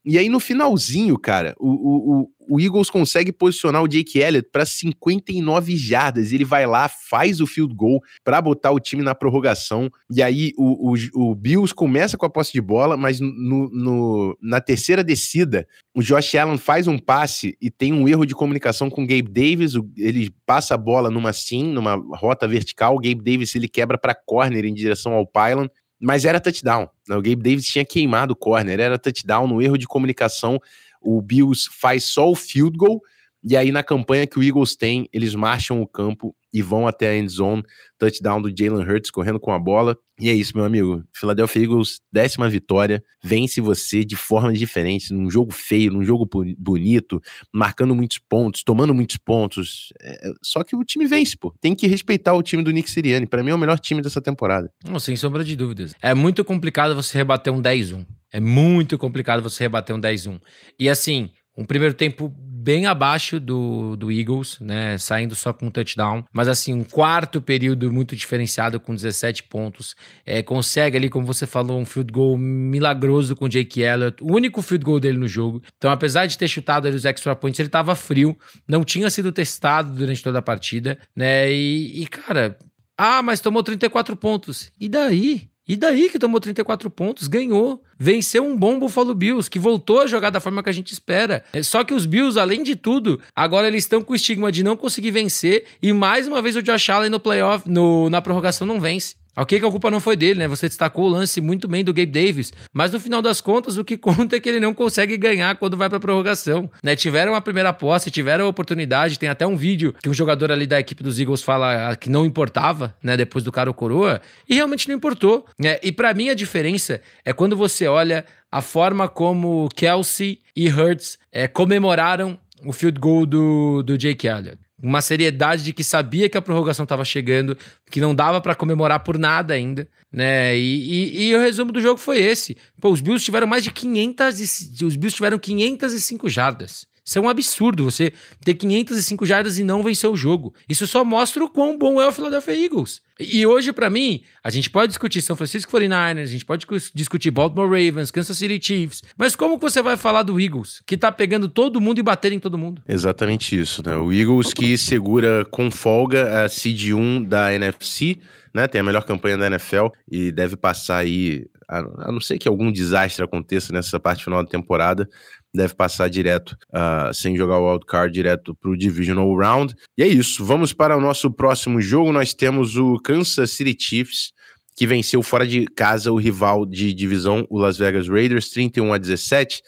E 0.05 0.15
aí 0.15 0.29
no 0.29 0.39
finalzinho, 0.39 1.17
cara, 1.17 1.55
o, 1.59 2.21
o, 2.21 2.31
o 2.47 2.61
Eagles 2.61 2.87
consegue 2.87 3.33
posicionar 3.33 3.81
o 3.81 3.87
Jake 3.87 4.19
Elliott 4.19 4.47
para 4.51 4.63
59 4.63 5.75
jardas. 5.75 6.31
Ele 6.31 6.45
vai 6.45 6.67
lá, 6.67 6.87
faz 6.87 7.41
o 7.41 7.47
field 7.47 7.73
goal 7.73 7.99
para 8.23 8.39
botar 8.39 8.69
o 8.69 8.79
time 8.79 9.01
na 9.01 9.15
prorrogação. 9.15 9.89
E 10.09 10.21
aí 10.21 10.53
o, 10.55 10.93
o, 10.93 11.29
o 11.31 11.35
Bills 11.35 11.73
começa 11.73 12.15
com 12.15 12.27
a 12.27 12.29
posse 12.29 12.53
de 12.53 12.61
bola, 12.61 12.95
mas 12.95 13.19
no, 13.19 13.69
no, 13.71 14.37
na 14.39 14.61
terceira 14.61 15.03
descida, 15.03 15.67
o 15.95 16.03
Josh 16.03 16.35
Allen 16.35 16.59
faz 16.59 16.87
um 16.87 16.99
passe 16.99 17.57
e 17.59 17.71
tem 17.71 17.91
um 17.91 18.07
erro 18.07 18.23
de 18.23 18.35
comunicação 18.35 18.87
com 18.87 19.03
o 19.03 19.07
Gabe 19.07 19.23
Davis. 19.23 19.73
ele 19.97 20.31
passa 20.45 20.75
a 20.75 20.77
bola 20.77 21.09
numa 21.09 21.33
sim, 21.33 21.63
numa 21.63 21.95
rota 22.15 22.47
vertical. 22.47 22.95
O 22.95 23.01
Gabe 23.01 23.23
Davis 23.23 23.55
ele 23.55 23.67
quebra 23.67 23.97
para 23.97 24.13
corner 24.13 24.63
em 24.63 24.75
direção 24.75 25.13
ao 25.13 25.25
pylon 25.25 25.67
mas 25.99 26.25
era 26.25 26.39
touchdown. 26.39 26.87
Né? 27.07 27.15
O 27.15 27.21
Gabe 27.21 27.37
Davis 27.37 27.65
tinha 27.65 27.85
queimado 27.85 28.33
o 28.33 28.35
corner, 28.35 28.79
era 28.79 28.99
touchdown 28.99 29.47
no 29.47 29.61
erro 29.61 29.77
de 29.77 29.87
comunicação. 29.87 30.59
O 31.01 31.21
Bills 31.21 31.69
faz 31.71 32.05
só 32.05 32.29
o 32.29 32.35
field 32.35 32.77
goal, 32.77 33.01
e 33.49 33.55
aí 33.55 33.71
na 33.71 33.81
campanha 33.81 34.27
que 34.27 34.37
o 34.37 34.43
Eagles 34.43 34.75
tem, 34.75 35.07
eles 35.13 35.33
marcham 35.33 35.81
o 35.81 35.87
campo 35.87 36.35
e 36.53 36.61
vão 36.61 36.85
até 36.85 37.09
a 37.09 37.15
end 37.15 37.31
zone, 37.31 37.63
touchdown 37.97 38.41
do 38.41 38.49
Jalen 38.49 38.85
Hurts 38.85 39.09
correndo 39.09 39.39
com 39.39 39.51
a 39.53 39.59
bola. 39.59 39.97
E 40.19 40.29
é 40.29 40.33
isso, 40.33 40.51
meu 40.55 40.65
amigo. 40.65 41.03
Philadelphia 41.13 41.61
Eagles, 41.61 42.01
décima 42.11 42.49
vitória, 42.49 43.01
vence 43.23 43.61
você 43.61 44.03
de 44.03 44.15
formas 44.15 44.57
diferentes, 44.57 45.11
num 45.11 45.29
jogo 45.29 45.53
feio, 45.53 45.93
num 45.93 46.03
jogo 46.03 46.27
bonito, 46.57 47.21
marcando 47.53 47.95
muitos 47.95 48.17
pontos, 48.17 48.63
tomando 48.63 48.93
muitos 48.93 49.17
pontos. 49.17 49.93
É, 50.01 50.31
só 50.43 50.63
que 50.63 50.75
o 50.75 50.83
time 50.83 51.05
vence, 51.05 51.37
pô. 51.37 51.53
Tem 51.61 51.75
que 51.75 51.87
respeitar 51.87 52.33
o 52.33 52.43
time 52.43 52.63
do 52.63 52.71
Nick 52.71 52.89
Sirianni. 52.89 53.27
Para 53.27 53.43
mim 53.43 53.51
é 53.51 53.55
o 53.55 53.59
melhor 53.59 53.79
time 53.79 54.01
dessa 54.01 54.21
temporada. 54.21 54.69
Não, 54.83 54.99
sem 54.99 55.15
sombra 55.15 55.43
de 55.43 55.55
dúvidas. 55.55 55.93
É 56.01 56.13
muito 56.13 56.43
complicado 56.43 56.95
você 56.95 57.17
rebater 57.17 57.53
um 57.53 57.61
10-1. 57.61 58.05
É 58.33 58.39
muito 58.39 58.97
complicado 58.97 59.41
você 59.41 59.63
rebater 59.63 59.95
um 59.95 60.01
10-1. 60.01 60.41
E 60.79 60.89
assim, 60.89 61.29
um 61.57 61.65
primeiro 61.65 61.93
tempo 61.93 62.33
bem 62.67 62.85
abaixo 62.85 63.39
do, 63.39 63.95
do 63.95 64.11
Eagles, 64.11 64.59
né? 64.59 64.97
Saindo 64.97 65.33
só 65.35 65.53
com 65.53 65.67
um 65.67 65.71
touchdown. 65.71 66.25
Mas 66.33 66.49
assim, 66.49 66.73
um 66.73 66.83
quarto 66.83 67.41
período 67.41 67.89
muito 67.93 68.13
diferenciado 68.13 68.77
com 68.77 68.93
17 68.93 69.43
pontos. 69.43 69.95
É, 70.25 70.43
consegue 70.43 70.97
ali, 70.97 71.09
como 71.09 71.25
você 71.25 71.47
falou, 71.47 71.79
um 71.79 71.85
field 71.85 72.11
goal 72.11 72.37
milagroso 72.37 73.37
com 73.37 73.45
o 73.45 73.49
Jake 73.49 73.81
Elliott. 73.81 74.21
O 74.21 74.35
único 74.35 74.61
field 74.61 74.83
goal 74.83 74.99
dele 74.99 75.17
no 75.17 75.29
jogo. 75.29 75.61
Então, 75.77 75.89
apesar 75.89 76.25
de 76.25 76.37
ter 76.37 76.49
chutado 76.49 76.87
ali 76.87 76.97
os 76.97 77.05
extra 77.05 77.33
points, 77.37 77.57
ele 77.57 77.69
estava 77.69 77.95
frio. 77.95 78.37
Não 78.67 78.83
tinha 78.83 79.09
sido 79.09 79.31
testado 79.31 79.93
durante 79.93 80.21
toda 80.21 80.39
a 80.39 80.41
partida, 80.41 80.99
né? 81.15 81.49
E, 81.49 82.03
e 82.03 82.07
cara, 82.07 82.57
ah, 82.97 83.21
mas 83.23 83.39
tomou 83.39 83.63
34 83.63 84.13
pontos. 84.17 84.73
E 84.77 84.89
daí? 84.89 85.49
E 85.67 85.75
daí 85.75 86.09
que 86.09 86.17
tomou 86.17 86.39
34 86.39 86.89
pontos, 86.89 87.27
ganhou. 87.27 87.83
Venceu 87.99 88.45
um 88.45 88.55
bom 88.55 88.79
Buffalo 88.79 89.13
Bills, 89.13 89.49
que 89.49 89.59
voltou 89.59 90.01
a 90.01 90.07
jogar 90.07 90.29
da 90.29 90.39
forma 90.39 90.63
que 90.63 90.69
a 90.69 90.73
gente 90.73 90.93
espera. 90.93 91.43
É 91.51 91.61
só 91.61 91.83
que 91.83 91.93
os 91.93 92.05
Bills, 92.05 92.39
além 92.39 92.63
de 92.63 92.75
tudo, 92.75 93.19
agora 93.35 93.67
eles 93.67 93.83
estão 93.83 94.01
com 94.01 94.13
o 94.13 94.15
estigma 94.15 94.51
de 94.51 94.63
não 94.63 94.77
conseguir 94.77 95.11
vencer. 95.11 95.65
E 95.81 95.91
mais 95.91 96.27
uma 96.27 96.41
vez 96.41 96.55
o 96.55 96.61
Josh 96.61 96.89
Allen 96.89 97.09
no 97.09 97.19
playoff, 97.19 97.69
no, 97.69 98.09
na 98.09 98.21
prorrogação, 98.21 98.65
não 98.65 98.79
vence. 98.79 99.15
Ok, 99.39 99.59
que 99.59 99.65
a 99.67 99.69
culpa 99.69 99.91
não 99.91 99.99
foi 99.99 100.15
dele, 100.15 100.39
né? 100.39 100.47
Você 100.47 100.67
destacou 100.67 101.05
o 101.05 101.09
lance 101.09 101.39
muito 101.39 101.67
bem 101.67 101.83
do 101.83 101.93
Gabe 101.93 102.07
Davis, 102.07 102.51
mas 102.73 102.91
no 102.91 102.99
final 102.99 103.21
das 103.21 103.39
contas, 103.39 103.77
o 103.77 103.85
que 103.85 103.95
conta 103.95 104.35
é 104.35 104.39
que 104.39 104.49
ele 104.49 104.59
não 104.59 104.73
consegue 104.73 105.15
ganhar 105.15 105.55
quando 105.57 105.77
vai 105.77 105.87
pra 105.87 105.99
prorrogação, 105.99 106.67
né? 106.81 106.95
Tiveram 106.95 107.35
a 107.35 107.41
primeira 107.41 107.71
posse, 107.71 108.09
tiveram 108.09 108.45
a 108.45 108.47
oportunidade, 108.47 109.19
tem 109.19 109.29
até 109.29 109.45
um 109.45 109.55
vídeo 109.55 109.93
que 110.01 110.09
um 110.09 110.13
jogador 110.13 110.51
ali 110.51 110.65
da 110.65 110.79
equipe 110.79 111.03
dos 111.03 111.19
Eagles 111.19 111.43
fala 111.43 111.95
que 111.95 112.09
não 112.09 112.25
importava, 112.25 112.95
né? 113.01 113.15
Depois 113.15 113.43
do 113.43 113.51
cara 113.51 113.71
coroa, 113.71 114.19
e 114.49 114.55
realmente 114.55 114.87
não 114.87 114.95
importou, 114.95 115.45
né? 115.59 115.77
E 115.83 115.91
para 115.91 116.15
mim 116.15 116.29
a 116.29 116.33
diferença 116.33 116.99
é 117.23 117.31
quando 117.31 117.55
você 117.55 117.87
olha 117.87 118.25
a 118.51 118.61
forma 118.61 119.07
como 119.07 119.69
Kelsey 119.75 120.39
e 120.55 120.67
Hurts 120.67 121.19
é, 121.31 121.47
comemoraram 121.47 122.39
o 122.65 122.73
field 122.73 122.99
goal 122.99 123.25
do, 123.25 123.83
do 123.83 123.97
Jake 123.97 124.27
Elliott 124.27 124.59
uma 124.81 125.01
seriedade 125.01 125.63
de 125.63 125.73
que 125.73 125.83
sabia 125.83 126.29
que 126.29 126.37
a 126.37 126.41
prorrogação 126.41 126.83
estava 126.83 127.03
chegando, 127.03 127.57
que 127.89 127.99
não 127.99 128.13
dava 128.13 128.39
para 128.39 128.53
comemorar 128.53 128.99
por 128.99 129.17
nada 129.17 129.53
ainda, 129.53 129.87
né? 130.11 130.55
E, 130.55 131.17
e, 131.17 131.29
e, 131.29 131.35
o 131.35 131.39
resumo 131.39 131.71
do 131.71 131.81
jogo 131.81 131.99
foi 131.99 132.19
esse. 132.19 132.55
Pô, 132.79 132.91
os 132.91 133.01
Bills 133.01 133.25
tiveram 133.25 133.47
mais 133.47 133.63
de 133.63 133.71
500 133.71 134.39
e, 134.39 134.85
os 134.85 134.95
Bills 134.95 135.15
tiveram 135.15 135.39
505 135.39 136.29
jardas. 136.29 136.85
Isso 137.07 137.17
é 137.17 137.21
um 137.21 137.29
absurdo, 137.29 137.85
você 137.85 138.11
ter 138.43 138.53
505 138.53 139.25
jardas 139.25 139.57
e 139.57 139.63
não 139.63 139.81
vencer 139.81 140.09
o 140.09 140.15
jogo. 140.17 140.53
Isso 140.67 140.85
só 140.85 141.05
mostra 141.05 141.41
o 141.41 141.49
quão 141.49 141.77
bom 141.77 142.01
é 142.01 142.05
o 142.05 142.11
Philadelphia 142.11 142.65
Eagles. 142.65 143.01
E 143.17 143.47
hoje, 143.47 143.71
para 143.71 143.89
mim, 143.89 144.23
a 144.43 144.49
gente 144.49 144.69
pode 144.69 144.89
discutir 144.89 145.21
São 145.21 145.37
Francisco 145.37 145.71
49ers, 145.71 146.23
a 146.23 146.25
gente 146.25 146.43
pode 146.43 146.67
discutir 146.93 147.31
Baltimore 147.31 147.69
Ravens, 147.69 148.11
Kansas 148.11 148.37
City 148.37 148.59
Chiefs, 148.61 149.03
mas 149.17 149.37
como 149.37 149.57
você 149.57 149.81
vai 149.81 149.95
falar 149.95 150.23
do 150.23 150.37
Eagles, 150.37 150.81
que 150.85 150.97
tá 150.97 151.09
pegando 151.09 151.47
todo 151.47 151.79
mundo 151.79 151.97
e 151.99 152.03
batendo 152.03 152.33
em 152.33 152.39
todo 152.39 152.57
mundo? 152.57 152.81
Exatamente 152.85 153.57
isso, 153.57 153.81
né? 153.85 153.95
O 153.95 154.11
Eagles 154.11 154.53
que 154.53 154.77
segura 154.77 155.45
com 155.45 155.71
folga 155.71 156.43
a 156.43 156.49
seed 156.49 156.91
1 156.91 157.23
da 157.23 157.53
NFC, 157.53 158.17
né? 158.53 158.67
Tem 158.67 158.81
a 158.81 158.83
melhor 158.83 159.03
campanha 159.05 159.37
da 159.37 159.47
NFL 159.47 159.87
e 160.11 160.31
deve 160.31 160.57
passar 160.57 160.97
aí, 160.97 161.45
a, 161.67 162.11
não 162.11 162.19
ser 162.19 162.37
que 162.37 162.47
algum 162.47 162.71
desastre 162.71 163.23
aconteça 163.23 163.71
nessa 163.71 163.99
parte 163.99 164.23
final 164.23 164.43
da 164.43 164.49
temporada, 164.49 165.09
deve 165.57 165.73
passar 165.73 166.09
direto, 166.09 166.55
uh, 166.69 167.13
sem 167.13 167.35
jogar 167.35 167.59
o 167.59 167.69
wildcard, 167.69 168.13
direto 168.13 168.55
para 168.55 168.71
o 168.71 168.77
Divisional 168.77 169.35
Round. 169.35 169.75
E 169.97 170.03
é 170.03 170.07
isso, 170.07 170.45
vamos 170.45 170.71
para 170.71 170.95
o 170.95 171.01
nosso 171.01 171.31
próximo 171.31 171.81
jogo. 171.81 172.13
Nós 172.13 172.33
temos 172.33 172.77
o 172.77 172.97
Kansas 172.99 173.51
City 173.51 173.75
Chiefs, 173.77 174.31
que 174.75 174.87
venceu 174.87 175.21
fora 175.23 175.45
de 175.45 175.65
casa 175.65 176.11
o 176.11 176.17
rival 176.17 176.65
de 176.65 176.93
divisão, 176.93 177.45
o 177.49 177.57
Las 177.57 177.77
Vegas 177.77 178.07
Raiders, 178.07 178.49
31 178.49 178.93
a 178.93 178.97
17. 178.97 179.61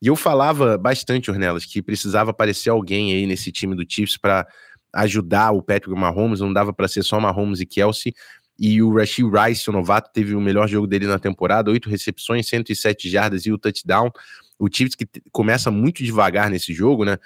E 0.00 0.06
eu 0.06 0.16
falava 0.16 0.78
bastante, 0.78 1.30
Ornelas, 1.30 1.64
que 1.64 1.82
precisava 1.82 2.30
aparecer 2.30 2.70
alguém 2.70 3.12
aí 3.12 3.26
nesse 3.26 3.52
time 3.52 3.74
do 3.74 3.84
Chiefs 3.86 4.16
para 4.16 4.46
ajudar 4.94 5.52
o 5.52 5.62
Patrick 5.62 5.98
Mahomes, 5.98 6.40
não 6.40 6.52
dava 6.52 6.72
para 6.72 6.86
ser 6.86 7.02
só 7.02 7.18
Mahomes 7.18 7.60
e 7.60 7.66
Kelsey. 7.66 8.14
E 8.64 8.80
o 8.80 8.94
Rashid 8.94 9.28
Rice, 9.28 9.68
o 9.68 9.72
novato, 9.72 10.08
teve 10.14 10.36
o 10.36 10.40
melhor 10.40 10.68
jogo 10.68 10.86
dele 10.86 11.08
na 11.08 11.18
temporada, 11.18 11.68
oito 11.68 11.90
recepções, 11.90 12.46
107 12.46 13.10
jardas 13.10 13.44
e 13.44 13.50
o 13.50 13.58
touchdown. 13.58 14.08
O 14.56 14.68
Chiefs 14.72 14.94
que 14.94 15.04
começa 15.32 15.68
muito 15.68 16.04
devagar 16.04 16.48
nesse 16.48 16.72
jogo, 16.72 17.04
né? 17.04 17.18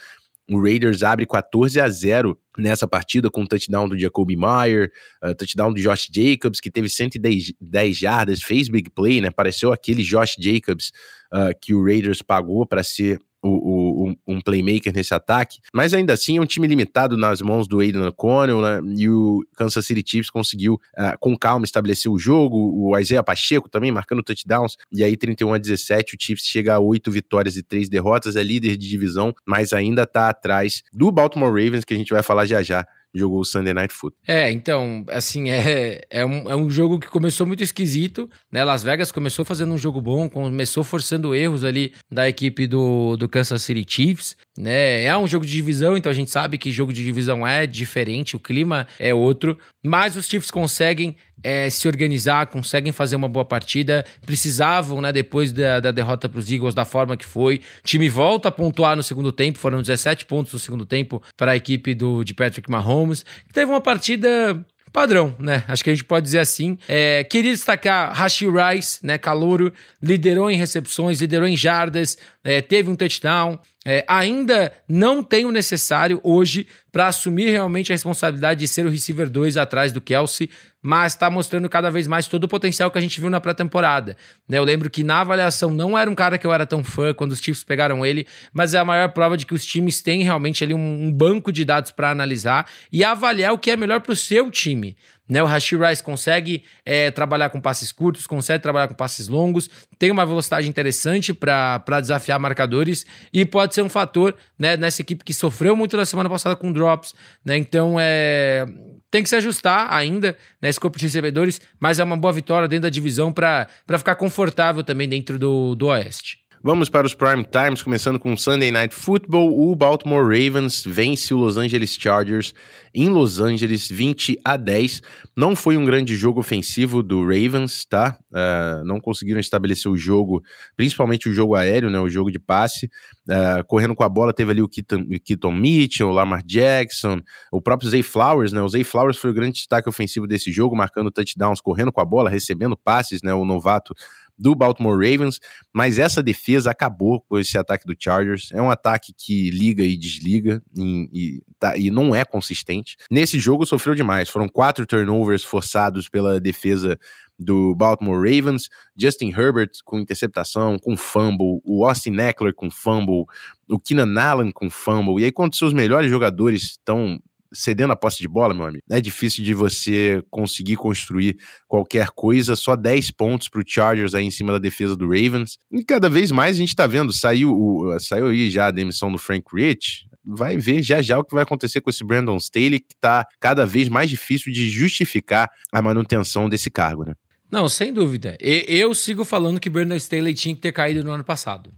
O 0.51 0.59
Raiders 0.63 1.03
abre 1.03 1.27
14 1.27 1.79
a 1.79 1.91
0 1.91 2.39
nessa 2.57 2.89
partida 2.89 3.31
com 3.31 3.43
o 3.43 3.47
touchdown 3.47 3.87
do 3.87 3.99
Jacoby 3.99 4.35
Meyer, 4.35 4.91
uh, 5.23 5.35
touchdown 5.35 5.75
do 5.75 5.79
Josh 5.79 6.09
Jacobs, 6.11 6.59
que 6.59 6.71
teve 6.71 6.89
110 6.89 7.53
10 7.61 7.99
jardas, 7.99 8.43
fez 8.43 8.71
big 8.71 8.89
play, 8.89 9.21
né? 9.21 9.31
Pareceu 9.31 9.75
aquele 9.75 10.03
Josh 10.03 10.37
Jacobs 10.39 10.91
uh, 11.35 11.53
que 11.61 11.75
o 11.75 11.85
Raiders 11.85 12.23
pagou 12.23 12.65
para 12.65 12.83
ser 12.83 13.21
o, 13.43 14.11
o, 14.11 14.17
um 14.27 14.41
playmaker 14.41 14.93
nesse 14.93 15.15
ataque, 15.15 15.59
mas 15.73 15.95
ainda 15.95 16.13
assim 16.13 16.39
é 16.39 16.41
um 16.41 16.47
time 16.47 16.67
limitado 16.67 17.17
nas 17.17 17.41
mãos 17.41 17.69
do 17.69 17.81
Aiden 17.81 18.07
O'Connell, 18.07 18.61
né? 18.61 18.81
E 18.97 19.09
o 19.09 19.45
Kansas 19.57 19.87
City 19.87 20.03
Chiefs 20.05 20.31
conseguiu, 20.31 20.75
uh, 20.75 21.19
com 21.21 21.37
calma, 21.37 21.65
estabelecer 21.65 22.11
o 22.11 22.19
jogo. 22.19 22.57
O 22.57 22.99
Isaiah 22.99 23.23
Pacheco 23.23 23.69
também 23.69 23.93
marcando 23.93 24.23
touchdowns. 24.23 24.77
E 24.93 25.05
aí, 25.05 25.17
31 25.17 25.55
a 25.55 25.59
17, 25.59 26.15
o 26.15 26.19
Chiefs 26.21 26.47
chega 26.47 26.75
a 26.75 26.79
oito 26.79 27.11
vitórias 27.11 27.57
e 27.57 27.63
três 27.63 27.89
derrotas, 27.89 28.37
é 28.37 28.43
líder 28.43 28.77
de 28.77 28.89
divisão, 28.89 29.35
mas 29.45 29.73
ainda 29.73 30.03
está 30.03 30.29
atrás 30.29 30.83
do 30.93 31.11
Baltimore 31.11 31.51
Ravens, 31.51 31.85
que 31.85 31.95
a 31.95 31.97
gente 31.97 32.13
vai 32.13 32.23
falar 32.23 32.47
já 32.47 32.63
já 32.63 32.87
jogou 33.17 33.41
o 33.41 33.45
Sunday 33.45 33.75
Night 33.75 33.93
Football. 33.93 34.23
É, 34.27 34.51
então, 34.51 35.05
assim, 35.09 35.51
é, 35.51 36.03
é, 36.11 36.25
um, 36.25 36.51
é 36.51 36.57
um 36.57 36.69
jogo 36.71 36.99
que 36.99 37.09
começou 37.09 37.47
muito 37.47 37.63
esquisito, 37.63 38.29
né? 38.51 38.65
Las 38.65 38.83
Vegas 38.83 39.13
começou 39.13 39.45
fazendo 39.45 39.73
um 39.73 39.79
jogo 39.79 40.01
bom, 40.01 40.29
começou 40.29 40.85
forçando 40.85 41.35
erros 41.35 41.65
ali 41.65 41.93
da 42.11 42.29
equipe 42.29 42.67
do, 42.67 43.17
do 43.17 43.29
Kansas 43.29 43.63
City 43.63 43.85
Chiefs, 43.89 44.37
né? 44.57 45.05
É 45.05 45.17
um 45.17 45.27
jogo 45.27 45.47
de 45.47 45.53
divisão, 45.53 45.97
então 45.97 46.11
a 46.11 46.15
gente 46.15 46.31
sabe 46.31 46.59
que 46.59 46.71
jogo 46.71 46.93
de 46.93 47.05
divisão 47.05 47.47
é 47.47 47.67
diferente, 47.67 48.37
o 48.37 48.41
clima 48.41 48.87
é 48.99 49.15
outro, 49.15 49.59
mas 49.85 50.17
os 50.17 50.27
Chiefs 50.27 50.51
conseguem 50.51 51.17
é, 51.47 51.71
se 51.71 51.87
organizar, 51.87 52.49
conseguem 52.49 52.91
fazer 52.91 53.15
uma 53.15 53.29
boa 53.29 53.45
partida. 53.45 54.05
Precisavam, 54.27 55.01
né, 55.01 55.13
depois 55.13 55.53
da, 55.53 55.79
da 55.79 55.93
derrota 55.93 56.29
para 56.29 56.41
os 56.41 56.51
Eagles, 56.51 56.75
da 56.75 56.85
forma 56.85 57.17
que 57.17 57.25
foi. 57.25 57.61
O 57.85 57.87
time 57.87 58.09
volta 58.09 58.49
a 58.49 58.51
pontuar 58.51 58.97
no 58.97 59.03
segundo 59.05 59.31
tempo, 59.31 59.57
foram 59.57 59.81
17 59.81 60.27
pontos 60.27 60.53
no 60.53 60.59
segundo 60.59 60.85
tempo 60.85 61.23
para 61.37 61.53
a 61.53 61.57
equipe 61.57 61.95
do, 61.95 62.25
de 62.25 62.35
Patrick 62.35 62.69
Mahomes. 62.69 63.25
Teve 63.53 63.71
uma 63.71 63.81
partida 63.81 64.61
padrão, 64.93 65.37
né? 65.39 65.63
Acho 65.69 65.85
que 65.85 65.91
a 65.91 65.95
gente 65.95 66.05
pode 66.05 66.25
dizer 66.25 66.41
assim. 66.41 66.77
É, 66.89 67.23
queria 67.23 67.53
destacar 67.53 68.13
Rashi 68.13 68.47
Rice, 68.47 68.99
né? 69.07 69.17
Calouro, 69.17 69.73
liderou 70.03 70.51
em 70.51 70.57
recepções, 70.57 71.21
liderou 71.21 71.47
em 71.47 71.57
jardas, 71.57 72.19
é, 72.43 72.61
teve 72.61 72.91
um 72.91 72.97
touchdown. 72.97 73.57
É, 73.89 74.05
ainda 74.09 74.73
não 74.89 75.23
tem 75.23 75.45
o 75.45 75.53
necessário 75.53 76.19
hoje 76.25 76.67
para 76.91 77.07
assumir 77.07 77.51
realmente 77.51 77.93
a 77.93 77.95
responsabilidade 77.95 78.59
de 78.59 78.67
ser 78.67 78.85
o 78.85 78.91
receiver 78.91 79.31
2 79.31 79.57
atrás 79.57 79.93
do 79.93 80.01
Kelsey, 80.01 80.51
mas 80.87 81.15
está 81.15 81.29
mostrando 81.29 81.69
cada 81.69 81.91
vez 81.91 82.07
mais 82.07 82.29
todo 82.29 82.45
o 82.45 82.49
potencial 82.49 82.93
que 82.93 82.97
a 82.97 83.01
gente 83.01 83.21
viu 83.21 83.29
na 83.29 83.41
pré-temporada. 83.41 84.17
Né? 84.49 84.57
Eu 84.57 84.63
lembro 84.63 84.89
que 84.89 85.03
na 85.03 85.21
avaliação 85.21 85.69
não 85.69 85.99
era 85.99 86.09
um 86.09 86.15
cara 86.15 86.39
que 86.39 86.47
eu 86.47 86.53
era 86.53 86.65
tão 86.65 86.85
fã 86.85 87.13
quando 87.13 87.33
os 87.33 87.41
Chiefs 87.41 87.65
pegaram 87.65 88.07
ele, 88.07 88.25
mas 88.53 88.73
é 88.73 88.79
a 88.79 88.85
maior 88.85 89.09
prova 89.09 89.37
de 89.37 89.45
que 89.45 89.53
os 89.53 89.67
times 89.67 90.01
têm 90.01 90.23
realmente 90.23 90.63
ali 90.63 90.73
um, 90.73 91.07
um 91.07 91.13
banco 91.13 91.51
de 91.51 91.65
dados 91.65 91.91
para 91.91 92.09
analisar 92.09 92.71
e 92.93 93.03
avaliar 93.03 93.53
o 93.53 93.59
que 93.59 93.73
é 93.73 93.77
melhor 93.77 94.01
para 94.01 94.13
o 94.13 94.17
seu 94.17 94.49
time. 94.49 94.97
Né, 95.29 95.43
o 95.43 95.47
Rashid 95.47 95.81
Rice 95.83 96.03
consegue 96.03 96.65
é, 96.85 97.11
trabalhar 97.11 97.51
com 97.51 97.61
passes 97.61 97.91
curtos, 97.91 98.27
consegue 98.27 98.63
trabalhar 98.63 98.87
com 98.87 98.95
passes 98.95 99.27
longos, 99.27 99.69
tem 99.99 100.11
uma 100.11 100.25
velocidade 100.25 100.69
interessante 100.69 101.35
para 101.35 102.01
desafiar 102.01 102.39
marcadores 102.39 103.05
e 103.33 103.45
pode 103.45 103.75
ser 103.75 103.83
um 103.83 103.89
fator 103.89 104.37
né, 104.59 104.77
nessa 104.77 105.03
equipe 105.03 105.25
que 105.25 105.35
sofreu 105.35 105.75
muito 105.75 105.97
na 105.97 106.07
semana 106.07 106.31
passada 106.31 106.55
com 106.55 106.73
drops. 106.73 107.15
Né, 107.45 107.57
então 107.57 107.97
é, 107.99 108.67
tem 109.11 109.23
que 109.23 109.29
se 109.29 109.37
ajustar 109.37 109.93
ainda 109.93 110.37
nesse 110.63 110.79
né, 110.79 110.81
corpo 110.81 110.99
de 110.99 111.07
recebedores, 111.07 111.61
mas 111.81 111.99
é 111.99 112.05
uma 112.05 112.17
boa 112.17 112.33
vitória 112.33 112.69
dentro 112.69 112.83
da 112.85 112.91
divisão 112.91 113.33
para 113.33 113.69
ficar 113.99 114.15
confortável 114.17 114.85
também 114.85 115.09
dentro 115.09 115.39
do, 115.39 115.75
do 115.75 115.87
Oeste. 115.87 116.46
Vamos 116.67 116.89
para 116.89 117.07
os 117.07 117.15
prime 117.15 117.45
times, 117.45 117.81
começando 117.81 118.19
com 118.19 118.37
Sunday 118.37 118.73
Night 118.73 118.93
Football. 118.93 119.57
O 119.57 119.77
Baltimore 119.77 120.25
Ravens 120.25 120.83
vence 120.85 121.33
o 121.33 121.37
Los 121.37 121.57
Angeles 121.57 121.97
Chargers 121.97 122.53
em 122.93 123.09
Los 123.09 123.39
Angeles 123.39 123.89
20 123.89 124.41
a 124.45 124.57
10. 124.57 125.01
Não 125.37 125.55
foi 125.55 125.77
um 125.77 125.85
grande 125.85 126.17
jogo 126.17 126.41
ofensivo 126.41 127.05
do 127.05 127.23
Ravens, 127.23 127.85
tá? 127.85 128.19
Uh, 128.33 128.85
não 128.85 128.99
conseguiram 128.99 129.39
estabelecer 129.39 129.89
o 129.89 129.97
jogo, 129.97 130.43
principalmente 130.77 131.29
o 131.29 131.33
jogo 131.33 131.55
aéreo, 131.55 131.89
né? 131.89 132.01
O 132.01 132.09
jogo 132.09 132.33
de 132.33 132.39
passe. 132.41 132.91
Uh, 133.29 133.63
correndo 133.69 133.95
com 133.95 134.03
a 134.03 134.09
bola, 134.09 134.33
teve 134.33 134.51
ali 134.51 134.63
o 134.63 134.69
Keaton, 134.69 135.03
o 135.03 135.21
Keaton 135.21 135.53
Mitchell, 135.53 136.09
o 136.09 136.13
Lamar 136.13 136.43
Jackson, 136.45 137.21
o 137.53 137.63
próprio 137.63 137.89
Zay 137.89 138.03
Flowers, 138.03 138.53
né? 138.53 138.61
O 138.61 138.69
Zay 138.69 138.83
Flowers 138.83 139.19
foi 139.19 139.31
o 139.31 139.35
grande 139.35 139.53
destaque 139.53 139.89
ofensivo 139.89 140.27
desse 140.27 140.51
jogo, 140.51 140.75
marcando 140.75 141.13
touchdowns, 141.13 141.61
correndo 141.61 141.93
com 141.93 142.01
a 142.01 142.05
bola, 142.05 142.29
recebendo 142.29 142.77
passes, 142.77 143.23
né? 143.23 143.33
O 143.33 143.45
novato 143.45 143.95
do 144.39 144.55
Baltimore 144.55 144.97
Ravens, 144.97 145.41
mas 145.73 145.99
essa 145.99 146.23
defesa 146.23 146.71
acabou 146.71 147.21
com 147.23 147.39
esse 147.39 147.57
ataque 147.57 147.87
do 147.87 147.97
Chargers. 147.99 148.51
É 148.53 148.61
um 148.61 148.71
ataque 148.71 149.13
que 149.17 149.51
liga 149.51 149.83
e 149.83 149.97
desliga 149.97 150.63
e, 150.77 151.09
e, 151.13 151.43
tá, 151.59 151.77
e 151.77 151.91
não 151.91 152.15
é 152.15 152.25
consistente. 152.25 152.97
Nesse 153.11 153.39
jogo 153.39 153.67
sofreu 153.67 153.95
demais. 153.95 154.29
Foram 154.29 154.49
quatro 154.49 154.87
turnovers 154.87 155.45
forçados 155.45 156.09
pela 156.09 156.41
defesa 156.41 156.99
do 157.39 157.75
Baltimore 157.75 158.17
Ravens, 158.17 158.69
Justin 158.97 159.29
Herbert 159.29 159.71
com 159.85 159.99
interceptação, 159.99 160.79
com 160.79 160.97
fumble, 160.97 161.61
o 161.65 161.87
Austin 161.87 162.17
Eckler 162.17 162.55
com 162.55 162.71
fumble, 162.71 163.25
o 163.69 163.79
Keenan 163.79 164.19
Allen 164.21 164.51
com 164.51 164.71
fumble. 164.71 165.21
E 165.21 165.25
aí, 165.25 165.33
quando 165.33 165.55
seus 165.55 165.73
melhores 165.73 166.11
jogadores 166.11 166.63
estão 166.63 167.21
cedendo 167.57 167.93
a 167.93 167.97
posse 167.97 168.19
de 168.19 168.29
bola, 168.29 168.55
meu 168.55 168.67
amigo, 168.67 168.83
é 168.91 169.01
difícil 169.01 169.45
de 169.45 169.55
você 169.55 170.23
conseguir 170.31 170.77
construir 170.77 171.37
qualquer 171.67 172.09
coisa. 172.09 172.55
Só 172.57 172.77
10 172.77 173.11
pontos 173.13 173.49
para 173.49 173.61
o 173.61 173.65
Chargers 173.67 174.15
aí 174.15 174.25
em 174.25 174.31
cima 174.31 174.53
da 174.53 174.59
defesa 174.59 174.97
do 174.97 175.07
Ravens. 175.07 175.59
E 175.73 175.85
cada 175.85 176.09
vez 176.09 176.31
mais 176.31 176.57
a 176.57 176.59
gente 176.59 176.71
está 176.71 176.87
vendo, 176.87 177.13
saiu, 177.13 177.57
o, 177.57 177.99
saiu 177.99 178.29
aí 178.29 178.51
já 178.51 178.67
a 178.67 178.71
demissão 178.71 179.11
do 179.11 179.19
Frank 179.19 179.45
Rich. 179.53 180.07
Vai 180.25 180.57
ver 180.57 180.83
já 180.83 181.01
já 181.01 181.19
o 181.19 181.25
que 181.25 181.35
vai 181.35 181.45
acontecer 181.45 181.81
com 181.81 181.89
esse 181.89 182.05
Brandon 182.05 182.37
Staley, 182.37 182.81
que 182.81 182.95
está 182.95 183.27
cada 183.41 183.65
vez 183.65 183.89
mais 183.89 184.11
difícil 184.11 184.53
de 184.53 184.69
justificar 184.69 185.49
a 185.73 185.81
manutenção 185.81 186.49
desse 186.49 186.69
cargo, 186.69 187.05
né? 187.05 187.15
Não, 187.51 187.69
sem 187.69 187.93
dúvida. 187.93 188.37
Eu 188.41 188.93
sigo 188.93 189.25
falando 189.25 189.61
que 189.61 189.71
Brandon 189.71 189.95
Staley 189.95 190.35
tinha 190.35 190.55
que 190.55 190.61
ter 190.61 190.73
caído 190.73 191.05
no 191.05 191.13
ano 191.13 191.25
passado. 191.25 191.73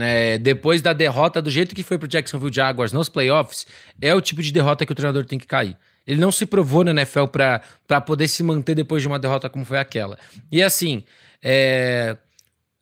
Né, 0.00 0.38
depois 0.38 0.80
da 0.80 0.94
derrota, 0.94 1.42
do 1.42 1.50
jeito 1.50 1.74
que 1.74 1.82
foi 1.82 1.98
pro 1.98 2.08
Jacksonville 2.08 2.50
Jaguars 2.50 2.90
nos 2.90 3.10
playoffs, 3.10 3.66
é 4.00 4.14
o 4.14 4.20
tipo 4.22 4.42
de 4.42 4.50
derrota 4.50 4.86
que 4.86 4.92
o 4.92 4.94
treinador 4.94 5.26
tem 5.26 5.38
que 5.38 5.46
cair. 5.46 5.76
Ele 6.06 6.18
não 6.18 6.32
se 6.32 6.46
provou 6.46 6.82
na 6.82 6.92
NFL 6.92 7.26
para 7.26 8.00
poder 8.00 8.26
se 8.26 8.42
manter 8.42 8.74
depois 8.74 9.02
de 9.02 9.08
uma 9.08 9.18
derrota 9.18 9.50
como 9.50 9.62
foi 9.62 9.78
aquela. 9.78 10.18
E 10.50 10.62
assim, 10.62 11.04
é... 11.42 12.16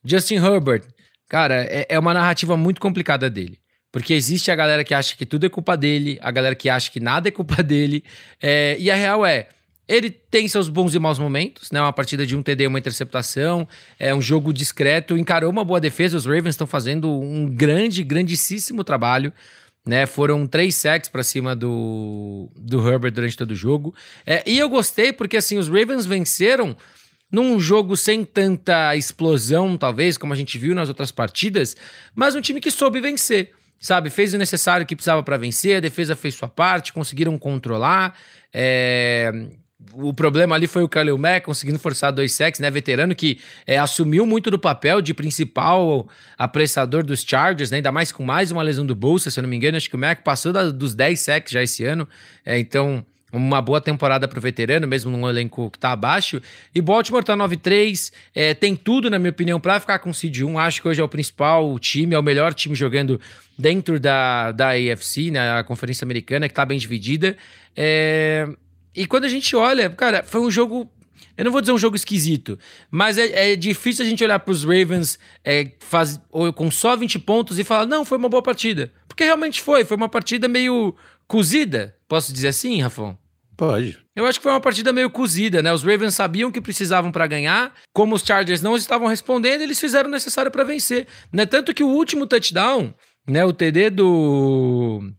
Justin 0.05 0.37
Herbert, 0.37 0.85
cara, 1.29 1.65
é, 1.65 1.87
é 1.89 1.99
uma 1.99 2.15
narrativa 2.15 2.57
muito 2.57 2.81
complicada 2.81 3.29
dele. 3.29 3.59
Porque 3.91 4.15
existe 4.15 4.53
a 4.53 4.55
galera 4.55 4.85
que 4.85 4.95
acha 4.95 5.17
que 5.17 5.27
tudo 5.27 5.45
é 5.45 5.49
culpa 5.49 5.77
dele, 5.77 6.21
a 6.23 6.31
galera 6.31 6.55
que 6.55 6.71
acha 6.71 6.89
que 6.89 7.01
nada 7.01 7.27
é 7.27 7.33
culpa 7.33 7.61
dele. 7.65 8.05
É... 8.41 8.77
E 8.79 8.93
a 8.93 8.95
real 8.95 9.27
é, 9.27 9.49
ele 9.89 10.11
tem 10.11 10.47
seus 10.47 10.69
bons 10.69 10.95
e 10.95 10.99
maus 10.99 11.19
momentos, 11.19 11.71
né? 11.73 11.81
Uma 11.81 11.93
partida 11.93 12.27
de 12.27 12.37
um 12.37 12.43
TD, 12.43 12.67
uma 12.67 12.79
interceptação, 12.79 13.67
é 13.99 14.15
um 14.15 14.21
jogo 14.21 14.53
discreto, 14.53 15.17
encarou 15.17 15.51
uma 15.51 15.65
boa 15.65 15.81
defesa. 15.81 16.17
Os 16.17 16.27
Ravens 16.27 16.51
estão 16.51 16.67
fazendo 16.67 17.11
um 17.11 17.49
grande, 17.49 18.05
grandíssimo 18.05 18.85
trabalho. 18.85 19.33
Né, 19.87 20.05
foram 20.05 20.47
três 20.47 20.75
sacks 20.75 21.09
para 21.09 21.23
cima 21.23 21.57
do, 21.57 22.51
do 22.55 22.87
Herbert 22.87 23.11
durante 23.11 23.35
todo 23.39 23.53
o 23.53 23.57
jogo. 23.57 23.95
É, 24.27 24.43
e 24.47 24.59
eu 24.59 24.69
gostei 24.69 25.15
porque 25.15 25.39
assim 25.39 25.57
os 25.57 25.67
Ravens 25.67 26.05
venceram 26.05 26.77
num 27.33 27.59
jogo 27.59 27.97
sem 27.97 28.23
tanta 28.23 28.95
explosão, 28.97 29.79
talvez, 29.79 30.19
como 30.19 30.35
a 30.35 30.37
gente 30.37 30.59
viu 30.59 30.75
nas 30.75 30.91
outras 30.91 31.11
partidas, 31.11 31.75
mas 32.15 32.35
um 32.35 32.41
time 32.43 32.61
que 32.61 32.71
soube 32.71 33.01
vencer. 33.01 33.53
sabe, 33.81 34.11
fez 34.11 34.35
o 34.35 34.39
necessário 34.39 34.85
que 34.85 34.95
precisava 34.95 35.23
para 35.23 35.39
vencer, 35.39 35.77
a 35.77 35.81
defesa 35.81 36.15
fez 36.15 36.35
sua 36.35 36.49
parte, 36.49 36.93
conseguiram 36.93 37.39
controlar. 37.39 38.15
É, 38.53 39.33
o 39.93 40.13
problema 40.13 40.55
ali 40.55 40.67
foi 40.67 40.83
o 40.83 40.89
Khalil 40.89 41.17
Mack 41.19 41.47
conseguindo 41.47 41.79
forçar 41.79 42.13
dois 42.13 42.33
sacks, 42.33 42.61
né? 42.61 42.71
Veterano 42.71 43.15
que 43.15 43.41
é, 43.67 43.79
assumiu 43.79 44.27
muito 44.27 44.51
do 44.51 44.59
papel 44.59 45.01
de 45.01 45.15
principal 45.15 46.09
apressador 46.37 47.05
dos 47.05 47.23
Chargers, 47.23 47.71
né? 47.71 47.77
Ainda 47.79 47.93
mais 47.93 48.13
com 48.13 48.25
mais 48.25 48.51
uma 48.51 48.63
lesão 48.63 48.85
do 48.85 48.95
bolsa, 48.95 49.31
se 49.31 49.39
eu 49.39 49.43
não 49.43 49.49
me 49.49 49.57
engano. 49.57 49.77
Acho 49.77 49.89
que 49.89 49.97
o 49.97 49.99
Mack 49.99 50.23
passou 50.23 50.53
da, 50.53 50.71
dos 50.71 50.95
10 50.95 51.21
sacks 51.21 51.53
já 51.53 51.63
esse 51.63 51.85
ano. 51.85 52.09
É, 52.45 52.59
então, 52.59 53.05
uma 53.33 53.61
boa 53.61 53.81
temporada 53.81 54.27
para 54.27 54.39
o 54.39 54.43
veterano, 54.43 54.87
mesmo 54.87 55.11
num 55.11 55.29
elenco 55.29 55.71
que 55.71 55.77
está 55.77 55.93
abaixo. 55.93 56.41
E 56.75 56.81
Baltimore 56.81 57.21
está 57.21 57.37
9-3, 57.37 58.13
é, 58.35 58.55
tem 58.55 58.75
tudo, 58.75 59.11
na 59.11 59.19
minha 59.19 59.31
opinião, 59.31 59.61
para 59.61 59.79
ficar 59.81 59.99
com 59.99 60.11
o 60.11 60.15
Seed 60.15 60.41
1. 60.41 60.59
Acho 60.59 60.83
que 60.83 60.89
hoje 60.89 61.01
é 61.01 61.05
o 61.05 61.09
principal 61.09 61.79
time, 61.79 62.15
é 62.15 62.19
o 62.19 62.23
melhor 62.23 62.55
time 62.55 62.75
jogando 62.75 63.21
dentro 63.59 63.99
da, 64.01 64.53
da 64.53 64.71
AFC, 64.71 65.31
né, 65.31 65.59
a 65.59 65.65
Conferência 65.65 66.05
Americana, 66.05 66.49
que 66.49 66.53
está 66.53 66.65
bem 66.65 66.79
dividida. 66.79 67.37
É, 67.77 68.49
e 68.99 69.07
quando 69.07 69.25
a 69.25 69.29
gente 69.29 69.55
olha, 69.55 69.89
cara, 69.91 70.25
foi 70.25 70.41
um 70.41 70.51
jogo. 70.51 70.91
Eu 71.37 71.45
não 71.45 71.53
vou 71.53 71.61
dizer 71.61 71.73
um 71.73 71.79
jogo 71.79 71.95
esquisito, 71.95 72.59
mas 72.91 73.17
é, 73.17 73.53
é 73.53 73.57
difícil 73.57 74.05
a 74.05 74.09
gente 74.09 74.25
olhar 74.25 74.41
para 74.41 74.51
os 74.51 74.65
Ravens 74.65 75.21
é, 75.45 75.71
faz, 75.79 76.21
com 76.57 76.69
só 76.69 76.97
20 76.97 77.21
pontos 77.21 77.61
e 77.61 77.65
falar, 77.65 77.87
não, 77.87 78.05
foi 78.05 78.19
uma 78.19 78.29
boa 78.29 78.43
partida. 78.43 78.93
Porque 79.07 79.23
realmente 79.23 79.63
foi, 79.63 79.85
foi 79.85 79.97
uma 79.97 80.09
partida 80.09 80.49
meio 80.49 80.97
cozida. 81.29 81.95
Posso 82.09 82.33
dizer 82.33 82.49
assim, 82.49 82.81
Rafão? 82.81 83.17
Pode. 83.57 83.99
Eu 84.17 84.27
acho 84.27 84.41
que 84.41 84.43
foi 84.43 84.53
uma 84.53 84.61
partida 84.61 84.93
meio 84.93 85.11
cozida, 85.11 85.63
né? 85.63 85.73
Os 85.73 85.85
Ravens 85.85 86.15
sabiam 86.15 86.51
que 86.51 86.61
precisavam 86.61 87.13
para 87.13 87.27
ganhar, 87.29 87.73
como 87.93 88.17
os 88.17 88.23
Chargers 88.23 88.61
não 88.61 88.77
estavam 88.77 89.07
respondendo, 89.07 89.63
eles 89.63 89.79
fizeram 89.79 90.09
o 90.09 90.13
necessário 90.13 90.51
para 90.51 90.65
vencer. 90.65 91.07
Né? 91.33 91.47
Tanto 91.47 91.73
que 91.73 91.85
o 91.85 91.89
último 91.89 92.27
touchdown, 92.27 92.93
né, 93.29 93.45
o 93.45 93.53
TD 93.53 93.91
do 93.91 95.13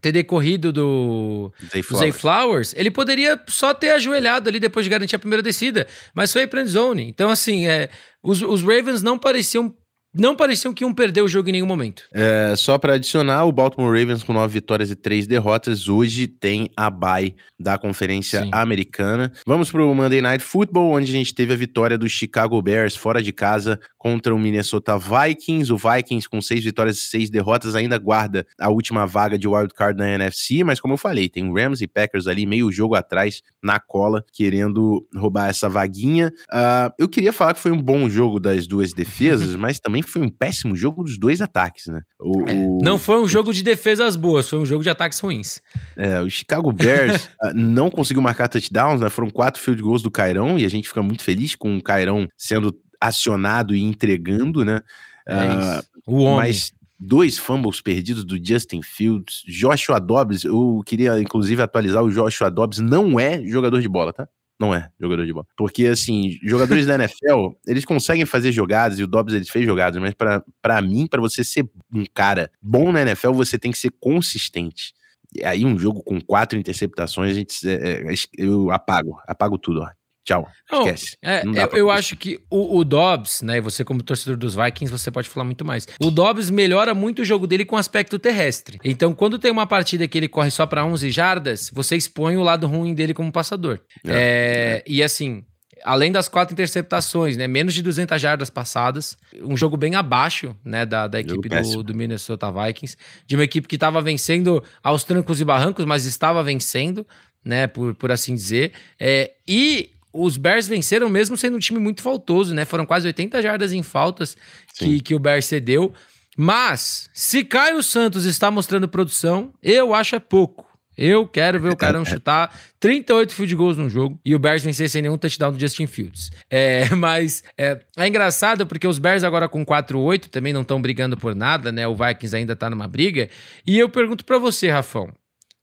TD 0.00 0.24
corrido 0.24 0.72
do 0.72 1.52
Zay 1.72 1.82
Flowers. 1.82 2.16
Flowers, 2.16 2.74
ele 2.76 2.90
poderia 2.90 3.40
só 3.48 3.74
ter 3.74 3.90
ajoelhado 3.90 4.48
ali 4.48 4.58
depois 4.58 4.84
de 4.84 4.90
garantir 4.90 5.16
a 5.16 5.18
primeira 5.18 5.42
descida, 5.42 5.86
mas 6.14 6.32
foi 6.32 6.46
para 6.46 6.64
zone. 6.64 7.08
Então, 7.08 7.30
assim, 7.30 7.66
é, 7.66 7.88
os, 8.22 8.42
os 8.42 8.62
Ravens 8.62 9.02
não 9.02 9.18
pareciam 9.18 9.74
não 10.12 10.34
pareciam 10.34 10.74
que 10.74 10.82
iam 10.82 10.92
perder 10.92 11.22
o 11.22 11.28
jogo 11.28 11.48
em 11.48 11.52
nenhum 11.52 11.66
momento. 11.66 12.02
É, 12.12 12.54
só 12.56 12.76
para 12.76 12.94
adicionar, 12.94 13.44
o 13.44 13.52
Baltimore 13.52 13.96
Ravens 13.96 14.24
com 14.24 14.32
nove 14.32 14.54
vitórias 14.54 14.90
e 14.90 14.96
três 14.96 15.26
derrotas, 15.26 15.88
hoje 15.88 16.26
tem 16.26 16.68
a 16.76 16.90
bye 16.90 17.34
da 17.58 17.78
Conferência 17.78 18.42
Sim. 18.42 18.50
Americana. 18.52 19.32
Vamos 19.46 19.70
para 19.70 19.84
o 19.84 19.94
Monday 19.94 20.20
Night 20.20 20.42
Football, 20.42 20.92
onde 20.92 21.10
a 21.10 21.14
gente 21.14 21.32
teve 21.32 21.52
a 21.52 21.56
vitória 21.56 21.96
do 21.96 22.08
Chicago 22.08 22.60
Bears 22.60 22.96
fora 22.96 23.22
de 23.22 23.32
casa 23.32 23.78
contra 24.00 24.34
o 24.34 24.38
Minnesota 24.38 24.98
Vikings. 24.98 25.70
O 25.70 25.76
Vikings 25.76 26.26
com 26.26 26.40
seis 26.40 26.64
vitórias 26.64 26.96
e 26.96 27.00
seis 27.02 27.28
derrotas 27.28 27.74
ainda 27.74 27.98
guarda 27.98 28.46
a 28.58 28.70
última 28.70 29.06
vaga 29.06 29.38
de 29.38 29.46
wild 29.46 29.74
card 29.74 29.98
na 29.98 30.08
NFC, 30.08 30.64
mas 30.64 30.80
como 30.80 30.94
eu 30.94 30.98
falei, 30.98 31.28
tem 31.28 31.52
Rams 31.52 31.82
e 31.82 31.86
Packers 31.86 32.26
ali 32.26 32.46
meio 32.46 32.72
jogo 32.72 32.94
atrás 32.94 33.42
na 33.62 33.78
cola, 33.78 34.24
querendo 34.32 35.06
roubar 35.14 35.50
essa 35.50 35.68
vaguinha. 35.68 36.32
Uh, 36.50 36.90
eu 36.98 37.08
queria 37.08 37.32
falar 37.32 37.52
que 37.52 37.60
foi 37.60 37.70
um 37.70 37.82
bom 37.82 38.08
jogo 38.08 38.40
das 38.40 38.66
duas 38.66 38.94
defesas, 38.94 39.54
mas 39.56 39.78
também 39.78 40.00
foi 40.00 40.22
um 40.22 40.30
péssimo 40.30 40.74
jogo 40.74 41.04
dos 41.04 41.18
dois 41.18 41.42
ataques, 41.42 41.86
né? 41.86 42.00
O, 42.18 42.48
é, 42.48 42.54
o... 42.54 42.78
Não 42.82 42.98
foi 42.98 43.20
um 43.20 43.28
jogo 43.28 43.52
de 43.52 43.62
defesas 43.62 44.16
boas, 44.16 44.48
foi 44.48 44.58
um 44.58 44.64
jogo 44.64 44.82
de 44.82 44.88
ataques 44.88 45.20
ruins. 45.20 45.60
É, 45.94 46.22
o 46.22 46.30
Chicago 46.30 46.72
Bears 46.72 47.28
ah, 47.42 47.52
não 47.54 47.90
conseguiu 47.90 48.22
marcar 48.22 48.48
touchdowns, 48.48 49.02
né? 49.02 49.10
Foram 49.10 49.28
quatro 49.28 49.60
field 49.60 49.82
goals 49.82 50.02
do 50.02 50.10
Cairão 50.10 50.58
e 50.58 50.64
a 50.64 50.70
gente 50.70 50.88
fica 50.88 51.02
muito 51.02 51.22
feliz 51.22 51.54
com 51.54 51.76
o 51.76 51.82
Cairão 51.82 52.26
sendo 52.34 52.74
acionado 53.00 53.74
e 53.74 53.82
entregando, 53.82 54.64
né? 54.64 54.82
É 55.26 55.34
uh, 55.34 55.84
o 56.06 56.22
homem. 56.22 56.36
Mas 56.36 56.72
dois 57.00 57.38
fumbles 57.38 57.80
perdidos 57.80 58.24
do 58.24 58.36
Justin 58.44 58.82
Fields, 58.82 59.42
Joshua 59.46 59.98
Dobbs, 59.98 60.44
eu 60.44 60.82
queria 60.84 61.18
inclusive 61.18 61.62
atualizar, 61.62 62.04
o 62.04 62.10
Joshua 62.10 62.50
Dobbs 62.50 62.78
não 62.78 63.18
é 63.18 63.42
jogador 63.42 63.80
de 63.80 63.88
bola, 63.88 64.12
tá? 64.12 64.28
Não 64.60 64.74
é 64.74 64.90
jogador 65.00 65.24
de 65.24 65.32
bola. 65.32 65.46
Porque, 65.56 65.86
assim, 65.86 66.38
jogadores 66.42 66.84
da 66.84 66.96
NFL, 66.96 67.52
eles 67.66 67.86
conseguem 67.86 68.26
fazer 68.26 68.52
jogadas, 68.52 68.98
e 68.98 69.02
o 69.02 69.06
Dobbs 69.06 69.32
ele 69.32 69.46
fez 69.46 69.64
jogadas, 69.64 69.98
mas 69.98 70.12
para 70.60 70.82
mim, 70.82 71.06
para 71.06 71.22
você 71.22 71.42
ser 71.42 71.66
um 71.90 72.04
cara 72.12 72.50
bom 72.60 72.92
na 72.92 73.00
NFL, 73.00 73.32
você 73.32 73.58
tem 73.58 73.72
que 73.72 73.78
ser 73.78 73.90
consistente. 73.98 74.92
E 75.34 75.42
aí, 75.42 75.64
um 75.64 75.78
jogo 75.78 76.02
com 76.02 76.20
quatro 76.20 76.58
interceptações, 76.58 77.30
a 77.30 77.34
gente, 77.34 77.66
é, 77.66 78.12
é, 78.12 78.14
eu 78.36 78.70
apago, 78.70 79.18
apago 79.26 79.56
tudo, 79.56 79.80
ó. 79.80 79.88
Tchau. 80.30 80.48
Não, 80.70 80.86
esquece. 80.86 81.16
É, 81.20 81.42
eu, 81.44 81.78
eu 81.78 81.90
acho 81.90 82.16
que 82.16 82.40
o, 82.48 82.78
o, 82.78 82.84
Dobbs, 82.84 83.42
né? 83.42 83.60
Você, 83.60 83.84
como 83.84 84.00
torcedor 84.00 84.36
dos 84.36 84.54
Vikings, 84.54 84.90
você 84.90 85.10
pode 85.10 85.28
falar 85.28 85.44
muito 85.44 85.64
mais. 85.64 85.88
O 86.00 86.08
Dobbs 86.08 86.50
melhora 86.50 86.94
muito 86.94 87.22
o 87.22 87.24
jogo 87.24 87.48
dele 87.48 87.64
com 87.64 87.76
aspecto 87.76 88.16
terrestre. 88.16 88.78
Então, 88.84 89.12
quando 89.12 89.40
tem 89.40 89.50
uma 89.50 89.66
partida 89.66 90.06
que 90.06 90.16
ele 90.16 90.28
corre 90.28 90.52
só 90.52 90.66
para 90.66 90.84
11 90.84 91.10
jardas, 91.10 91.68
você 91.72 91.96
expõe 91.96 92.36
o 92.36 92.42
lado 92.42 92.68
ruim 92.68 92.94
dele 92.94 93.12
como 93.12 93.32
passador. 93.32 93.80
É, 94.06 94.12
é, 94.12 94.84
e 94.86 95.02
assim, 95.02 95.44
além 95.82 96.12
das 96.12 96.28
quatro 96.28 96.52
interceptações, 96.52 97.36
né? 97.36 97.48
Menos 97.48 97.74
de 97.74 97.82
200 97.82 98.20
jardas 98.20 98.50
passadas. 98.50 99.18
Um 99.42 99.56
jogo 99.56 99.76
bem 99.76 99.96
abaixo, 99.96 100.56
né? 100.64 100.86
Da, 100.86 101.08
da 101.08 101.18
equipe 101.18 101.48
do, 101.48 101.82
do, 101.82 101.92
Minnesota 101.92 102.52
Vikings. 102.52 102.96
De 103.26 103.34
uma 103.34 103.42
equipe 103.42 103.66
que 103.66 103.74
estava 103.74 104.00
vencendo 104.00 104.62
aos 104.80 105.02
trancos 105.02 105.40
e 105.40 105.44
barrancos, 105.44 105.84
mas 105.84 106.04
estava 106.04 106.40
vencendo, 106.44 107.04
né? 107.44 107.66
Por, 107.66 107.96
por 107.96 108.12
assim 108.12 108.32
dizer. 108.32 108.72
É, 108.96 109.32
e 109.48 109.90
os 110.12 110.36
Bears 110.36 110.66
venceram 110.66 111.08
mesmo 111.08 111.36
sendo 111.36 111.56
um 111.56 111.60
time 111.60 111.78
muito 111.78 112.02
faltoso, 112.02 112.54
né? 112.54 112.64
Foram 112.64 112.86
quase 112.86 113.06
80 113.06 113.42
jardas 113.42 113.72
em 113.72 113.82
faltas 113.82 114.36
que, 114.74 115.00
que 115.00 115.14
o 115.14 115.18
Bears 115.18 115.44
cedeu. 115.44 115.92
Mas, 116.36 117.10
se 117.12 117.44
Caio 117.44 117.82
Santos 117.82 118.24
está 118.24 118.50
mostrando 118.50 118.88
produção, 118.88 119.52
eu 119.62 119.94
acho 119.94 120.16
é 120.16 120.20
pouco. 120.20 120.70
Eu 120.96 121.26
quero 121.26 121.58
ver 121.58 121.72
o 121.72 121.76
Carão 121.76 122.04
chutar 122.04 122.54
38 122.78 123.32
field 123.32 123.54
goals 123.54 123.76
no 123.76 123.88
jogo 123.88 124.20
e 124.24 124.34
o 124.34 124.38
Bears 124.38 124.62
vencer 124.62 124.88
sem 124.90 125.00
nenhum 125.00 125.16
touchdown 125.16 125.52
do 125.52 125.58
Justin 125.58 125.86
Fields. 125.86 126.30
É, 126.50 126.90
mas 126.94 127.42
é, 127.56 127.80
é 127.96 128.06
engraçado 128.06 128.66
porque 128.66 128.86
os 128.86 128.98
Bears 128.98 129.24
agora 129.24 129.48
com 129.48 129.64
4-8 129.64 130.28
também 130.28 130.52
não 130.52 130.62
estão 130.62 130.80
brigando 130.80 131.16
por 131.16 131.34
nada, 131.34 131.72
né? 131.72 131.86
O 131.88 131.94
Vikings 131.94 132.36
ainda 132.36 132.54
tá 132.54 132.68
numa 132.68 132.86
briga. 132.86 133.30
E 133.66 133.78
eu 133.78 133.88
pergunto 133.88 134.24
para 134.24 134.38
você, 134.38 134.68
Rafão. 134.68 135.10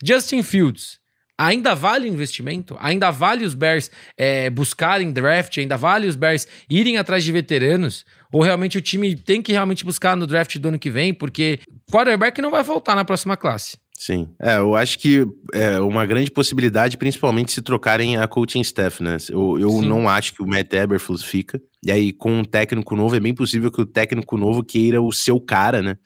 Justin 0.03 0.41
Fields, 0.43 0.99
ainda 1.37 1.75
vale 1.75 2.09
o 2.09 2.13
investimento? 2.13 2.75
Ainda 2.79 3.11
vale 3.11 3.45
os 3.45 3.53
Bears 3.53 3.91
é, 4.17 4.49
buscarem 4.49 5.11
draft? 5.11 5.57
Ainda 5.57 5.77
vale 5.77 6.07
os 6.07 6.15
Bears 6.15 6.47
irem 6.69 6.97
atrás 6.97 7.23
de 7.23 7.31
veteranos? 7.31 8.05
Ou 8.31 8.41
realmente 8.41 8.77
o 8.77 8.81
time 8.81 9.15
tem 9.15 9.41
que 9.41 9.51
realmente 9.51 9.85
buscar 9.85 10.15
no 10.15 10.27
draft 10.27 10.57
do 10.57 10.69
ano 10.69 10.79
que 10.79 10.89
vem? 10.89 11.13
Porque 11.13 11.59
quarterback 11.91 12.41
não 12.41 12.51
vai 12.51 12.63
voltar 12.63 12.95
na 12.95 13.05
próxima 13.05 13.37
classe. 13.37 13.77
Sim, 13.97 14.29
é, 14.39 14.57
eu 14.57 14.75
acho 14.75 14.99
que 14.99 15.25
é 15.51 15.79
uma 15.79 16.05
grande 16.05 16.29
possibilidade, 16.29 16.97
principalmente 16.97 17.51
se 17.51 17.63
trocarem 17.63 18.15
a 18.15 18.27
coaching 18.27 18.61
staff, 18.61 19.01
né? 19.01 19.17
Eu, 19.27 19.57
eu 19.59 19.81
não 19.81 20.07
acho 20.07 20.35
que 20.35 20.43
o 20.43 20.47
Matt 20.47 20.71
Eberflus 20.71 21.23
fica. 21.23 21.59
E 21.83 21.91
aí, 21.91 22.13
com 22.13 22.31
um 22.31 22.43
técnico 22.43 22.95
novo, 22.95 23.15
é 23.15 23.19
bem 23.19 23.33
possível 23.33 23.71
que 23.71 23.81
o 23.81 23.87
técnico 23.87 24.37
novo 24.37 24.63
queira 24.63 25.01
o 25.01 25.11
seu 25.11 25.41
cara, 25.41 25.81
né? 25.81 25.97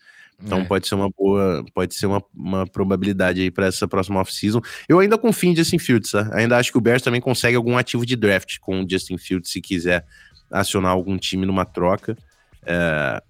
Então 0.43 0.59
é. 0.59 0.63
pode 0.63 0.87
ser 0.87 0.95
uma 0.95 1.09
boa, 1.09 1.63
pode 1.73 1.93
ser 1.93 2.05
uma, 2.07 2.23
uma 2.35 2.65
probabilidade 2.65 3.41
aí 3.41 3.51
para 3.51 3.67
essa 3.67 3.87
próxima 3.87 4.19
off-season. 4.19 4.61
Eu 4.87 4.99
ainda 4.99 5.17
confio 5.17 5.51
em 5.51 5.55
Justin 5.55 5.79
Fields, 5.79 6.11
tá? 6.11 6.29
Ainda 6.33 6.57
acho 6.57 6.71
que 6.71 6.77
o 6.77 6.81
Bears 6.81 7.01
também 7.01 7.21
consegue 7.21 7.55
algum 7.55 7.77
ativo 7.77 8.05
de 8.05 8.15
draft 8.15 8.57
com 8.59 8.81
o 8.81 8.89
Justin 8.89 9.17
Fields 9.17 9.51
se 9.51 9.61
quiser 9.61 10.05
acionar 10.49 10.91
algum 10.91 11.17
time 11.17 11.45
numa 11.45 11.65
troca. 11.65 12.17
É, 12.65 13.21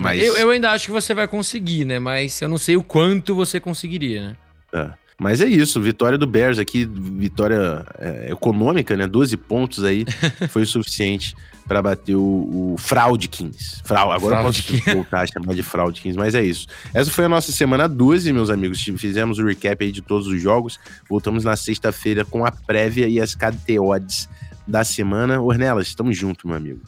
mas... 0.00 0.22
Eu, 0.22 0.36
eu, 0.36 0.50
ainda 0.50 0.70
acho 0.70 0.86
que 0.86 0.92
você 0.92 1.12
vai 1.12 1.28
conseguir, 1.28 1.84
né? 1.84 1.98
Mas 1.98 2.40
eu 2.40 2.48
não 2.48 2.58
sei 2.58 2.76
o 2.76 2.82
quanto 2.82 3.34
você 3.34 3.60
conseguiria, 3.60 4.28
né? 4.28 4.36
É. 4.72 5.02
Mas 5.18 5.40
é 5.40 5.46
isso, 5.46 5.80
vitória 5.80 6.18
do 6.18 6.26
Bears 6.26 6.58
aqui, 6.58 6.84
vitória 6.84 7.84
é, 7.98 8.32
econômica, 8.32 8.96
né? 8.96 9.06
12 9.06 9.36
pontos 9.36 9.84
aí 9.84 10.04
foi 10.48 10.62
o 10.62 10.66
suficiente 10.66 11.36
para 11.66 11.82
bater 11.82 12.16
o, 12.16 12.72
o 12.72 12.76
Fraudkins. 12.78 13.80
Frau, 13.84 14.12
agora 14.12 14.36
eu 14.36 14.42
posso 14.42 14.62
voltar 14.92 15.20
a 15.22 15.26
chamar 15.26 15.54
de 15.54 15.62
Fraudkins, 15.62 16.16
mas 16.16 16.34
é 16.34 16.42
isso. 16.42 16.66
Essa 16.92 17.10
foi 17.10 17.24
a 17.24 17.28
nossa 17.28 17.52
semana 17.52 17.88
12, 17.88 18.32
meus 18.32 18.50
amigos. 18.50 18.82
Fizemos 18.96 19.38
o 19.38 19.44
recap 19.44 19.84
aí 19.84 19.92
de 19.92 20.02
todos 20.02 20.26
os 20.26 20.40
jogos. 20.40 20.78
Voltamos 21.08 21.44
na 21.44 21.56
sexta-feira 21.56 22.24
com 22.24 22.44
a 22.44 22.50
prévia 22.50 23.08
e 23.08 23.20
as 23.20 23.34
KT 23.34 23.78
odds 23.78 24.28
da 24.66 24.84
semana. 24.84 25.40
Ornelas, 25.40 25.88
estamos 25.88 26.16
juntos, 26.16 26.44
meu 26.44 26.56
amigo. 26.56 26.80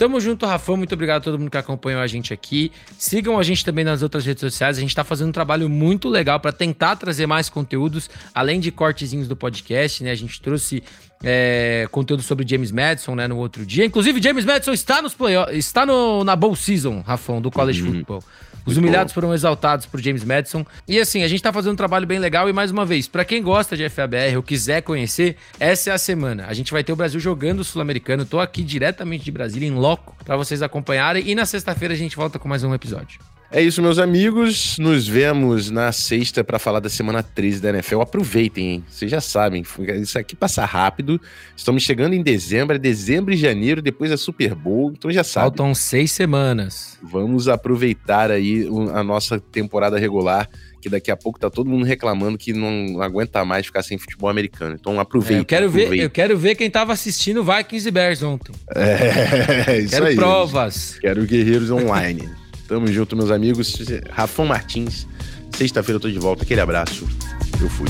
Tamo 0.00 0.18
junto, 0.18 0.46
Rafão. 0.46 0.78
Muito 0.78 0.94
obrigado 0.94 1.18
a 1.18 1.24
todo 1.24 1.38
mundo 1.38 1.50
que 1.50 1.58
acompanhou 1.58 2.00
a 2.00 2.06
gente 2.06 2.32
aqui. 2.32 2.72
Sigam 2.96 3.38
a 3.38 3.42
gente 3.42 3.62
também 3.62 3.84
nas 3.84 4.02
outras 4.02 4.24
redes 4.24 4.40
sociais. 4.40 4.78
A 4.78 4.80
gente 4.80 4.96
tá 4.96 5.04
fazendo 5.04 5.28
um 5.28 5.32
trabalho 5.32 5.68
muito 5.68 6.08
legal 6.08 6.40
para 6.40 6.52
tentar 6.52 6.96
trazer 6.96 7.26
mais 7.26 7.50
conteúdos, 7.50 8.08
além 8.34 8.60
de 8.60 8.72
cortezinhos 8.72 9.28
do 9.28 9.36
podcast, 9.36 10.02
né? 10.02 10.10
A 10.10 10.14
gente 10.14 10.40
trouxe 10.40 10.82
é, 11.22 11.86
conteúdo 11.90 12.22
sobre 12.22 12.48
James 12.48 12.72
Madison, 12.72 13.14
né, 13.14 13.28
no 13.28 13.36
outro 13.36 13.66
dia. 13.66 13.84
Inclusive, 13.84 14.22
James 14.22 14.46
Madison 14.46 14.72
está 14.72 15.02
nos 15.02 15.12
playoffs, 15.12 15.54
está 15.54 15.84
no, 15.84 16.24
na 16.24 16.34
bowl 16.34 16.56
season, 16.56 17.02
Rafão, 17.02 17.42
do 17.42 17.50
college 17.50 17.82
uhum. 17.82 17.92
football. 17.92 18.24
Os 18.64 18.76
humilhados 18.76 19.12
foram 19.12 19.32
exaltados 19.34 19.86
por 19.86 20.00
James 20.00 20.24
Madison. 20.24 20.64
E 20.86 20.98
assim, 20.98 21.22
a 21.22 21.28
gente 21.28 21.42
tá 21.42 21.52
fazendo 21.52 21.72
um 21.72 21.76
trabalho 21.76 22.06
bem 22.06 22.18
legal. 22.18 22.48
E 22.48 22.52
mais 22.52 22.70
uma 22.70 22.84
vez, 22.84 23.08
para 23.08 23.24
quem 23.24 23.42
gosta 23.42 23.76
de 23.76 23.88
FABR 23.88 24.36
ou 24.36 24.42
quiser 24.42 24.82
conhecer, 24.82 25.36
essa 25.58 25.90
é 25.90 25.92
a 25.92 25.98
semana. 25.98 26.46
A 26.46 26.54
gente 26.54 26.72
vai 26.72 26.84
ter 26.84 26.92
o 26.92 26.96
Brasil 26.96 27.20
jogando 27.20 27.60
o 27.60 27.64
Sul-Americano. 27.64 28.24
Tô 28.24 28.38
aqui 28.38 28.62
diretamente 28.62 29.24
de 29.24 29.30
Brasília, 29.30 29.68
em 29.68 29.74
loco, 29.74 30.16
para 30.24 30.36
vocês 30.36 30.62
acompanharem. 30.62 31.28
E 31.28 31.34
na 31.34 31.46
sexta-feira 31.46 31.94
a 31.94 31.96
gente 31.96 32.16
volta 32.16 32.38
com 32.38 32.48
mais 32.48 32.62
um 32.62 32.74
episódio. 32.74 33.20
É 33.52 33.60
isso, 33.60 33.82
meus 33.82 33.98
amigos. 33.98 34.78
Nos 34.78 35.08
vemos 35.08 35.70
na 35.70 35.90
sexta 35.90 36.44
para 36.44 36.56
falar 36.56 36.78
da 36.78 36.88
semana 36.88 37.20
13 37.20 37.60
da 37.60 37.70
NFL. 37.70 38.00
Aproveitem, 38.00 38.74
hein? 38.74 38.84
Vocês 38.88 39.10
já 39.10 39.20
sabem, 39.20 39.64
isso 40.00 40.16
aqui 40.16 40.36
passa 40.36 40.64
rápido. 40.64 41.20
Estamos 41.56 41.82
chegando 41.82 42.14
em 42.14 42.22
dezembro, 42.22 42.76
é 42.76 42.78
dezembro 42.78 43.34
e 43.34 43.36
janeiro, 43.36 43.82
depois 43.82 44.12
é 44.12 44.16
Super 44.16 44.54
Bowl, 44.54 44.92
então 44.96 45.10
já 45.10 45.24
sabe. 45.24 45.46
Faltam 45.46 45.74
seis 45.74 46.12
semanas. 46.12 46.96
Vamos 47.02 47.48
aproveitar 47.48 48.30
aí 48.30 48.68
a 48.94 49.02
nossa 49.02 49.40
temporada 49.40 49.98
regular, 49.98 50.48
que 50.80 50.88
daqui 50.88 51.10
a 51.10 51.16
pouco 51.16 51.40
tá 51.40 51.50
todo 51.50 51.68
mundo 51.68 51.84
reclamando 51.84 52.38
que 52.38 52.52
não 52.52 53.02
aguenta 53.02 53.44
mais 53.44 53.66
ficar 53.66 53.82
sem 53.82 53.98
futebol 53.98 54.30
americano. 54.30 54.76
Então 54.78 55.00
aproveitem. 55.00 55.38
É, 55.38 55.40
eu, 55.40 55.44
quero 55.44 55.68
ver, 55.68 55.98
eu 55.98 56.10
quero 56.10 56.38
ver 56.38 56.54
quem 56.54 56.70
tava 56.70 56.92
assistindo 56.92 57.42
Vikings 57.42 57.88
e 57.88 57.90
Bears 57.90 58.22
ontem. 58.22 58.52
É, 58.76 59.78
isso 59.82 59.90
quero 59.90 60.06
aí. 60.06 60.14
provas. 60.14 60.96
Quero 61.00 61.24
guerreiros 61.24 61.68
online. 61.68 62.30
Tamo 62.70 62.86
junto, 62.86 63.16
meus 63.16 63.32
amigos. 63.32 63.76
Rafão 64.12 64.46
Martins. 64.46 65.04
Sexta-feira 65.56 65.96
eu 65.96 66.00
tô 66.00 66.08
de 66.08 66.20
volta. 66.20 66.44
Aquele 66.44 66.60
abraço. 66.60 67.04
Eu 67.60 67.68
fui. 67.68 67.88